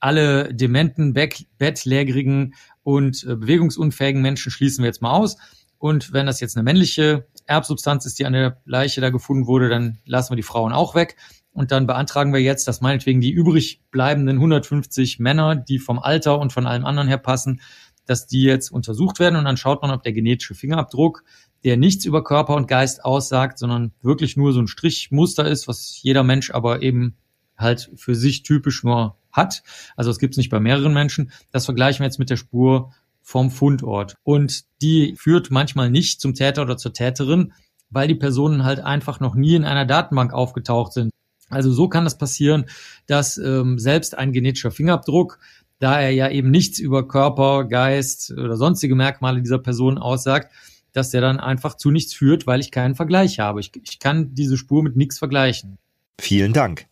alle 0.00 0.52
dementen, 0.52 1.12
bettlägerigen 1.12 2.54
und 2.82 3.22
äh, 3.24 3.36
bewegungsunfähigen 3.36 4.22
Menschen 4.22 4.50
schließen 4.50 4.82
wir 4.82 4.88
jetzt 4.88 5.02
mal 5.02 5.12
aus. 5.12 5.36
Und 5.78 6.12
wenn 6.12 6.26
das 6.26 6.40
jetzt 6.40 6.56
eine 6.56 6.64
männliche 6.64 7.26
Erbsubstanz 7.46 8.04
ist, 8.06 8.18
die 8.18 8.26
an 8.26 8.32
der 8.32 8.60
Leiche 8.64 9.00
da 9.00 9.10
gefunden 9.10 9.46
wurde, 9.46 9.68
dann 9.68 9.98
lassen 10.04 10.32
wir 10.32 10.36
die 10.36 10.42
Frauen 10.42 10.72
auch 10.72 10.94
weg. 10.94 11.16
Und 11.52 11.70
dann 11.70 11.86
beantragen 11.86 12.32
wir 12.32 12.40
jetzt, 12.40 12.68
dass 12.68 12.80
meinetwegen 12.80 13.20
die 13.20 13.30
übrig 13.30 13.82
bleibenden 13.90 14.36
150 14.36 15.18
Männer, 15.18 15.56
die 15.56 15.78
vom 15.78 15.98
Alter 15.98 16.38
und 16.38 16.52
von 16.52 16.66
allem 16.66 16.84
anderen 16.84 17.08
her 17.08 17.18
passen, 17.18 17.60
dass 18.06 18.26
die 18.26 18.42
jetzt 18.42 18.70
untersucht 18.70 19.20
werden 19.20 19.36
und 19.36 19.44
dann 19.44 19.56
schaut 19.56 19.82
man, 19.82 19.90
ob 19.90 20.02
der 20.02 20.12
genetische 20.12 20.54
Fingerabdruck 20.54 21.24
der 21.64 21.76
nichts 21.76 22.04
über 22.04 22.24
Körper 22.24 22.54
und 22.54 22.68
Geist 22.68 23.04
aussagt, 23.04 23.58
sondern 23.58 23.92
wirklich 24.02 24.36
nur 24.36 24.52
so 24.52 24.60
ein 24.60 24.68
Strichmuster 24.68 25.46
ist, 25.46 25.68
was 25.68 26.00
jeder 26.02 26.22
Mensch 26.22 26.50
aber 26.50 26.82
eben 26.82 27.16
halt 27.56 27.90
für 27.96 28.14
sich 28.14 28.42
typisch 28.42 28.82
nur 28.82 29.16
hat. 29.32 29.62
Also 29.96 30.10
es 30.10 30.18
gibt 30.18 30.34
es 30.34 30.38
nicht 30.38 30.50
bei 30.50 30.60
mehreren 30.60 30.94
Menschen. 30.94 31.30
Das 31.52 31.66
vergleichen 31.66 32.00
wir 32.00 32.06
jetzt 32.06 32.18
mit 32.18 32.30
der 32.30 32.36
Spur 32.36 32.92
vom 33.22 33.50
Fundort. 33.50 34.16
Und 34.22 34.64
die 34.82 35.14
führt 35.16 35.50
manchmal 35.50 35.90
nicht 35.90 36.20
zum 36.20 36.34
Täter 36.34 36.62
oder 36.62 36.76
zur 36.76 36.92
Täterin, 36.92 37.52
weil 37.90 38.08
die 38.08 38.14
Personen 38.14 38.64
halt 38.64 38.80
einfach 38.80 39.20
noch 39.20 39.34
nie 39.34 39.54
in 39.54 39.64
einer 39.64 39.84
Datenbank 39.84 40.32
aufgetaucht 40.32 40.92
sind. 40.92 41.10
Also 41.48 41.72
so 41.72 41.88
kann 41.88 42.06
es 42.06 42.16
passieren, 42.16 42.66
dass 43.06 43.36
ähm, 43.36 43.78
selbst 43.78 44.16
ein 44.16 44.32
genetischer 44.32 44.70
Fingerabdruck, 44.70 45.38
da 45.80 46.00
er 46.00 46.10
ja 46.10 46.28
eben 46.30 46.50
nichts 46.50 46.78
über 46.78 47.06
Körper, 47.08 47.64
Geist 47.64 48.32
oder 48.32 48.56
sonstige 48.56 48.94
Merkmale 48.94 49.42
dieser 49.42 49.58
Person 49.58 49.98
aussagt, 49.98 50.52
dass 50.92 51.10
der 51.10 51.20
dann 51.20 51.40
einfach 51.40 51.76
zu 51.76 51.90
nichts 51.90 52.14
führt, 52.14 52.46
weil 52.46 52.60
ich 52.60 52.70
keinen 52.70 52.94
Vergleich 52.94 53.38
habe. 53.38 53.60
Ich, 53.60 53.72
ich 53.82 53.98
kann 53.98 54.34
diese 54.34 54.56
Spur 54.56 54.82
mit 54.82 54.96
nichts 54.96 55.18
vergleichen. 55.18 55.78
Vielen 56.20 56.52
Dank. 56.52 56.86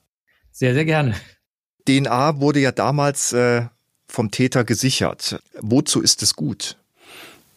Sehr, 0.53 0.75
sehr 0.75 0.85
gerne. 0.85 1.15
DNA 1.87 2.41
wurde 2.41 2.61
ja 2.61 2.73
damals 2.73 3.33
äh, 3.33 3.67
vom 4.09 4.31
Täter 4.31 4.65
gesichert. 4.65 5.41
Wozu 5.61 6.01
ist 6.01 6.23
es 6.23 6.35
gut? 6.35 6.77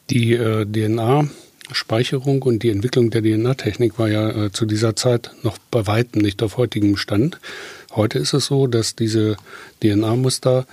Die 0.10 0.34
äh, 0.34 0.66
DNA-Speicherung 0.66 2.42
und 2.42 2.64
die 2.64 2.70
Entwicklung 2.70 3.10
der 3.10 3.22
DNA-Technik 3.22 3.98
war 3.98 4.10
ja 4.10 4.30
äh, 4.30 4.52
zu 4.52 4.66
dieser 4.66 4.96
Zeit 4.96 5.32
noch 5.44 5.58
bei 5.72 5.88
weitem 5.88 6.22
nicht 6.22 6.44
auf 6.44 6.58
heutigem 6.58 6.98
Stand. 6.98 7.40
Heute 7.94 8.20
ist 8.20 8.34
es 8.34 8.46
so, 8.46 8.68
dass 8.68 8.96
diese 8.96 9.36
DNA-Muster 9.84 10.66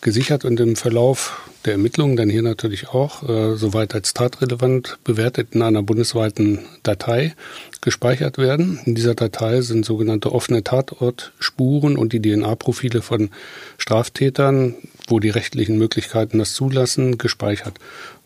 gesichert 0.00 0.46
und 0.46 0.58
im 0.58 0.74
Verlauf 0.74 1.42
der 1.66 1.74
Ermittlungen 1.74 2.16
dann 2.16 2.30
hier 2.30 2.42
natürlich 2.42 2.88
auch, 2.88 3.28
äh, 3.28 3.56
soweit 3.56 3.94
als 3.94 4.14
tatrelevant 4.14 4.98
bewertet, 5.04 5.48
in 5.52 5.60
einer 5.60 5.82
bundesweiten 5.82 6.60
Datei 6.82 7.34
gespeichert 7.82 8.38
werden. 8.38 8.80
In 8.86 8.94
dieser 8.94 9.14
Datei 9.14 9.60
sind 9.60 9.84
sogenannte 9.84 10.32
offene 10.32 10.64
Tatortspuren 10.64 11.96
und 11.96 12.14
die 12.14 12.22
DNA-Profile 12.22 13.02
von 13.02 13.28
Straftätern, 13.76 14.74
wo 15.08 15.20
die 15.20 15.30
rechtlichen 15.30 15.76
Möglichkeiten 15.76 16.38
das 16.38 16.54
zulassen, 16.54 17.18
gespeichert. 17.18 17.74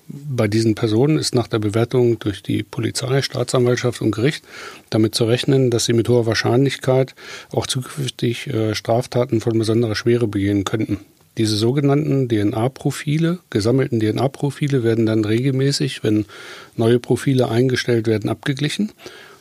Bei 0.08 0.46
diesen 0.46 0.74
Personen 0.74 1.18
ist 1.18 1.34
nach 1.34 1.48
der 1.48 1.58
Bewertung 1.58 2.18
durch 2.18 2.42
die 2.42 2.62
Polizei, 2.62 3.22
Staatsanwaltschaft 3.22 4.00
und 4.00 4.12
Gericht 4.12 4.44
damit 4.88 5.14
zu 5.14 5.24
rechnen, 5.24 5.70
dass 5.70 5.86
sie 5.86 5.92
mit 5.94 6.08
hoher 6.08 6.26
Wahrscheinlichkeit 6.26 7.14
auch 7.50 7.66
zukünftig 7.66 8.46
äh, 8.46 8.74
Straftaten 8.74 9.40
von 9.40 9.58
besonderer 9.58 9.96
Schwere 9.96 10.28
begehen 10.28 10.64
könnten. 10.64 11.00
Diese 11.38 11.56
sogenannten 11.56 12.28
DNA-Profile, 12.28 13.40
gesammelten 13.50 14.00
DNA-Profile 14.00 14.82
werden 14.84 15.04
dann 15.04 15.24
regelmäßig, 15.24 16.02
wenn 16.02 16.24
neue 16.76 16.98
Profile 16.98 17.48
eingestellt 17.48 18.06
werden, 18.06 18.30
abgeglichen. 18.30 18.92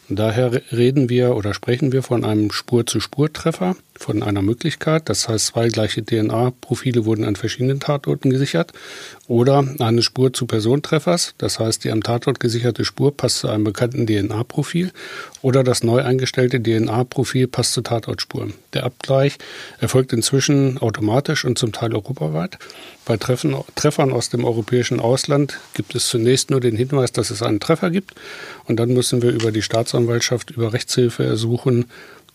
Und 0.10 0.20
daher 0.20 0.62
reden 0.72 1.10
wir 1.10 1.36
oder 1.36 1.54
sprechen 1.54 1.92
wir 1.92 2.04
von 2.04 2.26
einem 2.26 2.52
Spur-zu-Spur-Treffer, 2.52 3.76
von 3.98 4.24
einer 4.24 4.42
Möglichkeit. 4.42 5.10
Das 5.10 5.28
heißt, 5.28 5.48
zwei 5.48 5.70
gleiche 5.70 6.04
DNA-Profile 6.04 7.06
wurden 7.06 7.24
an 7.24 7.36
verschiedenen 7.36 7.80
Tatorten 7.80 8.30
gesichert. 8.30 8.74
Oder 9.28 9.68
eine 9.80 10.04
Spur 10.04 10.34
zu 10.34 10.46
Personentreffers. 10.46 11.34
Das 11.38 11.60
heißt, 11.60 11.84
die 11.84 11.92
am 11.92 12.04
Tatort 12.04 12.40
gesicherte 12.40 12.86
Spur 12.86 13.16
passt 13.16 13.40
zu 13.40 13.48
einem 13.48 13.64
bekannten 13.64 14.06
DNA-Profil. 14.06 14.92
Oder 15.42 15.64
das 15.64 15.84
neu 15.84 16.04
eingestellte 16.04 16.62
DNA-Profil 16.62 17.48
passt 17.48 17.74
zur 17.74 17.84
Tatortspur. 17.84 18.50
Der 18.74 18.84
Abgleich 18.84 19.38
erfolgt 19.80 20.14
inzwischen 20.14 20.78
automatisch 20.78 21.46
und 21.46 21.58
zum 21.58 21.72
Teil 21.72 21.94
europaweit. 21.94 22.60
Bei 23.06 23.18
Treffen, 23.18 23.56
Treffern 23.76 24.12
aus 24.12 24.30
dem 24.30 24.44
europäischen 24.44 25.00
Ausland 25.00 25.60
gibt 25.74 25.96
es 25.96 26.08
zunächst 26.08 26.52
nur 26.52 26.60
den 26.60 26.76
Hinweis, 26.76 27.12
dass 27.12 27.30
es 27.30 27.42
einen 27.42 27.60
Treffer 27.60 27.92
gibt. 27.92 28.16
Und 28.66 28.80
dann 28.80 28.90
müssen 28.94 29.22
wir 29.22 29.32
über 29.32 29.52
die 29.52 29.62
Staatsanwaltschaft 29.62 30.52
über 30.52 30.74
Rechtshilfe 30.74 31.24
ersuchen, 31.24 31.86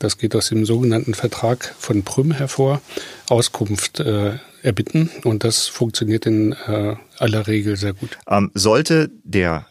das 0.01 0.19
geht 0.19 0.35
aus 0.35 0.49
dem 0.49 0.65
sogenannten 0.65 1.15
Vertrag 1.15 1.75
von 1.79 2.03
Prüm 2.03 2.33
hervor, 2.33 2.81
Auskunft 3.29 4.01
äh, 4.01 4.39
erbitten. 4.63 5.11
Und 5.25 5.45
das 5.45 5.69
funktioniert 5.69 6.27
in 6.27 6.53
äh, 6.53 6.97
aller 7.19 7.47
Regel 7.47 7.77
sehr 7.77 7.93
gut. 7.93 8.19
Ähm, 8.27 8.51
sollte 8.55 9.11
der 9.23 9.67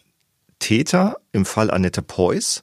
Täter 0.60 1.16
im 1.32 1.44
Fall 1.44 1.70
Annette 1.70 2.00
Preuß 2.00 2.62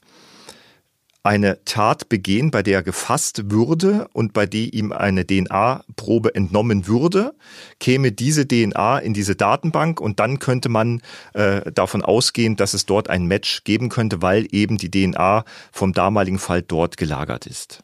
eine 1.28 1.64
Tat 1.66 2.08
begehen, 2.08 2.52
bei 2.52 2.64
der 2.64 2.78
er 2.78 2.84
gefasst 2.84 3.52
würde 3.52 4.08
und 4.14 4.32
bei 4.32 4.46
der 4.46 4.74
ihm 4.74 4.94
eine 4.94 5.28
DNA-Probe 5.28 6.34
entnommen 6.34 6.88
würde, 6.88 7.34
käme 7.80 8.14
diese 8.14 8.48
DNA 8.48 9.00
in 9.00 9.14
diese 9.14 9.36
Datenbank 9.36 10.00
und 10.00 10.22
dann 10.22 10.40
könnte 10.40 10.70
man 10.70 11.02
äh, 11.34 11.70
davon 11.72 12.02
ausgehen, 12.02 12.56
dass 12.56 12.74
es 12.74 12.86
dort 12.86 13.10
ein 13.10 13.26
Match 13.26 13.66
geben 13.66 13.90
könnte, 13.90 14.22
weil 14.22 14.48
eben 14.52 14.78
die 14.78 14.90
DNA 14.90 15.44
vom 15.72 15.92
damaligen 15.92 16.40
Fall 16.40 16.62
dort 16.62 16.96
gelagert 16.96 17.46
ist. 17.46 17.84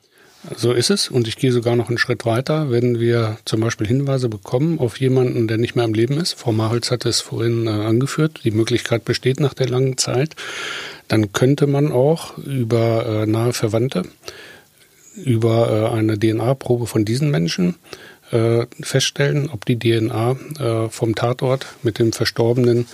So 0.57 0.73
ist 0.73 0.89
es. 0.89 1.09
Und 1.09 1.27
ich 1.27 1.37
gehe 1.37 1.53
sogar 1.53 1.75
noch 1.75 1.87
einen 1.87 1.97
Schritt 1.97 2.25
weiter. 2.25 2.69
Wenn 2.69 2.99
wir 2.99 3.37
zum 3.45 3.61
Beispiel 3.61 3.87
Hinweise 3.87 4.27
bekommen 4.27 4.77
auf 4.79 4.99
jemanden, 4.99 5.47
der 5.47 5.57
nicht 5.57 5.75
mehr 5.75 5.85
am 5.85 5.93
Leben 5.93 6.19
ist, 6.19 6.33
Frau 6.33 6.51
Marholz 6.51 6.91
hat 6.91 7.05
es 7.05 7.21
vorhin 7.21 7.65
äh, 7.65 7.69
angeführt, 7.69 8.41
die 8.43 8.51
Möglichkeit 8.51 9.05
besteht 9.05 9.39
nach 9.39 9.53
der 9.53 9.69
langen 9.69 9.97
Zeit, 9.97 10.35
dann 11.13 11.31
könnte 11.31 11.67
man 11.67 11.91
auch 11.91 12.39
über 12.39 13.05
äh, 13.05 13.25
nahe 13.27 13.53
Verwandte, 13.53 14.01
über 15.15 15.91
äh, 15.91 15.95
eine 15.95 16.17
DNA-Probe 16.17 16.87
von 16.87 17.05
diesen 17.05 17.29
Menschen 17.29 17.75
äh, 18.31 18.65
feststellen, 18.81 19.47
ob 19.47 19.63
die 19.65 19.77
DNA 19.77 20.31
äh, 20.57 20.89
vom 20.89 21.13
Tatort 21.13 21.67
mit 21.83 21.99
dem 21.99 22.13
Verstorbenen 22.13 22.87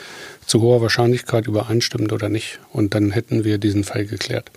zu 0.45 0.62
hoher 0.62 0.82
Wahrscheinlichkeit 0.82 1.47
übereinstimmt 1.47 2.12
oder 2.12 2.27
nicht. 2.27 2.60
Und 2.73 2.93
dann 2.93 3.12
hätten 3.12 3.45
wir 3.45 3.58
diesen 3.58 3.86
Fall 3.86 4.05
geklärt. 4.05 4.51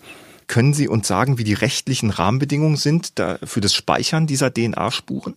Können 0.48 0.74
Sie 0.74 0.88
uns 0.88 1.06
sagen, 1.06 1.38
wie 1.38 1.44
die 1.44 1.54
rechtlichen 1.54 2.10
Rahmenbedingungen 2.10 2.76
sind 2.76 3.12
für 3.44 3.60
das 3.60 3.74
Speichern 3.74 4.26
dieser 4.26 4.52
DNA-Spuren? 4.52 5.34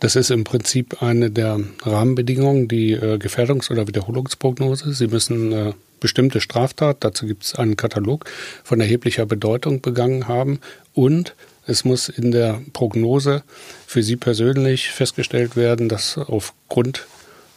Das 0.00 0.16
ist 0.16 0.32
im 0.32 0.42
Prinzip 0.42 1.00
eine 1.00 1.30
der 1.30 1.60
Rahmenbedingungen, 1.82 2.66
die 2.66 2.94
äh, 2.94 3.18
Gefährdungs- 3.18 3.70
oder 3.70 3.86
Wiederholungsprognose. 3.86 4.92
Sie 4.94 5.06
müssen 5.06 5.52
äh, 5.52 5.72
bestimmte 6.00 6.40
Straftat, 6.40 6.98
dazu 7.00 7.26
gibt 7.26 7.44
es 7.44 7.54
einen 7.54 7.76
Katalog, 7.76 8.24
von 8.64 8.80
erheblicher 8.80 9.26
Bedeutung 9.26 9.80
begangen 9.80 10.28
haben 10.28 10.60
und 10.94 11.34
es 11.66 11.84
muss 11.84 12.08
in 12.08 12.30
der 12.30 12.62
Prognose 12.72 13.42
für 13.86 14.02
Sie 14.02 14.16
persönlich 14.16 14.88
festgestellt 14.88 15.54
werden, 15.54 15.90
dass 15.90 16.16
aufgrund 16.16 17.06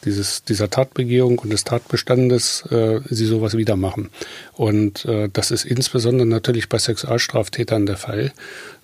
dieses, 0.04 0.44
dieser 0.44 0.70
Tatbegehung 0.70 1.40
und 1.40 1.52
des 1.54 1.64
Tatbestandes 1.64 2.64
äh, 2.72 3.00
sie 3.10 3.26
sowas 3.26 3.56
wieder 3.56 3.76
machen. 3.76 4.10
Und 4.54 5.06
äh, 5.06 5.30
das 5.32 5.52
ist 5.52 5.64
insbesondere 5.64 6.28
natürlich 6.28 6.70
bei 6.70 6.78
Sexualstraftätern 6.78 7.86
der 7.86 7.98
Fall, 7.98 8.34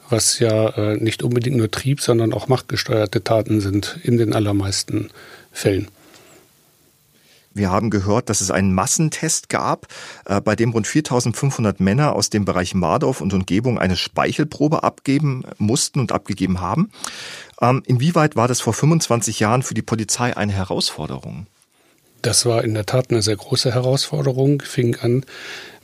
was 0.10 0.40
ja 0.40 0.70
äh, 0.70 0.96
nicht 0.96 1.24
unbedingt 1.24 1.58
nur 1.58 1.70
Trieb, 1.70 2.02
sondern 2.02 2.34
auch 2.34 2.48
machtgesteuerte 2.48 3.24
Taten 3.24 3.60
sind 3.60 4.00
in 4.04 4.18
den 4.18 4.34
allermeisten 4.34 5.10
Fällen. 5.52 5.90
Wir 7.58 7.72
haben 7.72 7.90
gehört, 7.90 8.30
dass 8.30 8.42
es 8.42 8.52
einen 8.52 8.74
Massentest 8.74 9.50
gab, 9.50 9.88
äh, 10.26 10.40
bei 10.42 10.56
dem 10.56 10.72
rund 10.72 10.88
4500 10.88 11.80
Männer 11.80 12.16
aus 12.16 12.30
dem 12.30 12.46
Bereich 12.46 12.74
Mardorf 12.74 13.22
und 13.22 13.34
Umgebung 13.34 13.80
eine 13.80 13.96
Speichelprobe 13.96 14.84
abgeben 14.84 15.44
mussten 15.58 16.00
und 16.00 16.12
abgegeben 16.12 16.62
haben. 16.62 16.92
Ähm, 17.62 17.84
inwieweit 17.86 18.36
war 18.36 18.48
das 18.48 18.62
vor 18.62 18.74
25 18.74 19.40
Jahren 19.40 19.64
für 19.64 19.74
die 19.74 19.82
Polizei 19.82 20.36
eine 20.36 20.54
Herausforderung? 20.54 21.48
Das 22.22 22.46
war 22.46 22.64
in 22.64 22.74
der 22.74 22.86
Tat 22.86 23.12
eine 23.12 23.22
sehr 23.22 23.36
große 23.36 23.74
Herausforderung. 23.74 24.62
Fing 24.62 24.96
an 24.98 25.24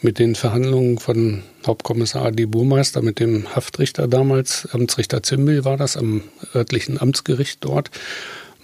mit 0.02 0.20
den 0.20 0.36
Verhandlungen 0.36 0.98
von 0.98 1.44
Hauptkommissar 1.66 2.26
Adi 2.26 2.46
Burmeister 2.46 3.02
mit 3.02 3.20
dem 3.20 3.56
Haftrichter 3.56 4.08
damals, 4.08 4.68
Amtsrichter 4.72 5.24
Zimbel 5.24 5.64
war 5.64 5.78
das 5.78 5.96
am 5.96 6.24
örtlichen 6.54 7.00
Amtsgericht 7.00 7.64
dort. 7.64 7.92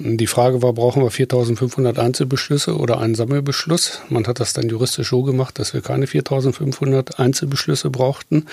Die 0.01 0.27
Frage 0.27 0.61
war, 0.61 0.71
brauchen 0.71 1.03
wir 1.03 1.11
4500 1.11 1.99
Einzelbeschlüsse 1.99 2.77
oder 2.77 2.99
einen 2.99 3.15
Sammelbeschluss? 3.15 4.01
Man 4.07 4.25
hat 4.27 4.39
das 4.39 4.53
dann 4.53 4.69
juristisch 4.69 5.09
so 5.09 5.23
gemacht, 5.23 5.59
dass 5.59 5.73
wir 5.73 5.81
keine 5.81 6.07
4500 6.07 7.19
Einzelbeschlüsse 7.19 7.89
brauchten. 7.89 8.45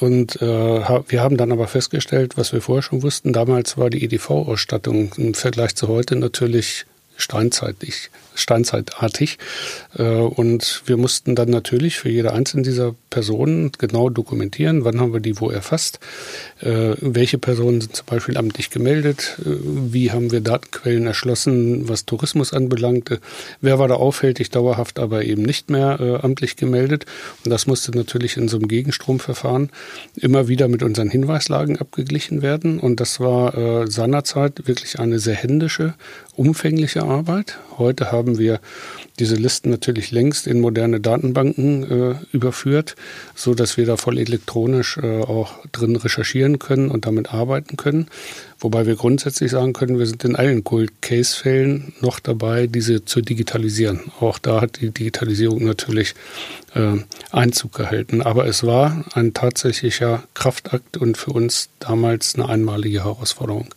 Und 0.00 0.42
äh, 0.42 0.46
wir 1.08 1.20
haben 1.20 1.36
dann 1.36 1.52
aber 1.52 1.68
festgestellt, 1.68 2.36
was 2.36 2.52
wir 2.52 2.60
vorher 2.60 2.82
schon 2.82 3.04
wussten, 3.04 3.32
damals 3.32 3.78
war 3.78 3.90
die 3.90 4.02
EDV-Ausstattung 4.02 5.12
im 5.16 5.34
Vergleich 5.34 5.76
zu 5.76 5.86
heute 5.86 6.16
natürlich 6.16 6.84
steinzeitlich 7.16 8.10
steinzeitartig. 8.38 9.38
Äh, 9.96 10.02
und 10.02 10.82
wir 10.86 10.96
mussten 10.96 11.34
dann 11.34 11.50
natürlich 11.50 11.98
für 11.98 12.08
jede 12.08 12.32
einzelne 12.32 12.62
dieser 12.62 12.94
Personen 13.10 13.72
genau 13.78 14.10
dokumentieren, 14.10 14.84
wann 14.84 15.00
haben 15.00 15.12
wir 15.12 15.20
die 15.20 15.40
wo 15.40 15.50
erfasst, 15.50 15.98
äh, 16.60 16.94
welche 17.00 17.38
Personen 17.38 17.80
sind 17.80 17.96
zum 17.96 18.06
Beispiel 18.06 18.36
amtlich 18.36 18.70
gemeldet, 18.70 19.38
äh, 19.40 19.50
wie 19.64 20.12
haben 20.12 20.30
wir 20.30 20.40
Datenquellen 20.40 21.06
erschlossen, 21.06 21.88
was 21.88 22.04
Tourismus 22.04 22.52
anbelangte, 22.52 23.20
wer 23.60 23.78
war 23.78 23.88
da 23.88 23.94
auffällig, 23.94 24.50
dauerhaft 24.50 24.98
aber 24.98 25.24
eben 25.24 25.42
nicht 25.42 25.70
mehr 25.70 26.20
amtlich 26.22 26.56
gemeldet. 26.56 27.06
Und 27.44 27.50
das 27.50 27.66
musste 27.66 27.92
natürlich 27.92 28.36
in 28.36 28.48
so 28.48 28.58
einem 28.58 28.68
Gegenstromverfahren 28.68 29.70
immer 30.16 30.48
wieder 30.48 30.68
mit 30.68 30.82
unseren 30.82 31.08
Hinweislagen 31.08 31.78
abgeglichen 31.78 32.42
werden. 32.42 32.78
Und 32.78 33.00
das 33.00 33.20
war 33.20 33.86
seinerzeit 33.88 34.66
wirklich 34.66 34.98
eine 34.98 35.18
sehr 35.18 35.34
händische, 35.34 35.94
umfängliche 36.36 37.02
Arbeit. 37.02 37.58
Heute 37.78 38.12
haben 38.12 38.38
wir 38.38 38.60
diese 39.18 39.36
Listen 39.36 39.70
natürlich 39.70 40.10
längst 40.10 40.46
in 40.46 40.60
moderne 40.60 41.00
Datenbanken 41.00 41.84
äh, 41.84 42.14
überführt, 42.32 42.96
so 43.34 43.54
dass 43.54 43.76
wir 43.76 43.86
da 43.86 43.96
voll 43.96 44.18
elektronisch 44.18 44.98
äh, 44.98 45.22
auch 45.22 45.54
drin 45.72 45.96
recherchieren 45.96 46.58
können 46.58 46.90
und 46.90 47.06
damit 47.06 47.32
arbeiten 47.32 47.76
können. 47.76 48.08
Wobei 48.58 48.86
wir 48.86 48.96
grundsätzlich 48.96 49.50
sagen 49.50 49.72
können, 49.72 49.98
wir 49.98 50.06
sind 50.06 50.24
in 50.24 50.36
allen 50.36 50.64
Cold 50.64 51.02
Case 51.02 51.36
Fällen 51.36 51.92
noch 52.00 52.20
dabei, 52.20 52.66
diese 52.66 53.04
zu 53.04 53.20
digitalisieren. 53.20 54.00
Auch 54.20 54.38
da 54.38 54.60
hat 54.60 54.80
die 54.80 54.90
Digitalisierung 54.90 55.64
natürlich 55.64 56.14
äh, 56.74 56.98
Einzug 57.32 57.72
gehalten. 57.74 58.22
Aber 58.22 58.46
es 58.46 58.64
war 58.64 59.04
ein 59.14 59.34
tatsächlicher 59.34 60.24
Kraftakt 60.34 60.96
und 60.96 61.16
für 61.16 61.32
uns 61.32 61.68
damals 61.78 62.34
eine 62.34 62.48
einmalige 62.48 63.04
Herausforderung 63.04 63.74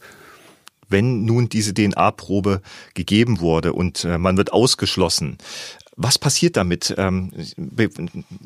wenn 0.89 1.25
nun 1.25 1.49
diese 1.49 1.73
DNA-Probe 1.73 2.62
gegeben 2.93 3.39
wurde 3.39 3.73
und 3.73 4.04
äh, 4.06 4.17
man 4.17 4.38
wird 4.38 4.54
ausgeschlossen, 4.54 5.38
was 6.02 6.17
passiert 6.17 6.56
damit? 6.56 6.95
Ähm, 6.97 7.32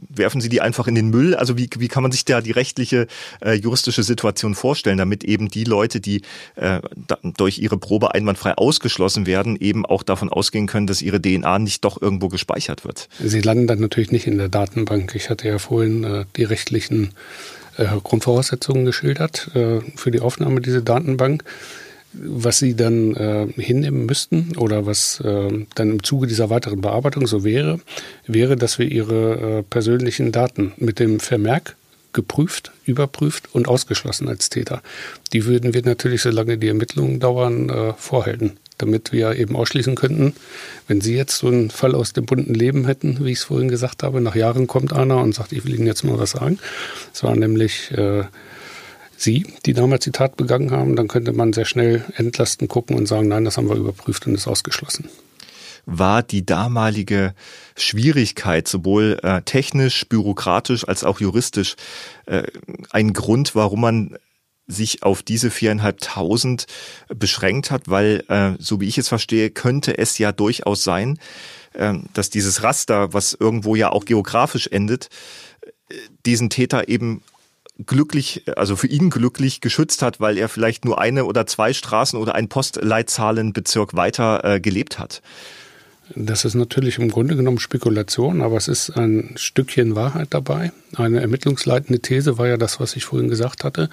werfen 0.10 0.42
Sie 0.42 0.50
die 0.50 0.60
einfach 0.60 0.88
in 0.88 0.96
den 0.96 1.12
Müll? 1.12 1.36
Also 1.36 1.56
wie, 1.56 1.70
wie 1.78 1.88
kann 1.88 2.02
man 2.02 2.12
sich 2.12 2.26
da 2.26 2.42
die 2.42 2.52
rechtliche, 2.52 3.06
äh, 3.46 3.54
juristische 3.54 4.02
Situation 4.02 4.56
vorstellen, 4.56 4.98
damit 4.98 5.24
eben 5.24 5.50
die 5.50 5.64
Leute, 5.64 6.02
die 6.02 6.24
äh, 6.56 6.82
durch 7.38 7.60
ihre 7.60 7.78
Probe 7.78 8.16
einwandfrei 8.16 8.56
ausgeschlossen 8.56 9.28
werden, 9.28 9.56
eben 9.56 9.86
auch 9.86 10.02
davon 10.02 10.30
ausgehen 10.30 10.66
können, 10.66 10.88
dass 10.88 11.04
ihre 11.04 11.22
DNA 11.22 11.60
nicht 11.60 11.86
doch 11.86 12.02
irgendwo 12.02 12.28
gespeichert 12.28 12.86
wird? 12.86 13.08
Sie 13.24 13.42
landen 13.42 13.68
dann 13.68 13.80
natürlich 13.80 14.12
nicht 14.12 14.26
in 14.26 14.40
der 14.40 14.50
Datenbank. 14.50 15.14
Ich 15.14 15.30
hatte 15.30 15.48
ja 15.48 15.60
vorhin 15.60 16.04
äh, 16.04 16.26
die 16.36 16.46
rechtlichen 16.46 17.14
äh, 17.78 17.86
Grundvoraussetzungen 18.04 18.84
geschildert 18.84 19.52
äh, 19.54 19.82
für 19.96 20.10
die 20.10 20.22
Aufnahme 20.22 20.60
dieser 20.60 20.82
Datenbank 20.82 21.44
was 22.14 22.60
Sie 22.60 22.76
dann 22.76 23.16
äh, 23.16 23.48
hinnehmen 23.56 24.06
müssten 24.06 24.56
oder 24.58 24.86
was 24.86 25.20
äh, 25.22 25.66
dann 25.76 25.90
im 25.90 26.04
Zuge 26.04 26.28
dieser 26.28 26.50
weiteren 26.50 26.82
Bearbeitung 26.82 27.28
so 27.28 27.44
wäre, 27.44 27.80
wäre, 28.28 28.56
dass 28.56 28.80
wir 28.80 28.92
Ihre 28.92 29.60
äh, 29.60 29.64
persönlichen 29.64 30.32
Daten 30.32 30.74
mit 30.78 31.00
dem 31.00 31.20
Vermerk 31.20 31.76
geprüft, 32.14 32.72
überprüft 32.86 33.54
und 33.54 33.68
ausgeschlossen 33.68 34.30
als 34.30 34.50
Täter. 34.50 34.82
Die 35.34 35.46
würden 35.46 35.74
wir 35.74 35.84
natürlich, 35.84 36.22
solange 36.22 36.58
die 36.58 36.68
Ermittlungen 36.68 37.20
dauern, 37.20 37.70
äh, 37.70 37.94
vorhalten, 37.98 38.58
damit 38.78 39.12
wir 39.12 39.36
eben 39.36 39.56
ausschließen 39.56 39.96
könnten, 39.96 40.34
wenn 40.88 41.02
Sie 41.02 41.16
jetzt 41.16 41.40
so 41.40 41.48
einen 41.48 41.72
Fall 41.72 41.96
aus 41.96 42.14
dem 42.14 42.26
bunten 42.26 42.54
Leben 42.54 42.86
hätten, 42.86 43.26
wie 43.26 43.32
ich 43.32 43.40
es 43.40 43.44
vorhin 43.46 43.70
gesagt 43.70 44.04
habe, 44.04 44.22
nach 44.22 44.36
Jahren 44.36 44.68
kommt 44.68 44.94
einer 44.94 45.18
und 45.18 45.34
sagt, 45.34 45.52
ich 45.52 45.66
will 45.66 45.74
Ihnen 45.76 45.88
jetzt 45.88 46.04
mal 46.04 46.20
was 46.20 46.32
sagen. 46.32 46.60
Es 47.14 47.24
war 47.24 47.36
nämlich 47.36 47.92
äh, 47.92 48.26
Sie, 49.24 49.46
die 49.66 49.74
damals 49.74 50.04
die 50.04 50.12
Tat 50.12 50.38
begangen 50.38 50.72
haben, 50.72 50.96
dann 50.96 51.08
könnte 51.08 51.34
man 51.34 51.54
sehr 51.54 51.66
schnell 51.66 52.06
entlasten 52.16 52.68
gucken 52.68 52.96
und 52.96 53.08
sagen, 53.08 53.28
nein, 53.28 53.46
das 53.46 53.58
haben 53.58 53.70
wir 53.70 53.76
überprüft 53.76 54.28
und 54.28 54.36
ist 54.36 54.48
ausgeschlossen. 54.48 55.10
War 55.86 56.24
die 56.24 56.46
damalige 56.46 57.34
Schwierigkeit 57.76 58.68
sowohl 58.68 59.20
äh, 59.22 59.42
technisch, 59.42 60.08
bürokratisch 60.08 60.88
als 60.88 61.04
auch 61.04 61.20
juristisch 61.20 61.76
äh, 62.26 62.44
ein 62.92 63.14
Grund, 63.14 63.56
warum 63.56 63.82
man 63.82 64.18
sich 64.66 65.04
auf 65.04 65.24
diese 65.24 65.52
viereinhalbtausend 65.52 66.68
beschränkt 67.10 67.70
hat, 67.70 67.90
weil, 67.90 68.24
äh, 68.30 68.54
so 68.60 68.80
wie 68.80 68.88
ich 68.88 68.98
es 68.98 69.10
verstehe, 69.10 69.50
könnte 69.50 69.98
es 69.98 70.18
ja 70.18 70.32
durchaus 70.32 70.84
sein, 70.84 71.20
äh, 71.74 71.96
dass 72.14 72.30
dieses 72.30 72.64
Raster, 72.64 73.14
was 73.14 73.34
irgendwo 73.38 73.76
ja 73.76 73.92
auch 73.92 74.06
geografisch 74.06 74.68
endet, 74.68 75.10
äh, 75.90 75.96
diesen 76.26 76.50
Täter 76.50 76.88
eben 76.88 77.24
glücklich, 77.86 78.44
also 78.56 78.76
für 78.76 78.88
ihn 78.88 79.10
glücklich 79.10 79.62
geschützt 79.62 80.02
hat, 80.02 80.20
weil 80.20 80.38
er 80.38 80.50
vielleicht 80.50 80.86
nur 80.86 81.00
eine 81.00 81.26
oder 81.26 81.46
zwei 81.46 81.74
Straßen 81.74 82.20
oder 82.20 82.36
ein 82.36 82.50
Postleitzahlenbezirk 82.50 83.96
weiter 83.96 84.44
äh, 84.44 84.60
gelebt 84.60 85.00
hat. 85.00 85.22
Das 86.16 86.46
ist 86.46 86.54
natürlich 86.54 87.00
im 87.00 87.10
Grunde 87.10 87.36
genommen 87.36 87.60
Spekulation, 87.60 88.42
aber 88.42 88.58
es 88.58 88.68
ist 88.68 88.92
ein 88.92 89.36
Stückchen 89.36 89.96
Wahrheit 89.96 90.28
dabei. 90.32 90.72
Eine 90.96 91.22
ermittlungsleitende 91.22 92.02
These 92.02 92.38
war 92.38 92.48
ja 92.48 92.58
das, 92.58 92.80
was 92.80 92.96
ich 92.96 93.06
vorhin 93.06 93.30
gesagt 93.30 93.64
hatte. 93.64 93.90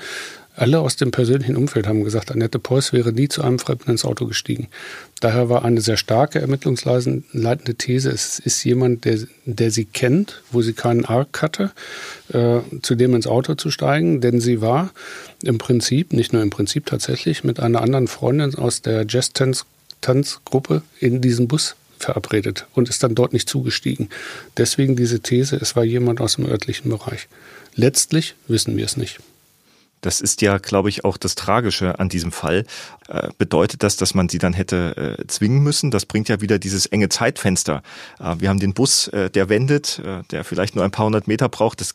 Alle 0.61 0.81
aus 0.81 0.97
dem 0.97 1.11
persönlichen 1.11 1.57
Umfeld 1.57 1.87
haben 1.87 2.05
gesagt, 2.05 2.31
Annette 2.31 2.59
Preuß 2.59 2.93
wäre 2.93 3.15
nie 3.15 3.29
zu 3.29 3.41
einem 3.43 3.59
Fremden 3.59 3.93
ins 3.93 4.05
Auto 4.05 4.27
gestiegen. 4.27 4.69
Daher 5.21 5.49
war 5.49 5.65
eine 5.65 5.81
sehr 5.81 5.97
starke 5.97 6.39
ermittlungsleitende 6.39 7.75
These, 7.77 8.11
es 8.11 8.39
ist 8.41 8.63
jemand, 8.63 9.07
der, 9.07 9.21
der 9.47 9.71
sie 9.71 9.87
kennt, 9.87 10.43
wo 10.53 10.61
sie 10.61 10.75
keinen 10.75 11.07
Arc 11.07 11.41
hatte, 11.41 11.71
äh, 12.35 12.61
zu 12.83 12.95
dem 12.95 13.15
ins 13.15 13.27
Auto 13.27 13.55
zu 13.55 13.71
steigen, 13.71 14.21
denn 14.21 14.39
sie 14.39 14.61
war 14.61 14.91
im 15.43 15.57
Prinzip, 15.57 16.13
nicht 16.13 16.35
nur 16.35 16.43
im 16.43 16.51
Prinzip 16.51 16.85
tatsächlich, 16.85 17.43
mit 17.43 17.59
einer 17.59 17.81
anderen 17.81 18.07
Freundin 18.07 18.55
aus 18.55 18.83
der 18.83 19.07
Jazz-Tanzgruppe 19.09 20.83
in 20.99 21.23
diesem 21.23 21.49
Bus 21.49 21.75
verabredet 21.99 22.67
und 22.75 22.91
ist 22.91 23.03
dann 23.03 23.15
dort 23.15 23.33
nicht 23.33 23.49
zugestiegen. 23.49 24.11
Deswegen 24.59 24.95
diese 24.95 25.21
These, 25.21 25.57
es 25.57 25.75
war 25.75 25.85
jemand 25.85 26.21
aus 26.21 26.37
dem 26.37 26.45
örtlichen 26.45 26.91
Bereich. 26.91 27.29
Letztlich 27.77 28.35
wissen 28.47 28.77
wir 28.77 28.85
es 28.85 28.99
nicht. 28.99 29.21
Das 30.01 30.21
ist 30.21 30.43
ja, 30.43 30.59
glaube 30.59 30.89
ich, 30.89 31.05
auch 31.05 31.17
das 31.17 31.35
Tragische 31.35 31.99
an 31.99 32.09
diesem 32.09 32.33
Fall. 32.33 32.65
Äh, 33.09 33.29
bedeutet 33.39 33.83
das, 33.83 33.97
dass 33.97 34.15
man 34.15 34.29
sie 34.29 34.39
dann 34.39 34.53
hätte 34.53 35.17
äh, 35.19 35.27
zwingen 35.27 35.63
müssen? 35.63 35.91
Das 35.91 36.07
bringt 36.07 36.29
ja 36.29 36.41
wieder 36.41 36.59
dieses 36.59 36.87
enge 36.87 37.09
Zeitfenster. 37.09 37.83
Äh, 38.19 38.37
wir 38.39 38.49
haben 38.49 38.61
den 38.61 38.75
Bus, 38.75 39.09
äh, 39.09 39.31
der 39.31 39.49
wendet, 39.49 40.01
äh, 40.05 40.23
der 40.31 40.45
vielleicht 40.45 40.75
nur 40.75 40.85
ein 40.85 40.91
paar 40.91 41.07
hundert 41.07 41.29
Meter 41.29 41.49
braucht. 41.49 41.81
Das 41.81 41.95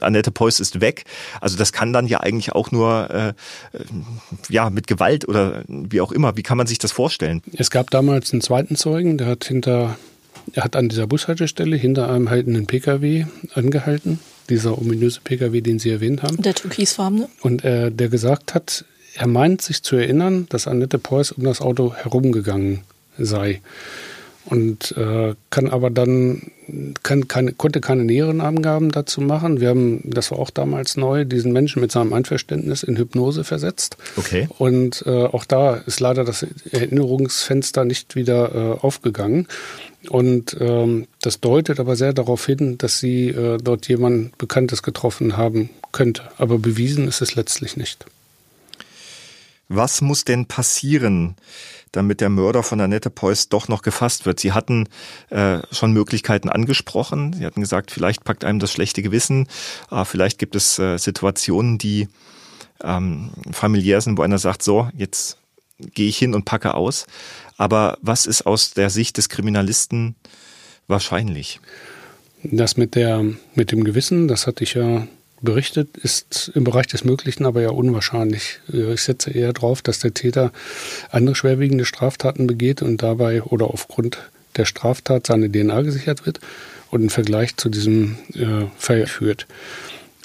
Annette 0.00 0.30
Preuß 0.30 0.60
ist 0.60 0.80
weg. 0.80 1.04
Also 1.40 1.56
das 1.56 1.72
kann 1.72 1.92
dann 1.92 2.06
ja 2.06 2.20
eigentlich 2.20 2.52
auch 2.52 2.70
nur 2.70 3.10
äh, 3.10 3.32
ja 4.48 4.70
mit 4.70 4.86
Gewalt 4.86 5.26
oder 5.28 5.62
wie 5.66 6.00
auch 6.00 6.12
immer. 6.12 6.36
Wie 6.36 6.42
kann 6.42 6.58
man 6.58 6.66
sich 6.66 6.78
das 6.78 6.92
vorstellen? 6.92 7.42
Es 7.52 7.70
gab 7.70 7.90
damals 7.90 8.32
einen 8.32 8.42
zweiten 8.42 8.76
Zeugen, 8.76 9.18
der 9.18 9.26
hat 9.26 9.44
hinter, 9.44 9.96
er 10.54 10.64
hat 10.64 10.76
an 10.76 10.88
dieser 10.88 11.06
Bushaltestelle 11.06 11.76
hinter 11.76 12.10
einem 12.10 12.30
haltenden 12.30 12.66
PKW 12.66 13.26
angehalten 13.54 14.20
dieser 14.48 14.78
ominöse 14.78 15.20
Pkw, 15.22 15.60
den 15.60 15.78
Sie 15.78 15.90
erwähnt 15.90 16.22
haben. 16.22 16.40
Der 16.42 16.54
türkisfarbene. 16.54 17.28
Und 17.42 17.64
äh, 17.64 17.90
der 17.90 18.08
gesagt 18.08 18.54
hat, 18.54 18.84
er 19.14 19.26
meint 19.26 19.62
sich 19.62 19.82
zu 19.82 19.96
erinnern, 19.96 20.46
dass 20.48 20.66
Annette 20.66 20.98
Preuß 20.98 21.32
um 21.32 21.44
das 21.44 21.60
Auto 21.60 21.94
herumgegangen 21.94 22.80
sei. 23.18 23.60
Und 24.50 24.96
äh, 24.96 25.34
kann 25.50 25.68
aber 25.68 25.90
dann, 25.90 26.50
kann, 27.02 27.28
keine, 27.28 27.52
konnte 27.52 27.82
keine 27.82 28.04
näheren 28.04 28.40
Angaben 28.40 28.90
dazu 28.90 29.20
machen. 29.20 29.60
Wir 29.60 29.68
haben, 29.68 30.00
das 30.04 30.30
war 30.30 30.38
auch 30.38 30.48
damals 30.48 30.96
neu, 30.96 31.26
diesen 31.26 31.52
Menschen 31.52 31.82
mit 31.82 31.92
seinem 31.92 32.14
Einverständnis 32.14 32.82
in 32.82 32.96
Hypnose 32.96 33.44
versetzt. 33.44 33.98
Okay. 34.16 34.48
Und 34.56 35.04
äh, 35.06 35.24
auch 35.24 35.44
da 35.44 35.74
ist 35.74 36.00
leider 36.00 36.24
das 36.24 36.46
Erinnerungsfenster 36.70 37.84
nicht 37.84 38.16
wieder 38.16 38.54
äh, 38.54 38.78
aufgegangen. 38.80 39.48
Und 40.08 40.56
ähm, 40.60 41.08
das 41.20 41.40
deutet 41.40 41.78
aber 41.78 41.94
sehr 41.96 42.14
darauf 42.14 42.46
hin, 42.46 42.78
dass 42.78 42.98
sie 42.98 43.28
äh, 43.28 43.58
dort 43.58 43.86
jemand 43.88 44.38
Bekanntes 44.38 44.82
getroffen 44.82 45.36
haben 45.36 45.68
könnte. 45.92 46.22
Aber 46.38 46.58
bewiesen 46.58 47.06
ist 47.06 47.20
es 47.20 47.34
letztlich 47.34 47.76
nicht. 47.76 48.06
Was 49.68 50.00
muss 50.00 50.24
denn 50.24 50.46
passieren, 50.46 51.36
damit 51.92 52.20
der 52.20 52.28
Mörder 52.28 52.62
von 52.62 52.80
Annette 52.80 53.10
Preuß 53.10 53.48
doch 53.48 53.68
noch 53.68 53.82
gefasst 53.82 54.26
wird? 54.26 54.40
Sie 54.40 54.52
hatten 54.52 54.88
äh, 55.30 55.58
schon 55.70 55.92
Möglichkeiten 55.92 56.48
angesprochen. 56.48 57.32
Sie 57.32 57.44
hatten 57.44 57.60
gesagt, 57.60 57.90
vielleicht 57.90 58.24
packt 58.24 58.44
einem 58.44 58.58
das 58.58 58.72
schlechte 58.72 59.02
Gewissen. 59.02 59.48
Äh, 59.90 60.04
vielleicht 60.04 60.38
gibt 60.38 60.56
es 60.56 60.78
äh, 60.78 60.98
Situationen, 60.98 61.78
die 61.78 62.08
ähm, 62.82 63.30
familiär 63.52 64.00
sind, 64.00 64.18
wo 64.18 64.22
einer 64.22 64.38
sagt, 64.38 64.62
so, 64.62 64.88
jetzt 64.96 65.38
gehe 65.78 66.08
ich 66.08 66.18
hin 66.18 66.34
und 66.34 66.44
packe 66.44 66.74
aus. 66.74 67.06
Aber 67.56 67.98
was 68.02 68.26
ist 68.26 68.46
aus 68.46 68.74
der 68.74 68.90
Sicht 68.90 69.16
des 69.16 69.28
Kriminalisten 69.28 70.16
wahrscheinlich? 70.86 71.60
Das 72.42 72.76
mit, 72.76 72.94
der, 72.94 73.24
mit 73.54 73.72
dem 73.72 73.84
Gewissen, 73.84 74.28
das 74.28 74.46
hatte 74.46 74.62
ich 74.62 74.74
ja 74.74 75.06
berichtet, 75.40 75.96
ist 75.96 76.50
im 76.54 76.64
Bereich 76.64 76.86
des 76.86 77.04
Möglichen 77.04 77.46
aber 77.46 77.62
ja 77.62 77.70
unwahrscheinlich. 77.70 78.60
Ich 78.68 79.02
setze 79.02 79.30
eher 79.30 79.52
darauf, 79.52 79.82
dass 79.82 80.00
der 80.00 80.14
Täter 80.14 80.52
andere 81.10 81.34
schwerwiegende 81.34 81.84
Straftaten 81.84 82.46
begeht 82.46 82.82
und 82.82 83.02
dabei 83.02 83.42
oder 83.42 83.66
aufgrund 83.66 84.18
der 84.56 84.64
Straftat 84.64 85.26
seine 85.26 85.50
DNA 85.50 85.82
gesichert 85.82 86.26
wird 86.26 86.40
und 86.90 87.00
einen 87.00 87.10
Vergleich 87.10 87.56
zu 87.56 87.68
diesem 87.68 88.18
äh, 88.34 88.66
Fall 88.76 89.06
führt. 89.06 89.46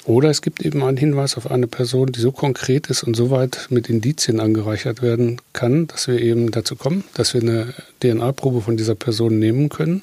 Oder 0.06 0.28
es 0.28 0.42
gibt 0.42 0.60
eben 0.62 0.82
einen 0.82 0.98
Hinweis 0.98 1.36
auf 1.38 1.50
eine 1.50 1.66
Person, 1.66 2.12
die 2.12 2.20
so 2.20 2.30
konkret 2.30 2.88
ist 2.88 3.04
und 3.04 3.14
so 3.14 3.30
weit 3.30 3.68
mit 3.70 3.88
Indizien 3.88 4.38
angereichert 4.38 5.00
werden 5.00 5.40
kann, 5.54 5.86
dass 5.86 6.08
wir 6.08 6.20
eben 6.20 6.50
dazu 6.50 6.76
kommen, 6.76 7.04
dass 7.14 7.32
wir 7.32 7.40
eine 7.40 7.72
DNA-Probe 8.02 8.60
von 8.60 8.76
dieser 8.76 8.94
Person 8.94 9.38
nehmen 9.38 9.70
können. 9.70 10.02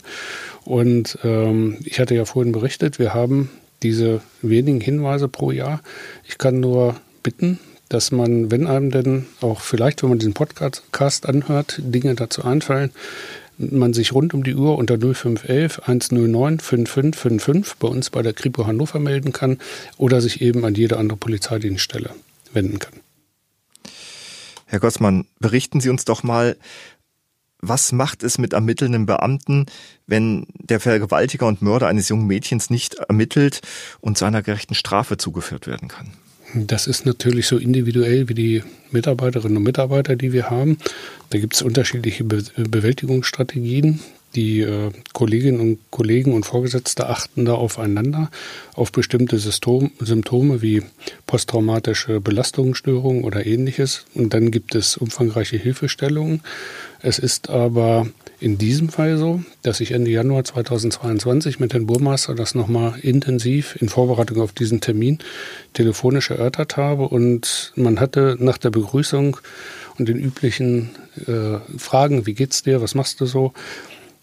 Und 0.65 1.19
ähm, 1.23 1.77
ich 1.83 1.99
hatte 1.99 2.15
ja 2.15 2.25
vorhin 2.25 2.51
berichtet, 2.51 2.97
wir 2.97 3.13
haben 3.13 3.51
diese 3.83 4.21
wenigen 4.41 4.81
Hinweise 4.81 5.27
pro 5.27 5.51
Jahr. 5.51 5.81
Ich 6.27 6.37
kann 6.37 6.59
nur 6.59 6.95
bitten, 7.23 7.59
dass 7.89 8.11
man, 8.11 8.51
wenn 8.51 8.67
einem 8.67 8.91
denn 8.91 9.25
auch 9.41 9.61
vielleicht, 9.61 10.01
wenn 10.01 10.09
man 10.09 10.19
diesen 10.19 10.33
Podcast 10.33 11.25
anhört, 11.27 11.81
Dinge 11.83 12.15
dazu 12.15 12.43
einfallen, 12.43 12.91
man 13.57 13.93
sich 13.93 14.13
rund 14.13 14.33
um 14.33 14.43
die 14.43 14.55
Uhr 14.55 14.77
unter 14.77 14.97
0511 14.97 15.79
109 15.79 16.59
5555 16.59 17.75
bei 17.77 17.87
uns 17.87 18.09
bei 18.09 18.21
der 18.21 18.33
Kripo 18.33 18.65
Hannover 18.65 18.99
melden 18.99 19.33
kann 19.33 19.59
oder 19.97 20.21
sich 20.21 20.41
eben 20.41 20.65
an 20.65 20.73
jede 20.73 20.97
andere 20.97 21.17
Polizeidienststelle 21.17 22.11
wenden 22.53 22.79
kann. 22.79 22.93
Herr 24.65 24.79
Gossmann, 24.79 25.25
berichten 25.39 25.81
Sie 25.81 25.89
uns 25.89 26.05
doch 26.05 26.23
mal, 26.23 26.55
was 27.61 27.91
macht 27.91 28.23
es 28.23 28.37
mit 28.37 28.53
ermittelnden 28.53 29.05
Beamten, 29.05 29.67
wenn 30.07 30.47
der 30.59 30.79
Vergewaltiger 30.79 31.47
und 31.47 31.61
Mörder 31.61 31.87
eines 31.87 32.09
jungen 32.09 32.27
Mädchens 32.27 32.69
nicht 32.69 32.95
ermittelt 32.95 33.61
und 34.01 34.17
seiner 34.17 34.41
gerechten 34.41 34.75
Strafe 34.75 35.17
zugeführt 35.17 35.67
werden 35.67 35.87
kann? 35.87 36.13
Das 36.53 36.87
ist 36.87 37.05
natürlich 37.05 37.47
so 37.47 37.57
individuell 37.57 38.27
wie 38.27 38.33
die 38.33 38.63
Mitarbeiterinnen 38.91 39.57
und 39.57 39.63
Mitarbeiter, 39.63 40.15
die 40.15 40.33
wir 40.33 40.49
haben. 40.49 40.77
Da 41.29 41.39
gibt 41.39 41.55
es 41.55 41.61
unterschiedliche 41.61 42.25
Be 42.25 42.43
Bewältigungsstrategien. 42.57 44.01
Die 44.35 44.61
äh, 44.61 44.91
Kolleginnen 45.11 45.59
und 45.59 45.79
Kollegen 45.89 46.33
und 46.33 46.45
Vorgesetzte 46.45 47.09
achten 47.09 47.43
da 47.43 47.53
aufeinander, 47.53 48.31
auf 48.73 48.93
bestimmte 48.93 49.37
System, 49.39 49.91
Symptome 49.99 50.61
wie 50.61 50.83
posttraumatische 51.27 52.21
Belastungsstörungen 52.21 53.25
oder 53.25 53.45
ähnliches. 53.45 54.05
Und 54.13 54.33
dann 54.33 54.51
gibt 54.51 54.73
es 54.73 54.95
umfangreiche 54.95 55.57
Hilfestellungen. 55.57 56.41
Es 57.03 57.19
ist 57.19 57.49
aber 57.49 58.07
in 58.39 58.57
diesem 58.57 58.89
Fall 58.89 59.17
so, 59.17 59.41
dass 59.61 59.79
ich 59.79 59.91
Ende 59.91 60.11
Januar 60.11 60.43
2022 60.43 61.59
mit 61.59 61.73
Herrn 61.73 61.87
Burmeister 61.87 62.35
das 62.35 62.55
nochmal 62.55 62.99
intensiv 63.01 63.75
in 63.79 63.89
Vorbereitung 63.89 64.41
auf 64.41 64.51
diesen 64.51 64.81
Termin 64.81 65.19
telefonisch 65.73 66.31
erörtert 66.31 66.77
habe. 66.77 67.03
Und 67.07 67.71
man 67.75 67.99
hatte 67.99 68.37
nach 68.39 68.57
der 68.57 68.71
Begrüßung 68.71 69.37
und 69.97 70.09
den 70.09 70.17
üblichen 70.17 70.91
äh, 71.27 71.57
Fragen, 71.77 72.25
wie 72.25 72.33
geht's 72.33 72.63
dir, 72.63 72.81
was 72.81 72.95
machst 72.95 73.21
du 73.21 73.25
so, 73.25 73.53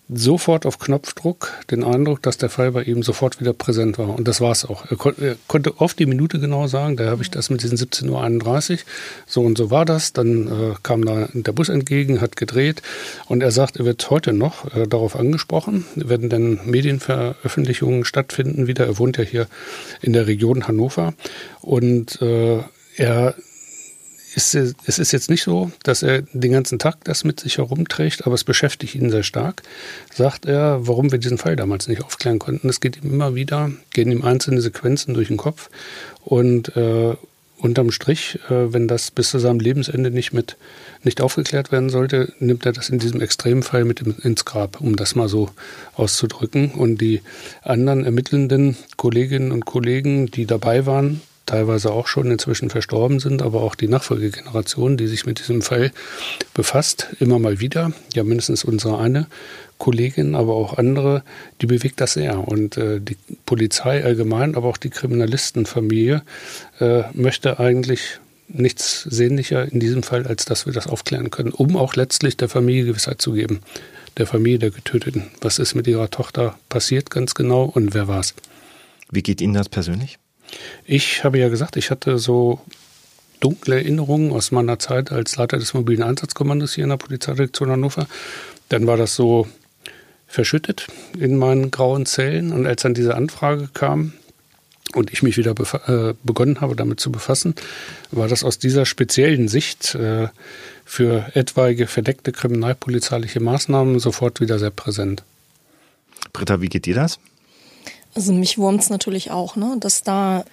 sofort 0.08 0.64
auf 0.64 0.78
Knopfdruck 0.78 1.52
den 1.70 1.84
Eindruck, 1.84 2.22
dass 2.22 2.38
der 2.38 2.48
Fall 2.48 2.72
bei 2.72 2.82
ihm 2.82 3.02
sofort 3.02 3.40
wieder 3.40 3.52
präsent 3.52 3.98
war. 3.98 4.16
Und 4.16 4.26
das 4.26 4.40
war 4.40 4.52
es 4.52 4.64
auch. 4.64 4.90
Er, 4.90 4.96
kon 4.96 5.14
er, 5.20 5.36
konnte 5.46 5.80
oft 5.80 5.98
die 5.98 6.06
Minute 6.06 6.40
genau 6.40 6.66
sagen, 6.66 6.96
da 6.96 7.10
habe 7.10 7.22
ich 7.22 7.30
das 7.30 7.50
mit 7.50 7.62
diesen 7.62 7.76
17.31 7.76 8.72
Uhr, 8.72 8.78
so 9.26 9.42
und 9.42 9.58
so 9.58 9.70
war 9.70 9.84
das. 9.84 10.14
Dann 10.14 10.46
äh, 10.46 10.74
kam 10.82 11.04
da 11.04 11.28
der 11.32 11.52
Bus 11.52 11.68
entgegen, 11.68 12.20
hat 12.20 12.36
gedreht 12.36 12.82
und 13.26 13.42
er 13.42 13.50
sagt, 13.50 13.76
er 13.76 13.84
wird 13.84 14.08
heute 14.08 14.32
noch 14.32 14.74
äh, 14.74 14.86
darauf 14.86 15.14
angesprochen, 15.14 15.84
werden 15.94 16.30
denn 16.30 16.60
Medienveröffentlichungen 16.64 18.04
stattfinden 18.04 18.66
wieder. 18.66 18.86
Er 18.86 18.98
wohnt 18.98 19.18
ja 19.18 19.24
hier 19.24 19.46
in 20.00 20.14
der 20.14 20.26
Region 20.26 20.66
Hannover 20.66 21.12
und 21.60 22.20
äh, 22.22 22.60
er 22.96 23.34
ist, 24.34 24.54
es 24.54 24.98
ist 24.98 25.12
jetzt 25.12 25.30
nicht 25.30 25.42
so, 25.42 25.70
dass 25.82 26.02
er 26.02 26.22
den 26.32 26.52
ganzen 26.52 26.78
Tag 26.78 27.04
das 27.04 27.24
mit 27.24 27.40
sich 27.40 27.58
herumträgt, 27.58 28.26
aber 28.26 28.34
es 28.34 28.44
beschäftigt 28.44 28.94
ihn 28.94 29.10
sehr 29.10 29.22
stark. 29.22 29.62
Sagt 30.14 30.46
er, 30.46 30.86
warum 30.86 31.10
wir 31.10 31.18
diesen 31.18 31.38
Fall 31.38 31.56
damals 31.56 31.88
nicht 31.88 32.02
aufklären 32.02 32.38
konnten. 32.38 32.68
Es 32.68 32.80
geht 32.80 32.96
ihm 33.02 33.12
immer 33.12 33.34
wieder, 33.34 33.70
gehen 33.92 34.10
ihm 34.10 34.24
einzelne 34.24 34.60
Sequenzen 34.60 35.14
durch 35.14 35.28
den 35.28 35.36
Kopf 35.36 35.70
und 36.24 36.76
äh, 36.76 37.14
unterm 37.58 37.90
Strich, 37.90 38.38
äh, 38.48 38.72
wenn 38.72 38.88
das 38.88 39.10
bis 39.10 39.30
zu 39.30 39.38
seinem 39.38 39.60
Lebensende 39.60 40.10
nicht 40.10 40.32
mit 40.32 40.56
nicht 41.04 41.20
aufgeklärt 41.20 41.70
werden 41.70 41.90
sollte, 41.90 42.32
nimmt 42.40 42.66
er 42.66 42.72
das 42.72 42.88
in 42.88 42.98
diesem 42.98 43.20
Extremfall 43.20 43.84
mit 43.84 44.00
ins 44.00 44.44
Grab, 44.44 44.80
um 44.80 44.96
das 44.96 45.14
mal 45.14 45.28
so 45.28 45.50
auszudrücken. 45.94 46.72
Und 46.72 47.00
die 47.00 47.22
anderen 47.62 48.04
ermittelnden 48.04 48.76
Kolleginnen 48.96 49.52
und 49.52 49.64
Kollegen, 49.64 50.26
die 50.26 50.46
dabei 50.46 50.86
waren, 50.86 51.20
teilweise 51.48 51.90
auch 51.90 52.06
schon 52.06 52.30
inzwischen 52.30 52.70
verstorben 52.70 53.20
sind, 53.20 53.42
aber 53.42 53.62
auch 53.62 53.74
die 53.74 53.88
Nachfolgegeneration, 53.88 54.96
die 54.96 55.06
sich 55.06 55.26
mit 55.26 55.40
diesem 55.40 55.62
Fall 55.62 55.90
befasst, 56.54 57.08
immer 57.20 57.38
mal 57.38 57.58
wieder. 57.58 57.92
Ja, 58.14 58.22
mindestens 58.22 58.64
unsere 58.64 58.98
eine 58.98 59.26
Kollegin, 59.78 60.34
aber 60.34 60.54
auch 60.54 60.76
andere, 60.76 61.22
die 61.60 61.66
bewegt 61.66 62.00
das 62.00 62.12
sehr. 62.12 62.46
Und 62.46 62.76
äh, 62.76 63.00
die 63.00 63.16
Polizei 63.46 64.04
allgemein, 64.04 64.56
aber 64.56 64.68
auch 64.68 64.76
die 64.76 64.90
Kriminalistenfamilie 64.90 66.22
äh, 66.80 67.02
möchte 67.14 67.58
eigentlich 67.58 68.20
nichts 68.48 69.02
sehnlicher 69.02 69.70
in 69.70 69.80
diesem 69.80 70.02
Fall, 70.02 70.26
als 70.26 70.44
dass 70.44 70.66
wir 70.66 70.72
das 70.72 70.86
aufklären 70.86 71.30
können, 71.30 71.52
um 71.52 71.76
auch 71.76 71.96
letztlich 71.96 72.36
der 72.36 72.48
Familie 72.48 72.86
Gewissheit 72.86 73.22
zu 73.22 73.32
geben, 73.32 73.60
der 74.16 74.26
Familie 74.26 74.58
der 74.58 74.70
Getöteten. 74.70 75.24
Was 75.40 75.58
ist 75.58 75.74
mit 75.74 75.86
ihrer 75.86 76.10
Tochter 76.10 76.58
passiert 76.68 77.10
ganz 77.10 77.34
genau 77.34 77.64
und 77.64 77.94
wer 77.94 78.08
war 78.08 78.20
es? 78.20 78.34
Wie 79.10 79.22
geht 79.22 79.40
Ihnen 79.40 79.54
das 79.54 79.68
persönlich? 79.68 80.18
Ich 80.84 81.24
habe 81.24 81.38
ja 81.38 81.48
gesagt, 81.48 81.76
ich 81.76 81.90
hatte 81.90 82.18
so 82.18 82.60
dunkle 83.40 83.76
Erinnerungen 83.76 84.32
aus 84.32 84.50
meiner 84.50 84.78
Zeit 84.78 85.12
als 85.12 85.36
Leiter 85.36 85.58
des 85.58 85.74
mobilen 85.74 86.02
Einsatzkommandos 86.02 86.74
hier 86.74 86.84
in 86.84 86.90
der 86.90 86.96
Polizeidirektion 86.96 87.70
Hannover. 87.70 88.06
Dann 88.68 88.86
war 88.86 88.96
das 88.96 89.14
so 89.14 89.46
verschüttet 90.26 90.88
in 91.18 91.36
meinen 91.36 91.70
grauen 91.70 92.06
Zellen. 92.06 92.52
Und 92.52 92.66
als 92.66 92.82
dann 92.82 92.94
diese 92.94 93.14
Anfrage 93.14 93.68
kam 93.72 94.12
und 94.94 95.12
ich 95.12 95.22
mich 95.22 95.36
wieder 95.36 95.54
äh, 95.86 96.14
begonnen 96.22 96.60
habe, 96.60 96.76
damit 96.76 97.00
zu 97.00 97.10
befassen, 97.10 97.54
war 98.10 98.28
das 98.28 98.44
aus 98.44 98.58
dieser 98.58 98.86
speziellen 98.86 99.48
Sicht 99.48 99.94
äh, 99.94 100.28
für 100.84 101.30
etwaige 101.34 101.86
verdeckte 101.86 102.32
kriminalpolizeiliche 102.32 103.40
Maßnahmen 103.40 103.98
sofort 103.98 104.40
wieder 104.40 104.58
sehr 104.58 104.70
präsent. 104.70 105.22
Britta, 106.32 106.60
wie 106.60 106.68
geht 106.68 106.86
dir 106.86 106.94
das? 106.94 107.18
Also 108.18 108.32
mich 108.32 108.58
es 108.58 108.90
natürlich 108.90 109.30
auch, 109.30 109.54
ne, 109.54 109.76
dass 109.78 110.02
da 110.02 110.44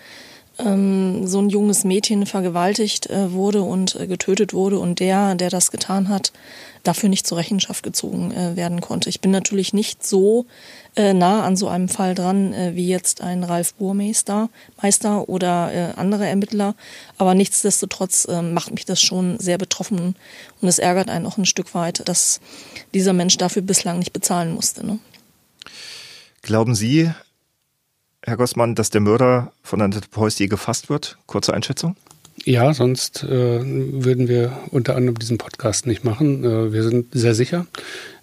ähm, 0.59 1.25
so 1.25 1.39
ein 1.39 1.49
junges 1.49 1.83
Mädchen 1.83 2.27
vergewaltigt 2.27 3.09
äh, 3.09 3.31
wurde 3.31 3.63
und 3.63 3.95
äh, 3.95 4.05
getötet 4.05 4.53
wurde 4.53 4.77
und 4.77 4.99
der, 4.99 5.33
der 5.33 5.49
das 5.49 5.71
getan 5.71 6.07
hat, 6.07 6.31
dafür 6.83 7.09
nicht 7.09 7.25
zur 7.25 7.39
Rechenschaft 7.39 7.81
gezogen 7.81 8.29
äh, 8.29 8.55
werden 8.55 8.81
konnte. 8.81 9.09
Ich 9.09 9.19
bin 9.19 9.31
natürlich 9.31 9.73
nicht 9.73 10.05
so 10.05 10.45
äh, 10.95 11.15
nah 11.15 11.41
an 11.43 11.55
so 11.55 11.67
einem 11.67 11.89
Fall 11.89 12.13
dran 12.13 12.53
äh, 12.53 12.75
wie 12.75 12.87
jetzt 12.87 13.21
ein 13.21 13.43
Ralf 13.43 13.73
Burmeister 13.73 14.49
Meister 14.79 15.27
oder 15.27 15.73
äh, 15.73 15.99
andere 15.99 16.27
Ermittler, 16.27 16.75
aber 17.17 17.33
nichtsdestotrotz 17.33 18.27
macht 18.27 18.73
mich 18.73 18.85
das 18.85 19.01
schon 19.01 19.39
sehr 19.39 19.57
betroffen 19.57 20.15
und 20.61 20.67
es 20.67 20.77
ärgert 20.77 21.09
einen 21.09 21.25
auch 21.25 21.39
ein 21.39 21.47
Stück 21.47 21.73
weit, 21.73 22.07
dass 22.07 22.41
dieser 22.93 23.13
Mensch 23.13 23.37
dafür 23.37 23.63
bislang 23.63 23.97
nicht 23.97 24.13
bezahlen 24.13 24.53
musste. 24.53 24.85
Ne? 24.85 24.99
Glauben 26.43 26.75
Sie, 26.75 27.09
Herr 28.27 28.37
Gossmann, 28.37 28.73
dass 28.73 28.89
der 28.89 29.01
Mörder 29.01 29.51
von 29.61 29.81
Annette 29.81 30.07
Preuß 30.09 30.39
je 30.39 30.47
gefasst 30.47 30.89
wird? 30.89 31.19
Kurze 31.27 31.53
Einschätzung? 31.53 31.95
Ja, 32.43 32.73
sonst 32.73 33.23
äh, 33.23 33.29
würden 33.29 34.27
wir 34.27 34.57
unter 34.71 34.95
anderem 34.95 35.19
diesen 35.19 35.37
Podcast 35.37 35.85
nicht 35.85 36.03
machen. 36.03 36.43
Äh, 36.43 36.73
wir 36.73 36.81
sind 36.81 37.13
sehr 37.13 37.35
sicher, 37.35 37.67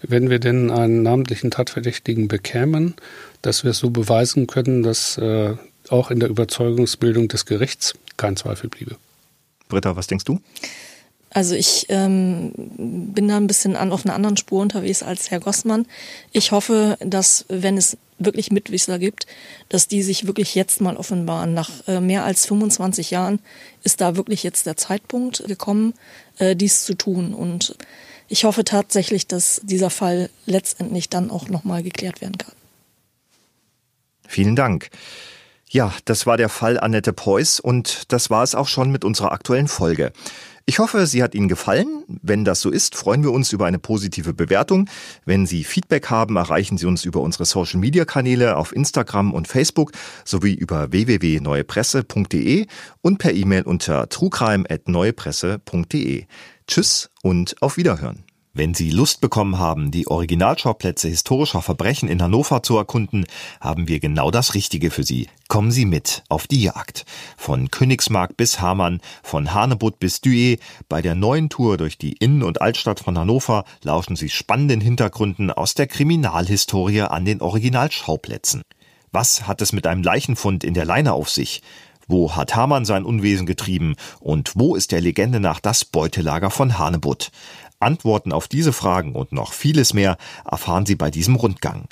wenn 0.03 0.29
wir 0.29 0.41
denn 0.41 0.73
einen 0.73 1.05
namentlichen 1.05 1.53
Tatverdächtigen 1.53 2.27
bekämen, 2.27 2.95
dass 3.43 3.63
wir 3.63 3.71
es 3.71 3.79
so 3.79 3.91
beweisen 3.91 4.49
können, 4.49 4.83
dass 4.83 5.19
äh, 5.19 5.55
auch 5.89 6.11
in 6.11 6.19
der 6.19 6.31
Überzeugungsbildung 6.31 7.29
des 7.29 7.47
Gerichts 7.47 7.95
kein 8.17 8.37
Zweifel 8.37 8.71
bliebe. 8.71 8.97
Britta, 9.69 9.95
was 9.95 10.09
denkst 10.09 10.25
du? 10.25 10.41
Also 11.31 11.55
ich 11.55 11.87
ähm, 11.89 12.53
bin 12.57 13.29
da 13.29 13.37
ein 13.37 13.47
bisschen 13.47 13.77
an, 13.77 13.93
auf 13.93 14.05
einer 14.05 14.15
anderen 14.15 14.37
Spur 14.37 14.61
unterwegs 14.61 15.03
als 15.03 15.31
Herr 15.31 15.41
Gossmann. 15.41 15.87
Ich 16.33 16.51
hoffe, 16.51 16.99
dass 17.01 17.47
wenn 17.49 17.77
es 17.77 17.97
wirklich 18.25 18.51
Mitwisser 18.51 18.99
gibt, 18.99 19.27
dass 19.69 19.89
die 19.89 20.03
sich 20.03 20.27
wirklich 20.27 20.55
jetzt 20.55 20.81
mal 20.81 20.97
offenbaren. 20.97 21.55
Nach 21.55 21.71
äh, 21.87 22.01
mehr 22.01 22.25
als 22.25 22.47
25 22.47 23.11
Jahren 23.11 23.41
ist 23.83 24.01
da 24.01 24.17
wirklich 24.17 24.43
jetzt 24.43 24.67
der 24.67 24.77
Zeitpunkt 24.77 25.45
gekommen, 25.47 25.95
äh, 26.39 26.57
dies 26.57 26.85
zu 26.85 26.95
tun. 26.95 27.35
Und 27.35 27.77
ich 28.29 28.45
hoffe 28.45 28.65
tatsächlich, 28.65 29.27
dass 29.27 29.61
dieser 29.65 29.91
Fall 29.91 30.31
letztendlich 30.47 31.09
dann 31.09 31.31
auch 31.31 31.49
nochmal 31.49 31.83
geklärt 31.83 32.21
werden 32.21 32.39
kann. 32.39 32.55
Vielen 34.27 34.57
Dank. 34.57 34.91
Ja, 35.69 35.95
das 36.05 36.27
war 36.27 36.37
der 36.37 36.49
Fall 36.49 36.79
Annette 36.79 37.13
Preuß 37.13 37.61
und 37.61 38.13
das 38.13 38.29
war 38.29 38.43
es 38.43 38.55
auch 38.55 38.69
schon 38.69 38.91
mit 38.91 39.05
unserer 39.05 39.33
aktuellen 39.33 39.69
Folge. 39.69 40.13
Ich 40.65 40.79
hoffe, 40.79 41.07
sie 41.07 41.23
hat 41.23 41.35
Ihnen 41.35 41.49
gefallen. 41.49 42.05
Wenn 42.07 42.45
das 42.45 42.61
so 42.61 42.71
ist, 42.71 42.95
freuen 42.95 43.25
wir 43.25 43.33
uns 43.33 43.53
über 43.53 43.67
eine 43.67 43.81
positive 43.81 44.33
Bewertung. 44.33 44.89
Wenn 45.25 45.45
Sie 45.45 45.65
Feedback 45.65 46.09
haben, 46.09 46.37
erreichen 46.37 46.79
Sie 46.79 46.87
uns 46.87 47.05
über 47.05 47.21
unsere 47.21 47.45
Social 47.45 47.81
Media 47.81 48.05
Kanäle 48.05 48.57
auf 48.57 48.73
Instagram 48.75 49.35
und 49.35 49.49
Facebook 49.49 49.91
sowie 50.25 50.55
über 50.55 50.93
www.neuepresse.de 50.93 52.67
und 53.01 53.19
per 53.19 53.35
E-Mail 53.35 53.63
unter 53.63 54.09
truecrime@neuepresse.de. 54.09 56.27
Tschüss 56.69 57.11
und 57.23 57.61
auf 57.61 57.77
Wiederhören. 57.77 58.23
Wenn 58.55 58.75
Sie 58.75 58.91
Lust 58.91 59.23
bekommen 59.23 59.59
haben, 59.59 59.91
die 59.91 60.09
Originalschauplätze 60.09 61.09
historischer 61.09 61.63
Verbrechen 61.63 62.11
in 62.11 62.23
Hannover 62.23 62.63
zu 62.63 62.77
erkunden, 62.77 63.25
haben 63.63 63.89
wir 63.89 63.99
genau 63.99 64.31
das 64.31 64.53
Richtige 64.53 64.91
für 64.91 65.05
Sie. 65.05 65.29
Kommen 65.49 65.71
Sie 65.71 65.87
mit 65.87 66.23
auf 66.29 66.47
die 66.47 66.63
Jagd. 66.63 67.07
Von 67.39 67.71
Königsmark 67.71 68.37
bis 68.37 68.61
Hamann, 68.61 69.01
von 69.23 69.55
Hanebutt 69.55 69.99
bis 69.99 70.21
Duet, 70.21 70.61
bei 70.91 71.01
der 71.01 71.15
neuen 71.15 71.49
Tour 71.49 71.79
durch 71.79 71.97
die 71.97 72.13
Innen- 72.13 72.43
und 72.43 72.61
Altstadt 72.61 73.01
von 73.01 73.19
Hannover 73.19 73.65
lauschen 73.83 74.17
Sie 74.17 74.29
spannenden 74.29 74.83
Hintergründen 74.83 75.51
aus 75.51 75.73
der 75.73 75.87
Kriminalhistorie 75.87 77.03
an 77.03 77.25
den 77.25 77.41
Originalschauplätzen. 77.41 78.61
Was 79.13 79.47
hat 79.47 79.63
es 79.63 79.73
mit 79.73 79.87
einem 79.87 80.03
Leichenfund 80.03 80.63
in 80.63 80.75
der 80.75 80.85
Leine 80.85 81.15
auf 81.15 81.31
sich? 81.31 81.63
Wo 82.07 82.37
hat 82.37 82.55
Hamann 82.55 82.85
sein 82.85 83.05
Unwesen 83.05 83.47
getrieben? 83.47 83.95
Und 84.21 84.53
wo 84.57 84.75
ist 84.75 84.93
der 84.93 85.01
Legende 85.01 85.41
nach 85.41 85.61
das 85.61 85.87
Beutelager 85.87 86.51
von 86.51 86.79
Hanebutt? 86.79 87.31
Antworten 87.83 88.33
auf 88.33 88.49
diese 88.49 88.73
Fragen 88.73 89.15
und 89.15 89.33
noch 89.33 89.53
vieles 89.53 89.95
mehr 89.95 90.17
erfahren 90.45 90.87
Sie 90.87 90.97
bei 90.97 91.11
diesem 91.11 91.37
Rundgang. 91.37 91.87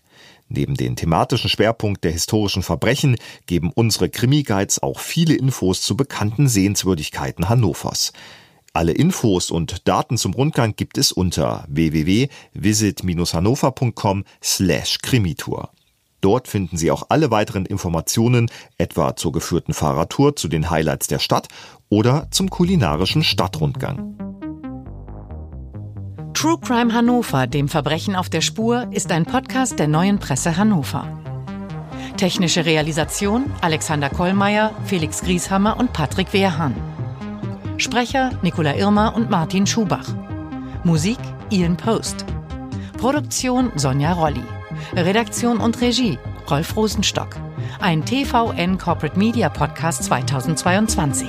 Neben 0.49 0.75
den 0.75 0.97
thematischen 0.97 1.49
Schwerpunkt 1.49 2.03
der 2.03 2.11
historischen 2.11 2.65
Verbrechen 2.65 3.17
geben 3.47 3.71
unsere 3.73 4.11
Krimi-Guides 4.11 4.83
auch 4.83 4.99
viele 4.99 5.35
Infos 5.35 5.83
zu 5.83 5.97
bekannten 5.97 6.49
Sehenswürdigkeiten 6.49 7.49
Hannovers. 7.49 8.13
Alle 8.73 8.93
Infos 8.93 9.51
und 9.51 9.89
Daten 9.89 10.17
zum 10.17 10.33
Rundgang 10.35 10.77
gibt 10.77 10.97
es 10.99 11.11
unter 11.13 11.65
www.visit-hannover.com 11.69 14.25
slash 14.43 14.99
Krimitour. 15.03 15.71
Dort 16.21 16.49
finden 16.49 16.77
Sie 16.77 16.91
auch 16.91 17.05
alle 17.09 17.31
weiteren 17.31 17.67
Informationen, 17.67 18.51
etwa 18.77 19.15
zur 19.17 19.33
geführten 19.33 19.73
Fahrradtour 19.73 20.37
zu 20.37 20.49
den 20.49 20.69
Highlights 20.71 21.07
der 21.07 21.19
Stadt 21.19 21.49
oder 21.89 22.29
zum 22.31 22.51
kulinarischen 22.51 23.25
Stadtrundgang. 23.25 24.30
True 26.35 26.59
Crime 26.59 26.95
Hannover, 26.95 27.47
dem 27.47 27.69
Verbrechen 27.69 28.17
auf 28.17 28.31
der 28.31 28.41
Spur, 28.41 28.87
ist 28.93 29.13
ein 29.13 29.27
Podcast 29.27 29.79
der 29.79 29.89
neuen 29.89 30.19
Presse 30.19 30.57
Hannover. 30.57 31.07
Technische 32.17 32.65
Realisation 32.65 33.53
Alexander 33.61 34.09
Kollmeier, 34.09 34.73
Felix 34.87 35.21
Grieshammer 35.21 35.79
und 35.79 35.93
Patrick 35.93 36.33
Wehrhahn. 36.33 36.75
Sprecher 37.77 38.31
Nicola 38.43 38.75
Irmer 38.77 39.15
und 39.15 39.31
Martin 39.31 39.67
Schubach. 39.67 40.09
Musik 40.85 41.19
Ian 41.51 41.77
Post. 41.77 42.25
Produktion 42.99 43.73
Sonja 43.77 44.13
Rolli. 44.13 44.45
Redaktion 44.95 45.59
und 45.59 45.81
Regie 45.81 46.19
Rolf 46.51 46.77
Rosenstock. 46.77 47.37
Ein 47.81 48.05
TVN 48.05 48.79
Corporate 48.79 49.19
Media 49.19 49.49
Podcast 49.49 50.05
2022. 50.05 51.29